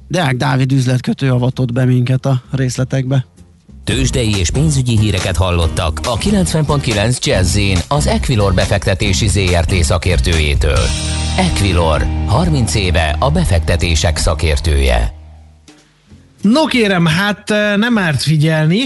Deák 0.07 0.35
Dávid 0.35 0.71
üzletkötő 0.71 1.31
avatott 1.31 1.73
be 1.73 1.85
minket 1.85 2.25
a 2.25 2.33
részletekbe. 2.51 3.25
Tőzsdei 3.83 4.37
és 4.37 4.51
pénzügyi 4.51 4.97
híreket 4.97 5.35
hallottak 5.35 5.99
a 6.03 6.17
90.9 6.17 7.23
jazz 7.25 7.57
az 7.87 8.07
Equilor 8.07 8.53
befektetési 8.53 9.27
ZRT 9.27 9.71
szakértőjétől. 9.71 10.79
Equilor, 11.37 12.05
30 12.25 12.75
éve 12.75 13.15
a 13.19 13.31
befektetések 13.31 14.17
szakértője. 14.17 15.13
No 16.41 16.65
kérem, 16.65 17.05
hát 17.05 17.49
nem 17.75 17.97
árt 17.97 18.21
figyelni, 18.21 18.79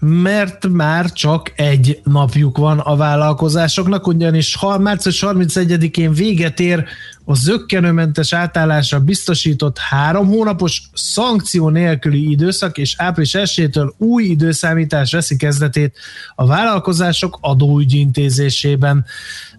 mert 0.00 0.68
már 0.68 1.12
csak 1.12 1.52
egy 1.56 2.00
napjuk 2.04 2.58
van 2.58 2.78
a 2.78 2.96
vállalkozásoknak, 2.96 4.06
ugyanis 4.06 4.58
március 4.78 5.24
31-én 5.26 6.12
véget 6.12 6.60
ér 6.60 6.84
a 7.24 7.34
zöggenőmentes 7.34 8.32
átállásra 8.32 9.00
biztosított 9.00 9.78
három 9.78 10.26
hónapos 10.26 10.82
szankció 10.92 11.68
nélküli 11.68 12.30
időszak, 12.30 12.78
és 12.78 12.94
április 12.98 13.34
1 13.34 13.80
új 13.96 14.24
időszámítás 14.24 15.12
veszi 15.12 15.36
kezdetét 15.36 15.96
a 16.34 16.46
vállalkozások 16.46 17.38
adóügyi 17.40 17.98
intézésében. 17.98 19.04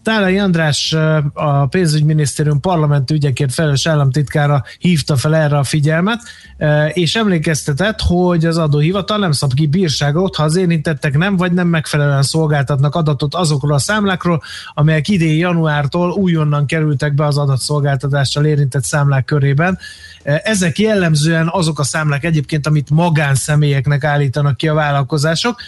Tálai 0.04 0.40
András, 0.40 0.96
a 1.34 1.66
pénzügyminisztérium 1.66 2.60
parlamenti 2.60 3.14
ügyekért 3.14 3.54
felelős 3.54 3.88
államtitkára 3.88 4.64
hívta 4.80 5.16
fel 5.16 5.36
erre 5.36 5.58
a 5.58 5.64
figyelmet, 5.64 6.22
és 6.94 7.16
emlékeztetett, 7.16 8.00
hogy 8.02 8.46
az 8.46 8.58
adóhivatal 8.58 9.18
nem 9.18 9.32
szab 9.32 9.54
ki 9.54 9.68
bírságot, 9.68 10.36
ha 10.36 10.44
az 10.44 10.56
érintettek 10.56 11.18
nem 11.18 11.38
vagy 11.38 11.52
nem 11.52 11.68
megfelelően 11.68 12.24
szolgáltatnak 12.24 12.96
adatot 12.96 13.36
azokról 13.36 13.74
a 13.74 13.80
számlákról, 13.80 14.42
amelyek 14.74 15.08
idén 15.08 15.38
januártól 15.38 16.12
újonnan 16.12 16.66
kerültek 16.66 17.14
be 17.14 17.26
az 17.26 17.38
adatszolgáltatással 17.38 18.46
érintett 18.46 18.84
számlák 18.84 19.26
körében. 19.26 19.78
Ezek 20.24 20.80
jellemzően 20.80 21.50
azok 21.52 21.80
a 21.80 21.84
számlák 21.84 22.24
egyébként, 22.24 22.68
amit 22.68 22.90
magánszemélyeknek 22.90 24.04
állítanak 24.04 24.58
ki 24.58 24.68
a 24.68 24.74
vállalkozások, 24.74 25.62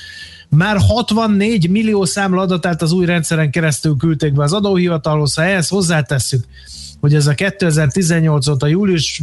már 0.55 0.77
64 0.77 1.69
millió 1.69 2.05
számla 2.05 2.41
adatát 2.41 2.81
az 2.81 2.91
új 2.91 3.05
rendszeren 3.05 3.51
keresztül 3.51 3.95
küldték 3.97 4.33
be 4.33 4.43
az 4.43 4.53
adóhivatalhoz, 4.53 5.33
ha 5.33 5.43
ehhez 5.43 5.67
hozzátesszük, 5.67 6.43
hogy 6.99 7.15
ez 7.15 7.27
a 7.27 7.33
2018 7.33 8.47
óta, 8.47 8.67
július 8.67 9.21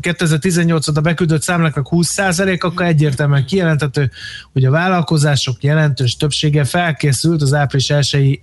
2018 0.00 0.88
óta 0.88 1.00
beküldött 1.00 1.42
számláknak 1.42 1.88
20% 1.90 2.60
akkor 2.60 2.86
egyértelműen 2.86 3.46
kijelenthető, 3.46 4.10
hogy 4.52 4.64
a 4.64 4.70
vállalkozások 4.70 5.62
jelentős 5.62 6.16
többsége 6.16 6.64
felkészült 6.64 7.42
az 7.42 7.54
április 7.54 7.90
1 7.90 8.40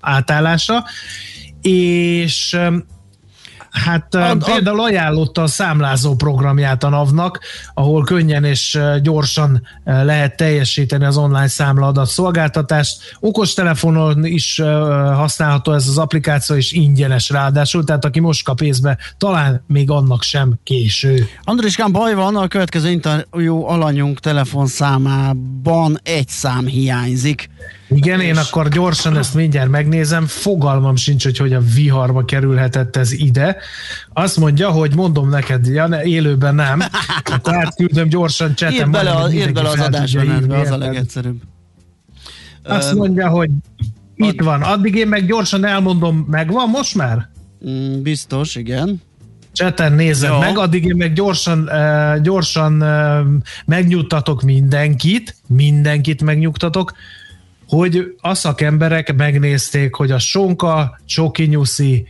átállásra, 0.00 0.84
és 1.62 2.58
Hát 3.84 4.14
ad, 4.14 4.44
például 4.44 4.80
ajánlotta 4.80 5.42
a 5.42 5.46
számlázó 5.46 6.14
programját 6.14 6.84
a 6.84 6.88
NAV-nak, 6.88 7.40
ahol 7.74 8.04
könnyen 8.04 8.44
és 8.44 8.78
gyorsan 9.02 9.62
lehet 9.84 10.36
teljesíteni 10.36 11.04
az 11.04 11.16
online 11.16 11.48
számlaadat 11.48 12.08
szolgáltatást. 12.08 13.16
Okostelefonon 13.20 14.24
is 14.24 14.60
használható 15.14 15.72
ez 15.72 15.88
az 15.88 15.98
applikáció, 15.98 16.56
és 16.56 16.72
ingyenes 16.72 17.30
ráadásul, 17.30 17.84
tehát 17.84 18.04
aki 18.04 18.20
most 18.20 18.44
kap 18.44 18.60
észbe, 18.60 18.98
talán 19.18 19.64
még 19.66 19.90
annak 19.90 20.22
sem 20.22 20.54
késő. 20.62 21.28
Andriskán, 21.44 21.92
baj 21.92 22.14
van, 22.14 22.36
a 22.36 22.48
következő 22.48 22.90
interjú 22.90 23.64
alanyunk 23.64 24.20
telefonszámában 24.20 26.00
egy 26.02 26.28
szám 26.28 26.66
hiányzik. 26.66 27.48
Igen, 27.88 28.20
én 28.20 28.36
akkor 28.36 28.68
gyorsan 28.68 29.16
ezt 29.16 29.34
mindjárt 29.34 29.70
megnézem, 29.70 30.26
fogalmam 30.26 30.96
sincs, 30.96 31.24
hogy 31.24 31.38
hogy 31.38 31.52
a 31.52 31.60
viharba 31.60 32.24
kerülhetett 32.24 32.96
ez 32.96 33.12
ide. 33.12 33.56
Azt 34.12 34.36
mondja, 34.36 34.70
hogy 34.70 34.94
mondom 34.94 35.28
neked, 35.28 35.66
ja, 35.66 35.86
ne, 35.86 36.02
élőben 36.02 36.54
nem, 36.54 36.82
akkor 37.24 37.54
átküldöm 37.54 38.08
gyorsan 38.08 38.54
csetem. 38.54 38.74
Írd 38.74 38.90
bele, 38.90 39.10
a, 39.10 39.30
írd 39.30 39.52
bele 39.52 39.68
az 39.68 39.80
adásban, 39.80 40.50
az 40.50 40.70
a 40.70 40.76
legegyszerűbb. 40.76 41.42
Azt 42.62 42.94
mondja, 42.94 43.28
hogy 43.28 43.50
itt 44.14 44.40
van. 44.40 44.62
Addig 44.62 44.94
én 44.94 45.08
meg 45.08 45.26
gyorsan 45.26 45.64
elmondom, 45.64 46.26
megvan 46.30 46.68
most 46.68 46.94
már? 46.94 47.28
Mm, 47.68 48.02
biztos, 48.02 48.54
igen. 48.54 49.02
Cseten 49.52 49.92
nézed 49.92 50.30
Jó. 50.30 50.38
meg, 50.38 50.58
addig 50.58 50.84
én 50.84 50.96
meg 50.96 51.12
gyorsan, 51.12 51.70
gyorsan 52.22 52.84
megnyugtatok 53.66 54.42
mindenkit, 54.42 55.36
mindenkit 55.46 56.22
megnyugtatok, 56.22 56.92
hogy 57.68 58.14
a 58.20 58.34
szakemberek 58.34 59.16
megnézték, 59.16 59.94
hogy 59.94 60.10
a 60.10 60.18
sonka, 60.18 60.98
csokinyuszi, 61.04 62.06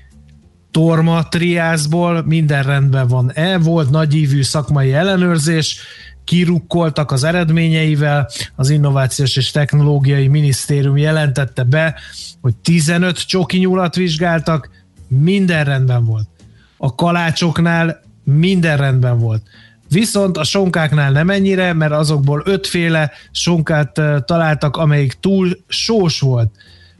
torma 0.71 1.29
triászból 1.29 2.23
minden 2.27 2.63
rendben 2.63 3.09
van-e, 3.09 3.59
volt 3.59 3.91
nagyívű 3.91 4.43
szakmai 4.43 4.93
ellenőrzés, 4.93 5.79
kirukkoltak 6.25 7.11
az 7.11 7.25
eredményeivel, 7.25 8.31
az 8.55 8.71
Innovációs 8.71 9.37
és 9.37 9.51
Technológiai 9.51 10.29
Minisztérium 10.29 10.97
jelentette 10.97 11.63
be, 11.63 11.95
hogy 12.41 12.57
15 12.57 13.27
csokinyulat 13.27 13.95
vizsgáltak, 13.95 14.71
minden 15.09 15.65
rendben 15.65 16.05
volt. 16.05 16.29
A 16.77 16.95
kalácsoknál 16.95 18.03
minden 18.25 18.77
rendben 18.77 19.19
volt. 19.19 19.43
Viszont 19.89 20.37
a 20.37 20.45
sonkáknál 20.45 21.11
nem 21.11 21.31
ennyire, 21.31 21.73
mert 21.73 21.93
azokból 21.93 22.43
ötféle 22.45 23.13
sonkát 23.31 24.01
találtak, 24.25 24.77
amelyik 24.77 25.13
túl 25.13 25.59
sós 25.69 26.21
volt. 26.21 26.51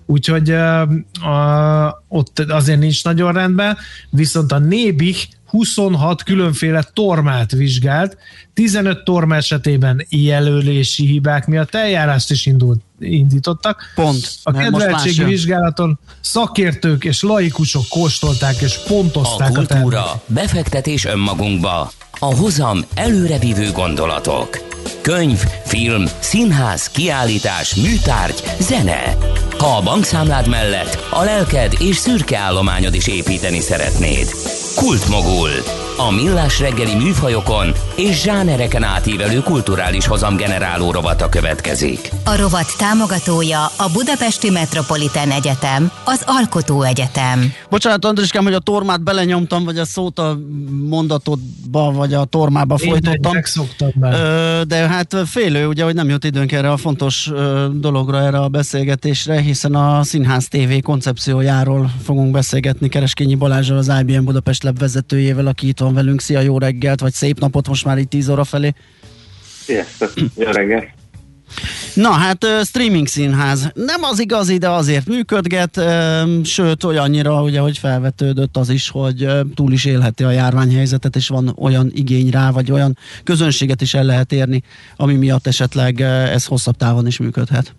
Úgyhogy 0.07 0.51
uh, 0.51 0.83
uh, 1.23 1.93
ott 2.09 2.39
azért 2.39 2.79
nincs 2.79 3.05
nagyon 3.05 3.33
rendben, 3.33 3.77
viszont 4.11 4.53
a 4.53 4.59
Nébich 4.59 5.29
26 5.47 6.23
különféle 6.23 6.83
tormát 6.93 7.51
vizsgált, 7.51 8.17
15 8.55 9.05
torma 9.05 9.37
esetében 9.37 10.07
jelölési 10.09 11.07
hibák 11.07 11.47
miatt 11.47 11.75
eljárást 11.75 12.31
is 12.31 12.47
indult, 12.47 12.81
indítottak. 12.99 13.83
Pont. 13.95 14.33
A 14.43 14.53
kedveltségi 14.53 15.25
vizsgálaton 15.25 15.99
szakértők 16.21 17.05
és 17.05 17.23
laikusok 17.23 17.89
kóstolták 17.89 18.61
és 18.61 18.79
pontozták 18.87 19.51
a 19.51 19.53
kultúra, 19.53 20.13
a 20.13 20.23
befektetés 20.27 21.05
önmagunkba, 21.05 21.93
a 22.19 22.35
hozam 22.35 22.79
előrevívő 22.95 23.71
gondolatok. 23.71 24.65
Könyv, 25.01 25.43
film, 25.65 26.05
színház, 26.21 26.89
kiállítás, 26.89 27.75
műtárgy, 27.75 28.43
zene. 28.61 29.17
Ha 29.59 29.77
a 29.77 29.83
bankszámlád 29.83 30.49
mellett 30.49 30.99
a 31.11 31.23
lelked 31.25 31.73
és 31.79 31.97
szürke 31.97 32.39
állományod 32.39 32.95
is 32.95 33.07
építeni 33.07 33.61
szeretnéd. 33.61 34.27
Kultmogul. 34.75 35.51
A 35.99 36.11
millás 36.11 36.61
reggeli 36.61 36.95
műfajokon 36.95 37.73
és 37.97 38.23
zsánereken 38.23 38.83
átívelő 38.83 39.41
kulturális 39.41 40.07
hozamgeneráló 40.07 40.91
rovata 40.91 41.29
következik. 41.29 42.11
A 42.25 42.37
rovat 42.37 42.77
támogatója 42.79 43.65
a 43.65 43.91
Budapesti 43.93 44.51
Metropolitán 44.51 45.31
Egyetem, 45.31 45.91
az 46.05 46.23
Alkotó 46.27 46.83
Egyetem. 46.83 47.53
Bocsánat, 47.71 48.05
Andriskám, 48.05 48.45
hogy 48.45 48.55
a 48.55 48.59
tormát 48.59 49.03
belenyomtam, 49.03 49.65
vagy 49.65 49.79
a 49.79 49.85
szót 49.85 50.19
a 50.19 50.39
mondatodba, 50.89 51.93
vagy 51.93 52.15
a 52.15 52.25
tormába 52.25 52.77
folytottam. 52.77 53.37
De 54.69 54.77
hát 54.77 55.17
félő, 55.27 55.67
ugye, 55.67 55.85
hogy 55.85 55.95
nem 55.95 56.09
jut 56.09 56.25
időnk 56.25 56.53
erre 56.53 56.71
a 56.71 56.77
fontos 56.77 57.31
dologra, 57.73 58.21
erre 58.23 58.39
a 58.39 58.49
beszélgetésre, 58.49 59.41
hiszen 59.41 59.75
a 59.75 60.03
Színház 60.03 60.49
TV 60.49 60.83
koncepciójáról 60.83 61.91
fogunk 62.05 62.31
beszélgetni 62.31 62.89
Kereskényi 62.89 63.35
Balázsral, 63.35 63.79
az 63.79 63.93
IBM 64.01 64.25
Budapest 64.25 64.63
Lab 64.63 64.79
vezetőjével, 64.79 65.47
aki 65.47 65.69
itt 65.69 65.85
van 65.87 65.95
velünk. 65.95 66.21
Szia, 66.21 66.41
jó 66.41 66.59
reggelt, 66.59 67.01
vagy 67.01 67.13
szép 67.13 67.39
napot 67.39 67.69
most 67.69 67.85
már 67.85 67.99
itt 67.99 68.11
10 68.11 68.29
óra 68.29 68.45
felé. 68.45 68.75
Sziasztok, 69.65 70.13
jó 70.37 70.51
reggelt. 70.51 70.89
Na 71.95 72.11
hát 72.11 72.47
streaming 72.65 73.07
színház 73.07 73.71
nem 73.75 74.03
az 74.03 74.19
igazi, 74.19 74.59
de 74.59 74.71
azért 74.71 75.07
működget, 75.07 75.81
sőt 76.45 76.85
olyannyira, 76.85 77.43
ugye, 77.43 77.61
hogy 77.61 77.79
felvetődött 77.79 78.57
az 78.57 78.69
is, 78.69 78.89
hogy 78.89 79.29
túl 79.55 79.73
is 79.73 79.85
élheti 79.85 80.25
a 80.25 80.31
járványhelyzetet, 80.31 81.17
és 81.17 81.29
van 81.29 81.55
olyan 81.59 81.91
igény 81.95 82.31
rá, 82.31 82.51
vagy 82.51 82.71
olyan 82.71 82.99
közönséget 83.25 83.81
is 83.81 83.95
el 83.95 84.05
lehet 84.05 84.33
érni, 84.33 84.63
ami 84.97 85.15
miatt 85.15 85.47
esetleg 85.47 86.01
ez 86.01 86.45
hosszabb 86.45 86.77
távon 86.77 87.07
is 87.07 87.19
működhet. 87.19 87.75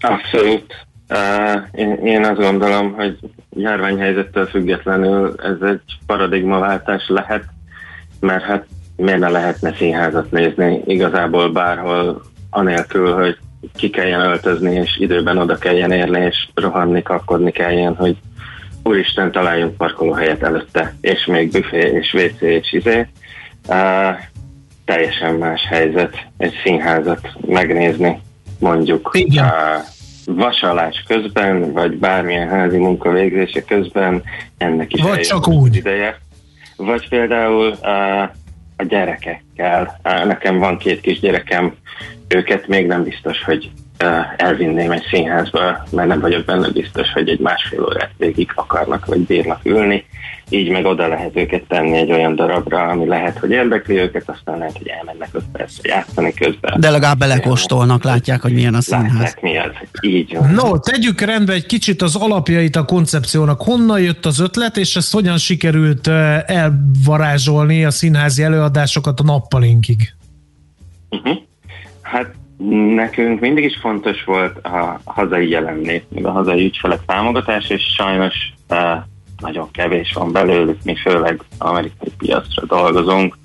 Abszolút. 0.00 0.86
Én, 1.72 1.92
én 2.04 2.24
azt 2.24 2.40
gondolom, 2.40 2.92
hogy 2.92 3.18
járványhelyzettől 3.50 4.46
függetlenül 4.46 5.34
ez 5.42 5.68
egy 5.68 5.80
paradigmaváltás 6.06 7.08
lehet, 7.08 7.44
mert 8.20 8.44
hát 8.44 8.66
miért 8.96 9.18
ne 9.18 9.28
lehetne 9.28 9.74
színházat 9.74 10.30
nézni 10.30 10.82
igazából 10.86 11.52
bárhol, 11.52 12.22
anélkül, 12.50 13.14
hogy 13.14 13.38
ki 13.74 13.90
kelljen 13.90 14.20
öltözni, 14.20 14.74
és 14.74 14.98
időben 14.98 15.38
oda 15.38 15.56
kelljen 15.56 15.90
érni, 15.90 16.20
és 16.20 16.48
rohanni, 16.54 17.02
kakkodni 17.02 17.50
kelljen, 17.50 17.94
hogy 17.94 18.16
úristen, 18.82 19.32
találjunk 19.32 19.76
parkolóhelyet 19.76 20.42
előtte, 20.42 20.94
és 21.00 21.26
még 21.26 21.50
büfé, 21.50 21.78
és 21.78 22.14
WC, 22.14 22.40
és 22.40 22.72
izé. 22.72 23.06
Uh, 23.68 24.18
teljesen 24.84 25.34
más 25.34 25.66
helyzet 25.66 26.26
egy 26.36 26.52
színházat 26.64 27.28
megnézni, 27.46 28.20
mondjuk. 28.58 29.10
Igen. 29.12 29.44
Uh, 29.44 29.50
vasalás 30.26 31.04
közben, 31.06 31.72
vagy 31.72 31.96
bármilyen 31.96 32.48
házi 32.48 32.78
munka 32.78 33.10
végzése 33.10 33.64
közben, 33.64 34.22
ennek 34.58 34.92
is 34.92 35.02
vagy 35.02 35.20
csak 35.20 35.48
úgy. 35.48 35.76
ideje. 35.76 36.18
Vagy 36.76 37.08
például 37.08 37.74
uh, 37.82 38.22
a 38.76 38.82
gyerekekkel. 38.82 40.00
Nekem 40.02 40.58
van 40.58 40.78
két 40.78 41.00
kis 41.00 41.20
gyerekem, 41.20 41.74
őket 42.28 42.66
még 42.66 42.86
nem 42.86 43.02
biztos, 43.02 43.44
hogy 43.44 43.70
elvinném 44.36 44.90
egy 44.90 45.06
színházba, 45.10 45.84
mert 45.90 46.08
nem 46.08 46.20
vagyok 46.20 46.44
benne 46.44 46.68
biztos, 46.68 47.12
hogy 47.12 47.28
egy 47.28 47.40
másfél 47.40 47.82
órát 47.82 48.10
végig 48.16 48.52
akarnak 48.54 49.06
vagy 49.06 49.20
bírnak 49.20 49.60
ülni 49.64 50.04
így 50.48 50.70
meg 50.70 50.84
oda 50.84 51.08
lehet 51.08 51.36
őket 51.36 51.62
tenni 51.68 51.96
egy 51.96 52.12
olyan 52.12 52.34
darabra, 52.36 52.82
ami 52.82 53.06
lehet, 53.06 53.38
hogy 53.38 53.50
érdekli 53.50 53.98
őket, 53.98 54.22
aztán 54.26 54.58
lehet, 54.58 54.76
hogy 54.76 54.88
elmennek 54.88 55.28
5 55.32 55.42
percre 55.52 55.94
játszani 55.94 56.34
közben. 56.34 56.80
De 56.80 56.90
legalább 56.90 57.18
belekóstolnak, 57.18 58.04
látják, 58.04 58.42
hogy 58.42 58.52
milyen 58.52 58.74
a 58.74 58.80
színház. 58.80 59.12
Látják, 59.12 59.40
mi 59.40 59.58
az. 59.58 59.70
Így 60.00 60.36
van. 60.36 60.50
No, 60.50 60.78
tegyük 60.78 61.20
rendbe 61.20 61.52
egy 61.52 61.66
kicsit 61.66 62.02
az 62.02 62.16
alapjait 62.16 62.76
a 62.76 62.84
koncepciónak. 62.84 63.62
Honnan 63.62 64.00
jött 64.00 64.26
az 64.26 64.40
ötlet, 64.40 64.76
és 64.76 64.96
ezt 64.96 65.12
hogyan 65.12 65.38
sikerült 65.38 66.06
elvarázsolni 66.46 67.84
a 67.84 67.90
színházi 67.90 68.42
előadásokat 68.42 69.20
a 69.20 69.22
nappalinkig? 69.22 70.14
Uh-huh. 71.10 71.36
Hát 72.02 72.34
nekünk 72.94 73.40
mindig 73.40 73.64
is 73.64 73.78
fontos 73.80 74.24
volt 74.24 74.58
a 74.58 75.00
hazai 75.04 75.48
jelenlét, 75.48 76.04
meg 76.08 76.26
a 76.26 76.30
hazai 76.30 76.64
ügyfelek 76.64 77.00
támogatás, 77.06 77.68
és 77.68 77.82
sajnos 77.96 78.34
uh, 78.68 78.78
nagyon 79.38 79.70
kevés 79.70 80.12
van 80.12 80.32
belőlük, 80.32 80.78
mi 80.84 80.96
főleg 80.96 81.40
amerikai 81.58 82.12
piacra 82.18 82.66
dolgozunk, 82.66 83.36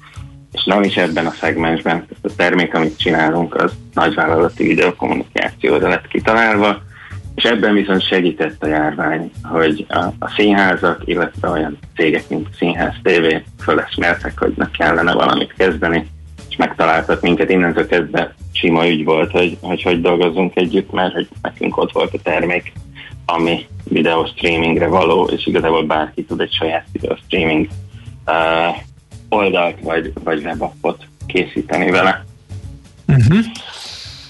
és 0.51 0.63
nem 0.63 0.83
is 0.83 0.97
ebben 0.97 1.25
a 1.25 1.31
szegmensben. 1.31 2.05
A 2.21 2.35
termék, 2.35 2.73
amit 2.73 2.97
csinálunk, 2.97 3.55
az 3.55 3.73
nagyvállalati 3.93 4.63
videokommunikációra 4.67 5.87
lett 5.87 6.07
kitalálva, 6.07 6.81
és 7.35 7.43
ebben 7.43 7.73
viszont 7.73 8.07
segített 8.07 8.63
a 8.63 8.67
járvány, 8.67 9.31
hogy 9.43 9.85
a, 9.89 9.99
a 10.19 10.29
színházak, 10.35 11.01
illetve 11.05 11.49
olyan 11.49 11.77
cégek, 11.95 12.29
mint 12.29 12.47
Színház 12.57 12.93
TV 13.03 13.35
föleszméltek, 13.63 14.39
hogy 14.39 14.53
ne 14.55 14.69
kellene 14.71 15.13
valamit 15.13 15.53
kezdeni, 15.57 16.07
és 16.49 16.55
megtaláltak 16.55 17.21
minket. 17.21 17.49
Innentől 17.49 17.87
kezdve 17.87 18.33
sima 18.59 18.87
ügy 18.87 19.03
volt, 19.03 19.31
hogy 19.31 19.57
hogy, 19.61 19.81
hogy 19.81 20.01
dolgozzunk 20.01 20.55
együtt, 20.55 20.91
mert 20.91 21.13
hogy 21.13 21.27
nekünk 21.41 21.77
ott 21.77 21.91
volt 21.91 22.13
a 22.13 22.19
termék, 22.23 22.73
ami 23.25 23.65
videó 23.83 24.25
streamingre 24.25 24.87
való, 24.87 25.25
és 25.25 25.47
igazából 25.47 25.85
bárki 25.85 26.23
tud 26.23 26.39
egy 26.39 26.53
saját 26.53 26.85
videó 26.91 27.17
streaming 27.25 27.67
uh, 28.25 28.77
oldalt 29.29 29.75
vagy, 29.81 30.13
vagy 30.23 30.43
webappot 30.43 31.07
készíteni 31.25 31.91
vele. 31.91 32.25
Uh-huh. 33.07 33.45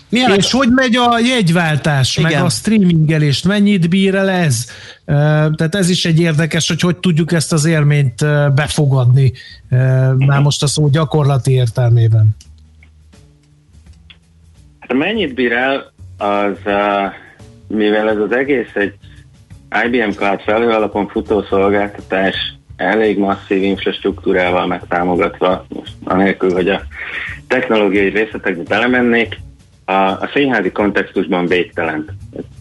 Milyen 0.10 0.36
és 0.36 0.54
a... 0.54 0.58
hogy 0.58 0.70
megy 0.72 0.96
a 0.96 1.20
jegyváltás, 1.20 2.18
Igen. 2.18 2.32
meg 2.32 2.44
a 2.44 2.50
streamingelést, 2.50 3.46
mennyit 3.46 3.90
bír 3.90 4.16
el 4.16 4.30
ez? 4.30 4.66
Tehát 5.06 5.76
ez 5.76 5.90
is 5.90 6.06
egy 6.06 6.20
érdekes, 6.20 6.68
hogy 6.68 6.82
hogy 6.82 6.98
tudjuk 6.98 7.32
ezt 7.32 7.54
az 7.54 7.66
élményt 7.66 8.26
befogadni, 8.56 9.34
már 10.18 10.42
most 10.42 10.64
a 10.64 10.68
szó 10.68 10.88
gyakorlati 10.88 11.52
értelmében. 11.52 12.36
Hát 14.90 14.98
mennyit 14.98 15.34
bír 15.34 15.52
el, 15.52 15.92
az, 16.18 16.58
mivel 17.68 18.10
ez 18.10 18.18
az 18.18 18.32
egész 18.32 18.76
egy 18.76 18.94
IBM 19.86 20.10
Cloud 20.10 20.42
felhő 20.42 20.70
alapon 20.70 21.08
futó 21.08 21.42
szolgáltatás, 21.42 22.36
elég 22.76 23.18
masszív 23.18 23.64
infrastruktúrával 23.64 24.68
megtámogatva, 24.68 25.66
most 25.68 25.92
anélkül, 26.04 26.52
hogy 26.52 26.70
a 26.70 26.82
technológiai 27.48 28.10
részletekbe 28.10 28.64
belemennék, 28.64 29.40
a, 29.86 29.94
a 29.94 30.30
színházi 30.34 30.72
kontextusban 30.72 31.46
végtelen. 31.46 32.06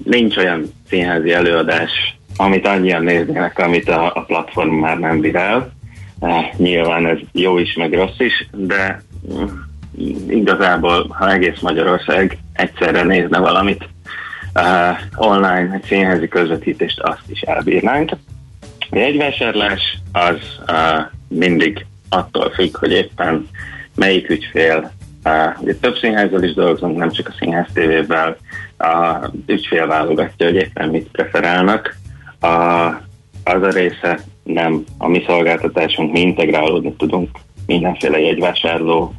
Nincs 0.04 0.36
olyan 0.36 0.62
színházi 0.88 1.32
előadás, 1.32 2.18
amit 2.36 2.66
annyian 2.66 3.02
néznének, 3.02 3.58
amit 3.58 3.88
a, 3.88 4.14
a 4.14 4.24
platform 4.24 4.74
már 4.74 4.98
nem 4.98 5.20
virál. 5.20 5.72
E, 6.20 6.54
nyilván 6.56 7.06
ez 7.06 7.18
jó 7.32 7.58
is, 7.58 7.74
meg 7.74 7.92
rossz 7.92 8.18
is, 8.18 8.48
de 8.52 9.02
mm, 9.32 9.46
igazából, 10.28 11.07
ha 11.09 11.32
egész 11.32 11.61
Magyarország 11.61 12.38
egyszerre 12.53 13.03
nézne 13.03 13.38
valamit 13.38 13.88
uh, 14.55 15.26
online, 15.28 15.74
egy 15.74 15.84
színházi 15.84 16.28
közvetítést, 16.28 17.01
azt 17.01 17.30
is 17.30 17.40
elbírnánk. 17.40 18.11
A 18.90 18.96
jegyvásárlás 18.96 19.99
az 20.12 20.38
uh, 20.68 21.05
mindig 21.28 21.86
attól 22.09 22.51
függ, 22.51 22.76
hogy 22.76 22.92
éppen 22.92 23.49
melyik 23.94 24.30
ügyfél 24.30 24.96
Uh, 25.24 25.62
ugye 25.62 25.74
több 25.74 25.96
színházzal 25.96 26.42
is 26.42 26.55
dolgozunk, 26.55 26.96
nem 26.96 27.11
csak 27.11 27.28
a 27.28 27.34
színház 27.38 27.66
tévével. 27.72 28.36
A 28.78 29.16
ügyfél 29.46 29.86
válogatja, 29.86 30.46
hogy 30.46 30.55
éppen 30.55 30.88
mit 30.88 31.09
preferálnak. 31.12 31.96
A, 32.40 32.49
az 33.44 33.62
a 33.62 33.70
része 33.70 34.20
nem 34.42 34.84
a 34.99 35.09
mi 35.09 35.22
szolgáltatásunk, 35.26 36.12
mi 36.12 36.20
integrálódni 36.20 36.94
tudunk 36.99 37.28
mindenféle 37.66 38.20
jegyvásárló 38.20 39.14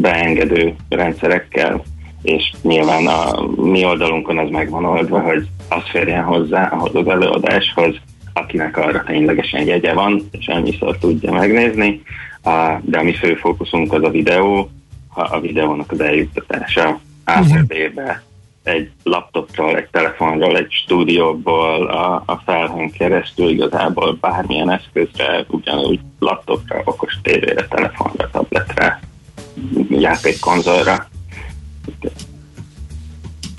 beengedő 0.00 0.74
rendszerekkel, 0.88 1.82
és 2.22 2.52
nyilván 2.62 3.06
a 3.06 3.46
mi 3.62 3.84
oldalunkon 3.84 4.38
ez 4.38 4.48
megvan 4.48 4.84
oldva, 4.84 5.20
hogy 5.20 5.46
az 5.68 5.82
férjen 5.90 6.24
hozzá 6.24 6.66
ahhoz 6.66 6.94
az 6.94 7.08
előadáshoz, 7.08 7.96
akinek 8.32 8.76
arra 8.76 9.04
ténylegesen 9.04 9.66
jegye 9.66 9.92
van, 9.92 10.28
és 10.30 10.48
annyiszor 10.48 10.98
tudja 10.98 11.32
megnézni, 11.32 12.02
de 12.80 12.98
a 12.98 13.02
mi 13.02 13.14
fő 13.14 13.34
fókuszunk 13.34 13.92
az 13.92 14.02
a 14.02 14.10
videó, 14.10 14.70
a 15.14 15.40
videónak 15.40 15.92
az 15.92 16.00
eljuttatása. 16.00 17.00
AVB-be, 17.24 18.22
egy 18.62 18.90
laptopról, 19.02 19.76
egy 19.76 19.88
telefonról, 19.90 20.56
egy 20.56 20.70
stúdióból, 20.70 21.86
a, 21.86 22.22
a 22.26 22.42
felhőn 22.44 22.90
keresztül 22.90 23.48
igazából 23.48 24.18
bármilyen 24.20 24.70
eszközre, 24.70 25.44
ugyanúgy 25.48 26.00
laptopra, 26.18 26.82
okos 26.84 27.18
tévére, 27.22 27.66
telefonra, 27.66 28.30
tabletre, 28.30 29.00
játékkonzolra. 29.88 31.08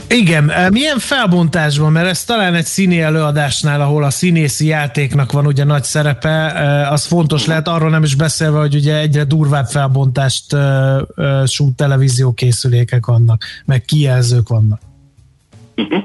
Igen, 0.08 0.50
eh, 0.50 0.70
milyen 0.70 1.00
felbontásban, 1.00 1.92
mert 1.92 2.08
ez 2.08 2.24
talán 2.24 2.56
egy 2.56 2.66
színi 2.66 3.02
előadásnál, 3.02 3.82
ahol 3.82 4.04
a 4.04 4.10
színészi 4.10 4.66
játéknak 4.66 5.32
van 5.32 5.46
ugye 5.46 5.64
nagy 5.64 5.84
szerepe, 5.84 6.56
eh, 6.56 6.92
az 6.92 7.06
fontos 7.06 7.46
lehet, 7.46 7.68
arról 7.68 7.90
nem 7.90 8.04
is 8.04 8.16
beszélve, 8.16 8.60
hogy 8.60 8.76
ugye 8.76 9.00
egyre 9.00 9.24
durvább 9.24 9.66
felbontást 9.66 10.54
uh, 10.54 11.46
sú 11.46 11.72
televízió 11.76 12.34
készülékek 12.34 13.06
vannak, 13.06 13.44
meg 13.66 13.82
kijelzők 13.82 14.50
vannak. 14.50 14.80
Uh-huh. 15.76 16.04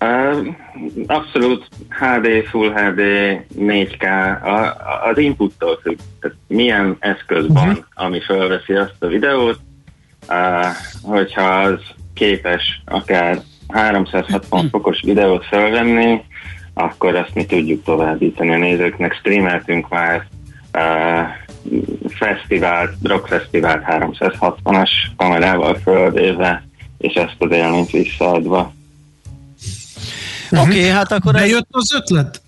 Uh, 0.00 0.46
abszolút 1.06 1.68
HD, 1.88 2.46
Full 2.48 2.72
HD, 2.72 3.00
4K, 3.58 4.04
a, 4.42 4.76
az 5.08 5.18
inputtól 5.18 5.78
függ. 5.82 5.98
Tehát 6.20 6.36
milyen 6.46 6.96
eszköz 6.98 7.46
van, 7.48 7.68
uh-huh. 7.68 7.84
ami 7.94 8.20
felveszi 8.20 8.72
azt 8.72 8.96
a 8.98 9.06
videót, 9.06 9.58
uh, 10.28 10.66
hogyha 11.02 11.42
az 11.42 11.80
képes 12.14 12.82
akár 12.84 13.40
360 13.68 14.68
fokos 14.68 15.00
videót 15.00 15.44
felvenni, 15.44 16.24
akkor 16.74 17.14
azt 17.14 17.34
mi 17.34 17.46
tudjuk 17.46 17.84
továbbítani 17.84 18.54
a 18.54 18.58
nézőknek. 18.58 19.14
Streameltünk 19.14 19.88
már 19.88 20.26
uh, 20.74 21.28
fesztivált, 22.08 22.94
rockfesztivált 23.02 23.84
360-as 23.86 24.90
kamerával 25.16 25.74
fölvéve, 25.74 26.64
és 26.98 27.14
ezt 27.14 27.36
az 27.38 27.50
élményt 27.50 27.90
visszaadva. 27.90 28.72
Oké, 30.50 30.60
okay, 30.60 30.88
hát 30.88 31.12
akkor... 31.12 31.32
Bejött 31.32 31.68
az 31.70 31.94
ötlet? 31.94 32.42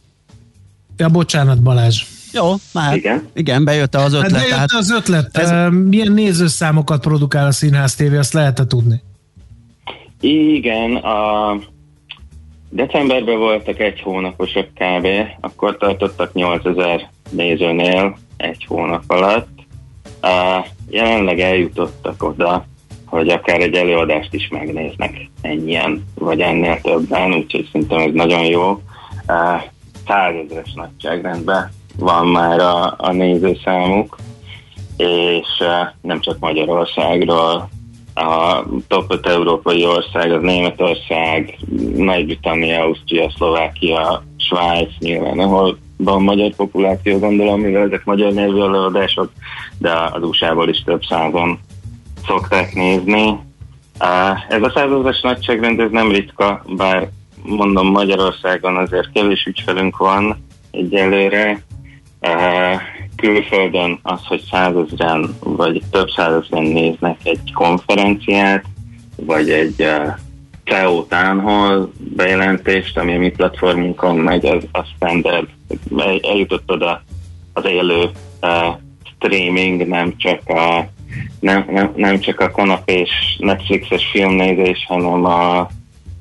Ja, 0.96 1.08
bocsánat 1.08 1.62
Balázs. 1.62 2.04
Jó, 2.32 2.54
már. 2.72 2.96
Igen. 2.96 3.28
Igen, 3.34 3.64
bejött 3.64 3.94
az 3.94 4.12
ötlet. 4.12 4.30
Hát 4.30 4.40
bejött 4.40 4.54
tehát 4.54 4.72
az 4.72 4.90
ötlet. 4.90 5.36
Ez... 5.36 5.72
Milyen 5.72 6.12
nézőszámokat 6.12 7.00
produkál 7.00 7.46
a 7.46 7.52
Színház 7.52 7.94
TV, 7.94 8.14
azt 8.14 8.32
lehet 8.32 8.62
tudni? 8.68 9.02
Igen, 10.20 10.96
a 10.96 11.58
decemberben 12.70 13.38
voltak 13.38 13.78
egy 13.78 14.00
hónaposak 14.00 14.66
kb. 14.66 15.06
Akkor 15.40 15.76
tartottak 15.76 16.32
8000 16.32 17.10
nézőnél 17.30 18.16
egy 18.36 18.64
hónap 18.68 19.02
alatt. 19.06 19.48
A, 20.20 20.66
jelenleg 20.88 21.40
eljutottak 21.40 22.22
oda, 22.22 22.66
hogy 23.12 23.28
akár 23.28 23.60
egy 23.60 23.74
előadást 23.74 24.34
is 24.34 24.48
megnéznek 24.48 25.28
ennyien, 25.40 26.04
vagy 26.14 26.40
ennél 26.40 26.80
többen, 26.80 27.34
úgyhogy 27.34 27.68
szerintem 27.72 27.98
ez 27.98 28.12
nagyon 28.12 28.44
jó. 28.44 28.80
Százezres 30.06 30.72
nagyságrendben 30.74 31.70
van 31.98 32.26
már 32.26 32.60
a, 32.60 32.94
a 32.98 33.12
nézőszámuk, 33.12 34.16
és 34.96 35.46
nem 36.00 36.20
csak 36.20 36.38
Magyarországról, 36.38 37.68
a 38.14 38.64
top 38.88 39.12
5 39.12 39.26
európai 39.26 39.86
ország, 39.86 40.32
az 40.32 40.42
Németország, 40.42 41.58
Nagy-Britannia, 41.96 42.82
Ausztria, 42.82 43.30
Szlovákia, 43.36 44.22
Svájc 44.36 44.90
nyilván, 44.98 45.38
ahol 45.38 45.78
van 45.96 46.22
magyar 46.22 46.54
populáció, 46.54 47.18
gondolom, 47.18 47.60
mivel 47.60 47.82
ezek 47.82 48.04
magyar 48.04 48.32
nyelvű 48.32 48.60
előadások, 48.60 49.32
de 49.78 49.90
az 50.12 50.22
USA-ból 50.22 50.68
is 50.68 50.82
több 50.82 51.02
százon 51.02 51.58
szokták 52.26 52.74
nézni. 52.74 53.38
Ez 54.48 54.62
a 54.62 54.72
százazas 54.74 55.20
nagyságrend, 55.20 55.80
ez 55.80 55.90
nem 55.90 56.10
ritka, 56.10 56.64
bár 56.76 57.08
mondom 57.42 57.86
Magyarországon 57.86 58.76
azért 58.76 59.12
kevés 59.12 59.44
ügyfelünk 59.44 59.96
van 59.96 60.44
egyelőre, 60.70 61.62
külföldön 63.16 63.98
az, 64.02 64.26
hogy 64.26 64.42
százezren 64.50 65.34
vagy 65.40 65.82
több 65.90 66.08
százezren 66.10 66.62
néznek 66.62 67.18
egy 67.24 67.52
konferenciát, 67.52 68.64
vagy 69.16 69.50
egy 69.50 69.86
CEO 70.64 71.02
Town 71.02 71.92
bejelentést, 71.98 72.98
ami 72.98 73.14
a 73.14 73.18
mi 73.18 73.30
platformunkon 73.30 74.16
megy, 74.16 74.46
az, 74.46 74.64
az 74.72 74.84
standard. 74.96 75.48
Eljutott 76.22 76.70
oda 76.70 77.02
az 77.52 77.64
élő 77.64 78.10
streaming, 79.16 79.88
nem 79.88 80.16
csak 80.16 80.48
a 80.48 80.88
nem, 81.40 81.66
nem, 81.70 81.92
nem 81.96 82.20
csak 82.20 82.40
a 82.40 82.50
kanapés 82.50 83.10
Netflixes 83.38 84.04
filmnézés, 84.12 84.84
hanem 84.88 85.24
a, 85.24 85.58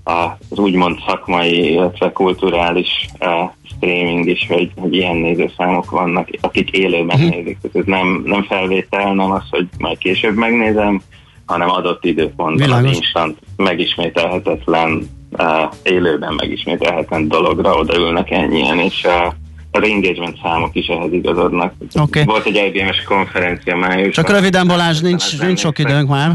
a, 0.03 0.37
az 0.49 0.59
úgymond 0.59 0.97
szakmai, 1.07 1.71
illetve 1.71 2.11
kulturális 2.11 3.07
uh, 3.19 3.49
streaming 3.75 4.27
is, 4.27 4.47
hogy, 4.47 4.71
hogy 4.75 4.95
ilyen 4.95 5.15
nézőszámok 5.15 5.91
vannak, 5.91 6.29
akik 6.41 6.69
élőben 6.69 7.19
uh-huh. 7.19 7.35
nézik. 7.35 7.57
Tehát 7.61 7.77
ez 7.77 7.85
nem, 7.85 8.21
nem 8.25 8.43
felvétel, 8.43 9.13
nem 9.13 9.31
az, 9.31 9.43
hogy 9.49 9.67
majd 9.77 9.97
később 9.97 10.35
megnézem, 10.35 11.01
hanem 11.45 11.69
adott 11.69 12.05
időpontban 12.05 12.71
az 12.71 12.83
instant 12.83 13.37
megismételhetetlen, 13.55 15.09
uh, 15.31 15.73
élőben 15.83 16.33
megismételhetetlen 16.33 17.27
dologra 17.27 17.75
odaülnek 17.75 18.31
ennyien, 18.31 18.79
és 18.79 19.03
uh, 19.03 19.33
az 19.71 19.83
engagement 19.83 20.37
számok 20.43 20.75
is 20.75 20.87
ehhez 20.87 21.13
igazodnak. 21.13 21.73
Okay. 21.95 22.23
Volt 22.23 22.45
egy 22.45 22.71
IBM-es 22.73 23.03
konferencia 23.03 23.75
május. 23.75 24.15
Csak 24.15 24.29
röviden 24.29 24.67
Balázs, 24.67 24.99
nincs, 24.99 25.41
nincs 25.41 25.59
sok 25.59 25.79
időnk 25.79 26.09
már. 26.09 26.31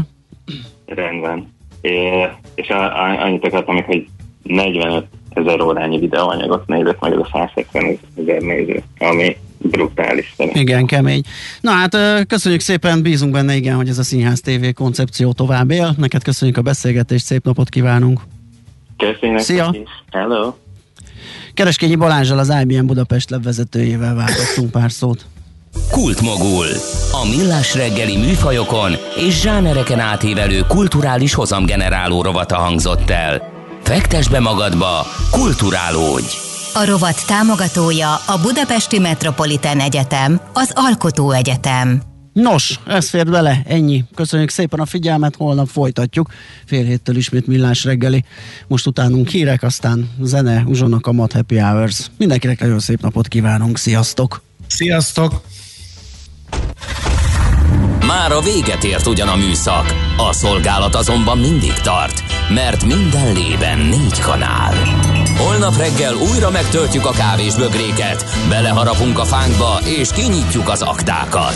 Rendben. 0.85 1.55
É, 1.81 2.27
és 2.55 2.67
annyit 3.23 3.45
akartam, 3.45 3.83
hogy 3.83 4.07
45 4.43 5.05
ezer 5.29 5.61
órányi 5.61 5.99
videóanyagot 5.99 6.67
nézett 6.67 6.99
meg 6.99 7.11
ez 7.11 7.17
a 7.17 7.29
170 7.31 7.97
ezer 8.15 8.41
néző, 8.41 8.83
ami 8.99 9.37
brutális 9.57 10.33
szerintem. 10.37 10.61
Igen, 10.61 10.85
kemény. 10.85 11.21
Na 11.61 11.71
hát 11.71 11.97
köszönjük 12.27 12.61
szépen, 12.61 13.01
bízunk 13.01 13.31
benne 13.31 13.55
igen, 13.55 13.75
hogy 13.75 13.89
ez 13.89 13.97
a 13.97 14.03
Színház 14.03 14.39
TV 14.39 14.65
koncepció 14.73 15.31
tovább 15.31 15.71
él. 15.71 15.95
Neked 15.97 16.23
köszönjük 16.23 16.57
a 16.57 16.61
beszélgetést, 16.61 17.25
szép 17.25 17.43
napot 17.43 17.69
kívánunk. 17.69 18.21
Köszönjük. 18.97 19.39
Szia. 19.39 19.75
Hello. 20.11 20.53
Kereskényi 21.57 21.95
Balázsral 21.95 22.39
az 22.39 22.53
IBM 22.61 22.85
Budapest 22.85 23.29
levezetőjével 23.29 24.15
váltottunk 24.15 24.71
pár 24.71 24.91
szót. 24.91 25.25
Kultmogul. 25.91 26.65
A 27.11 27.27
millás 27.35 27.75
reggeli 27.75 28.17
műfajokon 28.17 28.91
és 29.15 29.41
zsánereken 29.41 29.99
átívelő 29.99 30.61
kulturális 30.67 31.33
hozamgeneráló 31.33 32.21
rovata 32.21 32.55
hangzott 32.55 33.09
el. 33.09 33.41
Fektes 33.83 34.27
be 34.27 34.39
magadba, 34.39 35.05
kulturálódj! 35.31 36.35
A 36.73 36.85
rovat 36.85 37.27
támogatója 37.27 38.13
a 38.13 38.39
Budapesti 38.41 38.99
Metropolitán 38.99 39.79
Egyetem, 39.79 40.41
az 40.53 40.71
Alkotó 40.73 41.31
Egyetem. 41.31 42.06
Nos, 42.41 42.79
ez 42.87 43.09
fér 43.09 43.29
bele, 43.29 43.61
ennyi. 43.67 44.03
Köszönjük 44.15 44.49
szépen 44.49 44.79
a 44.79 44.85
figyelmet, 44.85 45.35
holnap 45.35 45.67
folytatjuk. 45.67 46.29
Fél 46.65 46.83
héttől 46.83 47.15
ismét 47.15 47.47
millás 47.47 47.83
reggeli. 47.83 48.23
Most 48.67 48.87
utánunk 48.87 49.27
hírek, 49.27 49.63
aztán 49.63 50.09
zene, 50.21 50.63
uzsonnak 50.65 51.07
a 51.07 51.11
Mad 51.11 51.31
Happy 51.31 51.57
Hours. 51.57 52.11
Mindenkinek 52.17 52.59
nagyon 52.59 52.79
szép 52.79 53.01
napot 53.01 53.27
kívánunk, 53.27 53.77
sziasztok! 53.77 54.41
Sziasztok! 54.67 55.41
Már 58.07 58.31
a 58.31 58.41
véget 58.41 58.83
ért 58.83 59.07
ugyan 59.07 59.27
a 59.27 59.35
műszak, 59.35 59.93
a 60.17 60.33
szolgálat 60.33 60.95
azonban 60.95 61.37
mindig 61.37 61.73
tart, 61.73 62.23
mert 62.53 62.85
minden 62.85 63.33
lében 63.33 63.79
négy 63.79 64.19
kanál. 64.19 64.73
Holnap 65.37 65.77
reggel 65.77 66.15
újra 66.15 66.49
megtöltjük 66.49 67.05
a 67.05 67.11
kávés 67.11 67.55
bögréket, 67.55 68.25
beleharapunk 68.49 69.19
a 69.19 69.25
fánkba 69.25 69.79
és 69.99 70.11
kinyitjuk 70.11 70.69
az 70.69 70.81
aktákat. 70.81 71.55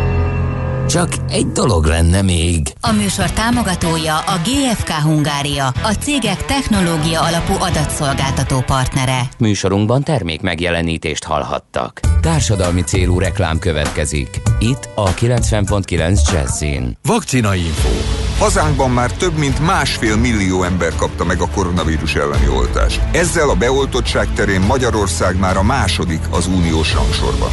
Csak 0.91 1.09
egy 1.29 1.47
dolog 1.47 1.85
lenne 1.85 2.21
még. 2.21 2.73
A 2.81 2.91
műsor 2.91 3.31
támogatója 3.31 4.17
a 4.17 4.39
GFK 4.43 4.89
Hungária, 4.89 5.67
a 5.67 5.93
cégek 5.99 6.45
technológia 6.45 7.21
alapú 7.21 7.53
adatszolgáltató 7.59 8.59
partnere. 8.59 9.21
Műsorunkban 9.37 10.03
termék 10.03 10.41
megjelenítést 10.41 11.23
hallhattak. 11.23 11.99
Társadalmi 12.21 12.81
célú 12.81 13.19
reklám 13.19 13.59
következik. 13.59 14.41
Itt 14.59 14.89
a 14.95 15.13
90.9 15.13 16.31
Jazzin. 16.31 16.97
Vakcina 17.03 17.55
Info. 17.55 17.89
Hazánkban 18.39 18.89
már 18.89 19.11
több 19.11 19.37
mint 19.37 19.65
másfél 19.65 20.17
millió 20.17 20.63
ember 20.63 20.95
kapta 20.95 21.25
meg 21.25 21.41
a 21.41 21.49
koronavírus 21.49 22.15
elleni 22.15 22.47
oltást. 22.47 23.01
Ezzel 23.11 23.49
a 23.49 23.55
beoltottság 23.55 24.33
terén 24.33 24.61
Magyarország 24.61 25.39
már 25.39 25.57
a 25.57 25.63
második 25.63 26.21
az 26.31 26.47
uniós 26.47 26.93
rangsorban. 26.93 27.51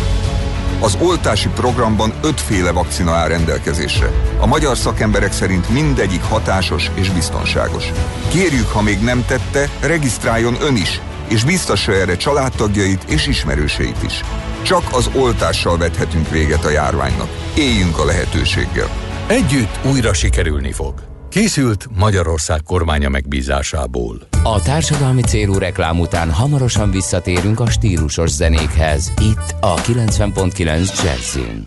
Az 0.80 0.96
oltási 1.00 1.48
programban 1.48 2.12
ötféle 2.22 2.72
vakcina 2.72 3.12
áll 3.12 3.28
rendelkezésre. 3.28 4.10
A 4.40 4.46
magyar 4.46 4.76
szakemberek 4.76 5.32
szerint 5.32 5.68
mindegyik 5.68 6.22
hatásos 6.22 6.90
és 6.94 7.10
biztonságos. 7.10 7.92
Kérjük, 8.28 8.68
ha 8.68 8.82
még 8.82 9.00
nem 9.00 9.24
tette, 9.26 9.68
regisztráljon 9.80 10.56
ön 10.60 10.76
is, 10.76 11.00
és 11.28 11.44
biztassa 11.44 11.92
erre 11.92 12.16
családtagjait 12.16 13.04
és 13.04 13.26
ismerőseit 13.26 14.02
is. 14.02 14.20
Csak 14.62 14.82
az 14.92 15.10
oltással 15.14 15.78
vethetünk 15.78 16.30
véget 16.30 16.64
a 16.64 16.70
járványnak. 16.70 17.28
Éljünk 17.54 17.98
a 17.98 18.04
lehetőséggel. 18.04 18.88
Együtt 19.26 19.78
újra 19.84 20.12
sikerülni 20.12 20.72
fog. 20.72 21.07
Készült 21.30 21.86
Magyarország 21.96 22.62
kormánya 22.62 23.08
megbízásából. 23.08 24.28
A 24.42 24.62
társadalmi 24.62 25.22
célú 25.22 25.58
reklám 25.58 26.00
után 26.00 26.30
hamarosan 26.32 26.90
visszatérünk 26.90 27.60
a 27.60 27.70
stílusos 27.70 28.30
zenékhez. 28.30 29.12
Itt 29.20 29.54
a 29.60 29.74
90.9 29.74 31.02
Jazzin. 31.04 31.64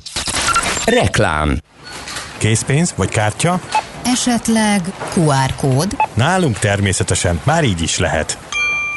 Reklám 0.86 1.58
Készpénz 2.38 2.94
vagy 2.98 3.10
kártya? 3.10 3.60
Esetleg 4.06 4.82
QR 5.16 5.56
kód? 5.56 5.96
Nálunk 6.14 6.60
természetesen 6.60 7.40
már 7.44 7.64
így 7.64 7.82
is 7.82 7.98
lehet. 8.00 8.51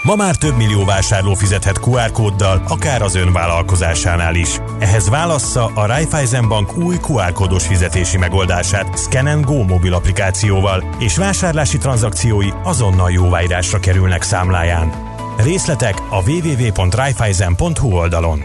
Ma 0.05 0.15
már 0.15 0.37
több 0.37 0.57
millió 0.57 0.85
vásárló 0.85 1.35
fizethet 1.35 1.79
QR 1.79 2.11
kóddal, 2.11 2.63
akár 2.69 3.03
az 3.03 3.15
ön 3.15 3.33
vállalkozásánál 3.33 4.35
is. 4.35 4.59
Ehhez 4.79 5.09
válassza 5.09 5.65
a 5.75 5.87
Raiffeisen 5.87 6.49
Bank 6.49 6.77
új 6.77 6.97
QR 6.97 7.33
kódos 7.33 7.67
fizetési 7.67 8.17
megoldását 8.17 8.99
Scan 8.99 9.41
Go 9.41 9.63
mobil 9.63 9.95
applikációval, 9.95 10.97
és 10.99 11.17
vásárlási 11.17 11.79
tranzakciói 11.79 12.49
azonnal 12.63 13.11
jóváírásra 13.11 13.81
kerülnek 13.81 14.23
számláján. 14.23 14.93
Részletek 15.37 15.95
a 16.11 16.31
www.raiffeisen.hu 16.31 17.93
oldalon. 17.93 18.45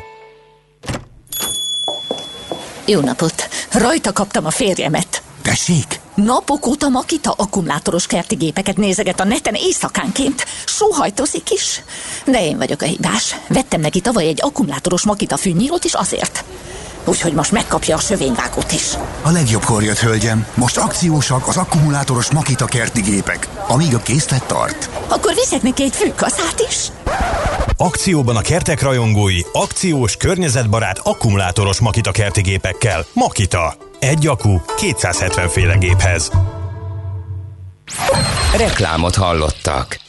Jó 2.86 2.99
napot! 2.99 3.49
Rajta 3.72 4.14
kaptam 4.14 4.45
a 4.45 4.51
férjemet. 4.51 5.24
Tessék? 5.41 5.99
Napok 6.24 6.67
óta 6.67 6.89
Makita 6.89 7.34
akkumulátoros 7.38 8.07
kerti 8.07 8.36
gépeket 8.36 8.78
nézeget 8.78 9.20
a 9.20 9.24
neten 9.24 9.53
éjszakánként. 9.53 10.45
Sóhajtozik 10.65 11.51
is. 11.51 11.84
De 12.26 12.45
én 12.45 12.57
vagyok 12.57 12.82
a 12.82 12.86
hibás. 12.86 13.36
Vettem 13.47 13.82
neki 13.82 14.01
tavaly 14.01 14.28
egy 14.28 14.39
akkumulátoros 14.41 15.05
Makita 15.05 15.38
fűnyírót 15.38 15.84
is 15.84 15.93
azért. 15.93 16.43
Úgyhogy 17.05 17.34
most 17.34 17.51
megkapja 17.51 17.95
a 17.95 17.99
sövényvágót 17.99 18.72
is. 18.72 18.84
A 19.22 19.32
legjobbkor 19.32 19.84
jött, 19.84 19.97
hölgyem. 19.97 20.45
Most 20.55 20.78
akciósak 20.78 21.47
az 21.47 21.57
akkumulátoros 21.57 22.32
Makita 22.32 22.65
kerti 22.65 23.01
gépek, 23.01 23.47
amíg 23.67 23.95
a 23.95 23.99
készlet 23.99 24.43
tart. 24.43 24.89
Akkor 25.07 25.34
viszek 25.34 25.61
neki 25.61 25.84
egy 25.84 25.95
fűkaszát 25.95 26.65
is. 26.70 26.91
Akcióban 27.78 28.36
a 28.36 28.41
kertek 28.41 28.82
rajongói, 28.82 29.41
akciós, 29.51 30.17
környezetbarát, 30.17 30.99
akkumulátoros 31.03 31.80
Makita 31.80 32.11
kerti 32.11 32.41
gépekkel. 32.41 33.05
Makita. 33.13 33.89
Egy 34.00 34.28
akku 34.28 34.62
270 34.78 35.47
féle 35.47 35.76
géphez. 35.78 36.32
Reklámot 38.58 39.16
hallottak. 39.16 40.00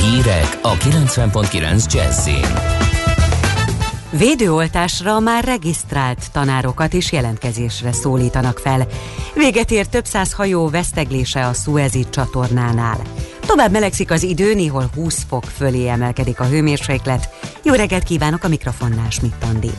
Hírek 0.00 0.58
a 0.62 0.72
90.9 0.72 1.92
Jazzin. 1.92 2.46
Védőoltásra 4.10 5.20
már 5.20 5.44
regisztrált 5.44 6.32
tanárokat 6.32 6.92
is 6.92 7.12
jelentkezésre 7.12 7.92
szólítanak 7.92 8.58
fel. 8.58 8.86
Véget 9.34 9.70
ér 9.70 9.86
több 9.86 10.04
száz 10.04 10.32
hajó 10.32 10.68
veszteglése 10.68 11.46
a 11.46 11.52
Suezi 11.52 12.06
csatornánál. 12.10 12.98
Tovább 13.46 13.72
melegszik 13.72 14.10
az 14.10 14.22
idő, 14.22 14.54
néhol 14.54 14.90
20 14.94 15.24
fok 15.28 15.44
fölé 15.44 15.88
emelkedik 15.88 16.40
a 16.40 16.44
hőmérséklet. 16.44 17.28
Jó 17.62 17.74
reggelt 17.74 18.02
kívánok 18.02 18.44
a 18.44 18.48
mikrofonnál, 18.48 19.10
Schmidt 19.10 19.44
Andi. 19.44 19.70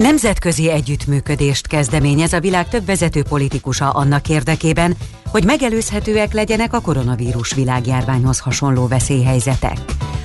Nemzetközi 0.00 0.70
együttműködést 0.70 1.66
kezdeményez 1.66 2.32
a 2.32 2.40
világ 2.40 2.68
több 2.68 2.86
vezető 2.86 3.22
politikusa 3.22 3.90
annak 3.90 4.28
érdekében, 4.28 4.96
hogy 5.26 5.44
megelőzhetőek 5.44 6.32
legyenek 6.32 6.72
a 6.72 6.80
koronavírus 6.80 7.54
világjárványhoz 7.54 8.38
hasonló 8.38 8.86
veszélyhelyzetek. 8.86 9.76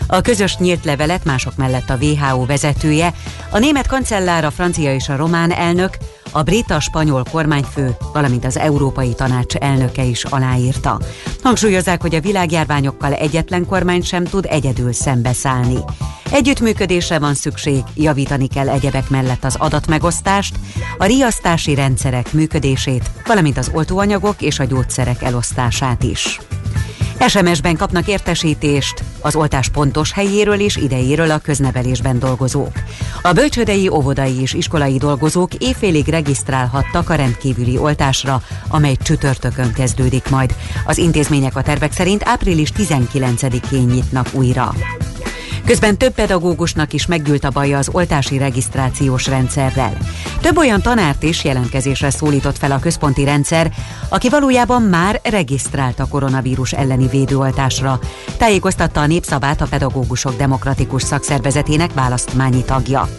A 0.08 0.22
közös 0.22 0.58
nyílt 0.58 0.86
levelet 0.86 1.24
mások 1.24 1.56
mellett 1.56 1.90
a 1.90 1.98
WHO 2.02 2.46
vezetője, 2.46 3.14
a 3.52 3.60
német 3.60 3.88
kancellár, 3.88 4.46
a 4.46 4.52
francia 4.52 4.94
és 4.94 5.10
a 5.10 5.16
román 5.16 5.52
elnök, 5.52 5.98
a 6.32 6.44
brit, 6.44 6.72
a 6.72 6.80
spanyol 6.80 7.24
kormányfő, 7.32 7.96
valamint 8.14 8.46
az 8.46 8.58
Európai 8.58 9.14
Tanács 9.14 9.56
elnöke 9.56 10.04
is 10.04 10.24
aláírta. 10.24 11.00
Hangsúlyozzák, 11.44 12.02
hogy 12.02 12.16
a 12.16 12.22
világjárványokkal 12.22 13.14
egyetlen 13.14 13.66
kormány 13.66 14.02
sem 14.02 14.24
tud 14.24 14.46
egyedül 14.50 14.94
szembeszállni. 14.94 15.78
Együttműködésre 16.32 17.20
van 17.20 17.34
szükség, 17.34 17.84
javítani 17.96 18.48
kell 18.48 18.70
egyebek 18.70 19.10
mellett 19.10 19.44
az 19.44 19.56
adatmegosztást, 19.56 20.56
a 20.98 21.06
riasztási 21.06 21.76
rendszerek 21.76 22.34
működését, 22.34 23.10
valamint 23.26 23.58
az 23.58 23.72
oltóanyagok 23.74 24.42
és 24.42 24.60
a 24.60 24.64
gyógyszerek 24.64 25.22
elosztását 25.22 26.04
is. 26.04 26.40
SMS-ben 27.28 27.76
kapnak 27.76 28.08
értesítést 28.08 29.04
az 29.22 29.36
oltás 29.36 29.70
pontos 29.70 30.12
helyéről 30.12 30.60
és 30.60 30.76
idejéről 30.76 31.32
a 31.32 31.38
köznevelésben 31.38 32.20
dolgozók. 32.20 32.72
A 33.22 33.32
bölcsödei, 33.32 33.88
óvodai 33.88 34.42
és 34.42 34.54
iskolai 34.54 34.98
dolgozók 34.98 35.54
évfélig 35.54 36.08
regisztrálhattak 36.08 37.10
a 37.10 37.16
rendkívüli 37.16 37.78
oltásra, 37.78 38.42
amely 38.68 38.96
csütörtökön 39.04 39.74
kezdődik 39.74 40.30
majd. 40.30 40.56
Az 40.86 40.98
intézmények 40.98 41.56
a 41.56 41.62
tervek 41.62 41.92
szerint 41.92 42.22
április 42.26 42.72
19-én 42.78 43.86
nyitnak 43.86 44.28
újra. 44.32 44.74
Közben 45.66 45.98
több 45.98 46.14
pedagógusnak 46.14 46.94
is 46.94 47.06
meggyűlt 47.06 47.44
a 47.44 47.50
baja 47.50 47.78
az 47.78 47.90
oltási 47.92 48.38
regisztrációs 48.38 49.28
rendszerrel. 49.28 49.98
Több 50.42 50.58
olyan 50.58 50.82
tanárt 50.82 51.24
is 51.24 51.44
jelentkezésre 51.44 52.10
szólított 52.10 52.58
fel 52.58 52.72
a 52.72 52.80
központi 52.80 53.24
rendszer, 53.24 53.72
aki 54.10 54.30
valójában 54.30 54.82
már 54.82 55.20
regisztrált 55.24 56.00
a 56.00 56.08
koronavírus 56.08 56.72
elleni 56.72 57.08
védőoltásra. 57.08 58.00
Tájékoztatta 58.38 59.02
a 59.02 59.08
Népszabát 59.08 59.62
a 59.62 59.68
Pedagógusok 59.70 60.38
Demokratikus 60.38 61.04
Szakszervezetének 61.04 61.94
választmányi 61.94 62.64
tagja. 62.64 63.10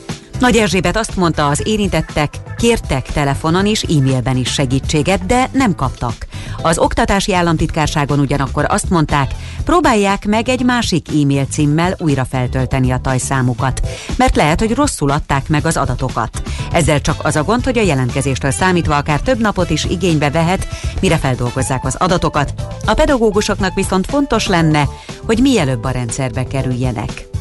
Nagy 0.40 0.56
Erzsébet 0.56 0.96
azt 0.96 1.16
mondta, 1.16 1.46
az 1.46 1.62
érintettek 1.64 2.34
kértek 2.56 3.12
telefonon 3.12 3.66
és 3.66 3.82
e-mailben 3.82 4.36
is 4.36 4.52
segítséget, 4.52 5.26
de 5.26 5.48
nem 5.52 5.74
kaptak. 5.74 6.26
Az 6.62 6.78
oktatási 6.78 7.34
államtitkárságon 7.34 8.18
ugyanakkor 8.18 8.64
azt 8.68 8.90
mondták, 8.90 9.30
próbálják 9.64 10.26
meg 10.26 10.48
egy 10.48 10.64
másik 10.64 11.08
e-mail 11.08 11.44
címmel 11.44 11.94
újra 11.98 12.24
feltölteni 12.24 12.90
a 12.90 12.98
tajszámukat, 12.98 13.88
mert 14.16 14.36
lehet, 14.36 14.60
hogy 14.60 14.74
rosszul 14.74 15.10
adták 15.10 15.48
meg 15.48 15.66
az 15.66 15.76
adatokat. 15.76 16.42
Ezzel 16.72 17.00
csak 17.00 17.24
az 17.24 17.36
a 17.36 17.44
gond, 17.44 17.64
hogy 17.64 17.78
a 17.78 17.82
jelentkezéstől 17.82 18.50
számítva 18.50 18.96
akár 18.96 19.20
több 19.20 19.40
napot 19.40 19.70
is 19.70 19.84
igénybe 19.84 20.30
vehet, 20.30 20.68
mire 21.00 21.16
feldolgozzák 21.16 21.84
az 21.84 21.94
adatokat. 21.94 22.54
A 22.86 22.94
pedagógusoknak 22.94 23.74
viszont 23.74 24.06
fontos 24.06 24.46
lenne, 24.46 24.88
hogy 25.26 25.38
mielőbb 25.38 25.84
a 25.84 25.90
rendszerbe 25.90 26.44
kerüljenek. 26.44 27.35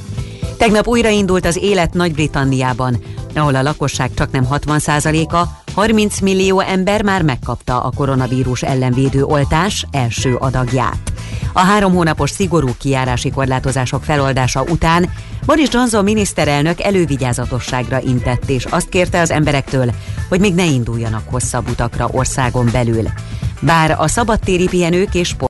Tegnap 0.57 0.87
újraindult 0.87 1.45
az 1.45 1.57
élet 1.61 1.93
Nagy-Britanniában, 1.93 3.03
ahol 3.35 3.55
a 3.55 3.61
lakosság 3.61 4.13
csak 4.13 4.31
nem 4.31 4.47
60%-a, 4.51 5.43
30 5.73 6.19
millió 6.19 6.59
ember 6.59 7.03
már 7.03 7.21
megkapta 7.21 7.83
a 7.83 7.91
koronavírus 7.95 8.61
ellenvédő 8.61 9.23
oltás 9.23 9.85
első 9.91 10.35
adagját. 10.35 11.11
A 11.53 11.59
három 11.59 11.93
hónapos 11.93 12.29
szigorú 12.29 12.69
kiárási 12.79 13.29
korlátozások 13.29 14.03
feloldása 14.03 14.61
után 14.61 15.09
Boris 15.45 15.67
Johnson 15.71 16.03
miniszterelnök 16.03 16.81
elővigyázatosságra 16.81 18.01
intett, 18.01 18.49
és 18.49 18.65
azt 18.65 18.89
kérte 18.89 19.19
az 19.19 19.31
emberektől, 19.31 19.91
hogy 20.29 20.39
még 20.39 20.53
ne 20.53 20.65
induljanak 20.65 21.23
hosszabb 21.29 21.69
utakra 21.69 22.09
országon 22.11 22.69
belül. 22.71 23.03
Bár 23.59 23.95
a 23.99 24.07
szabadtéri 24.07 24.67
pihenők 24.67 25.15
és 25.15 25.35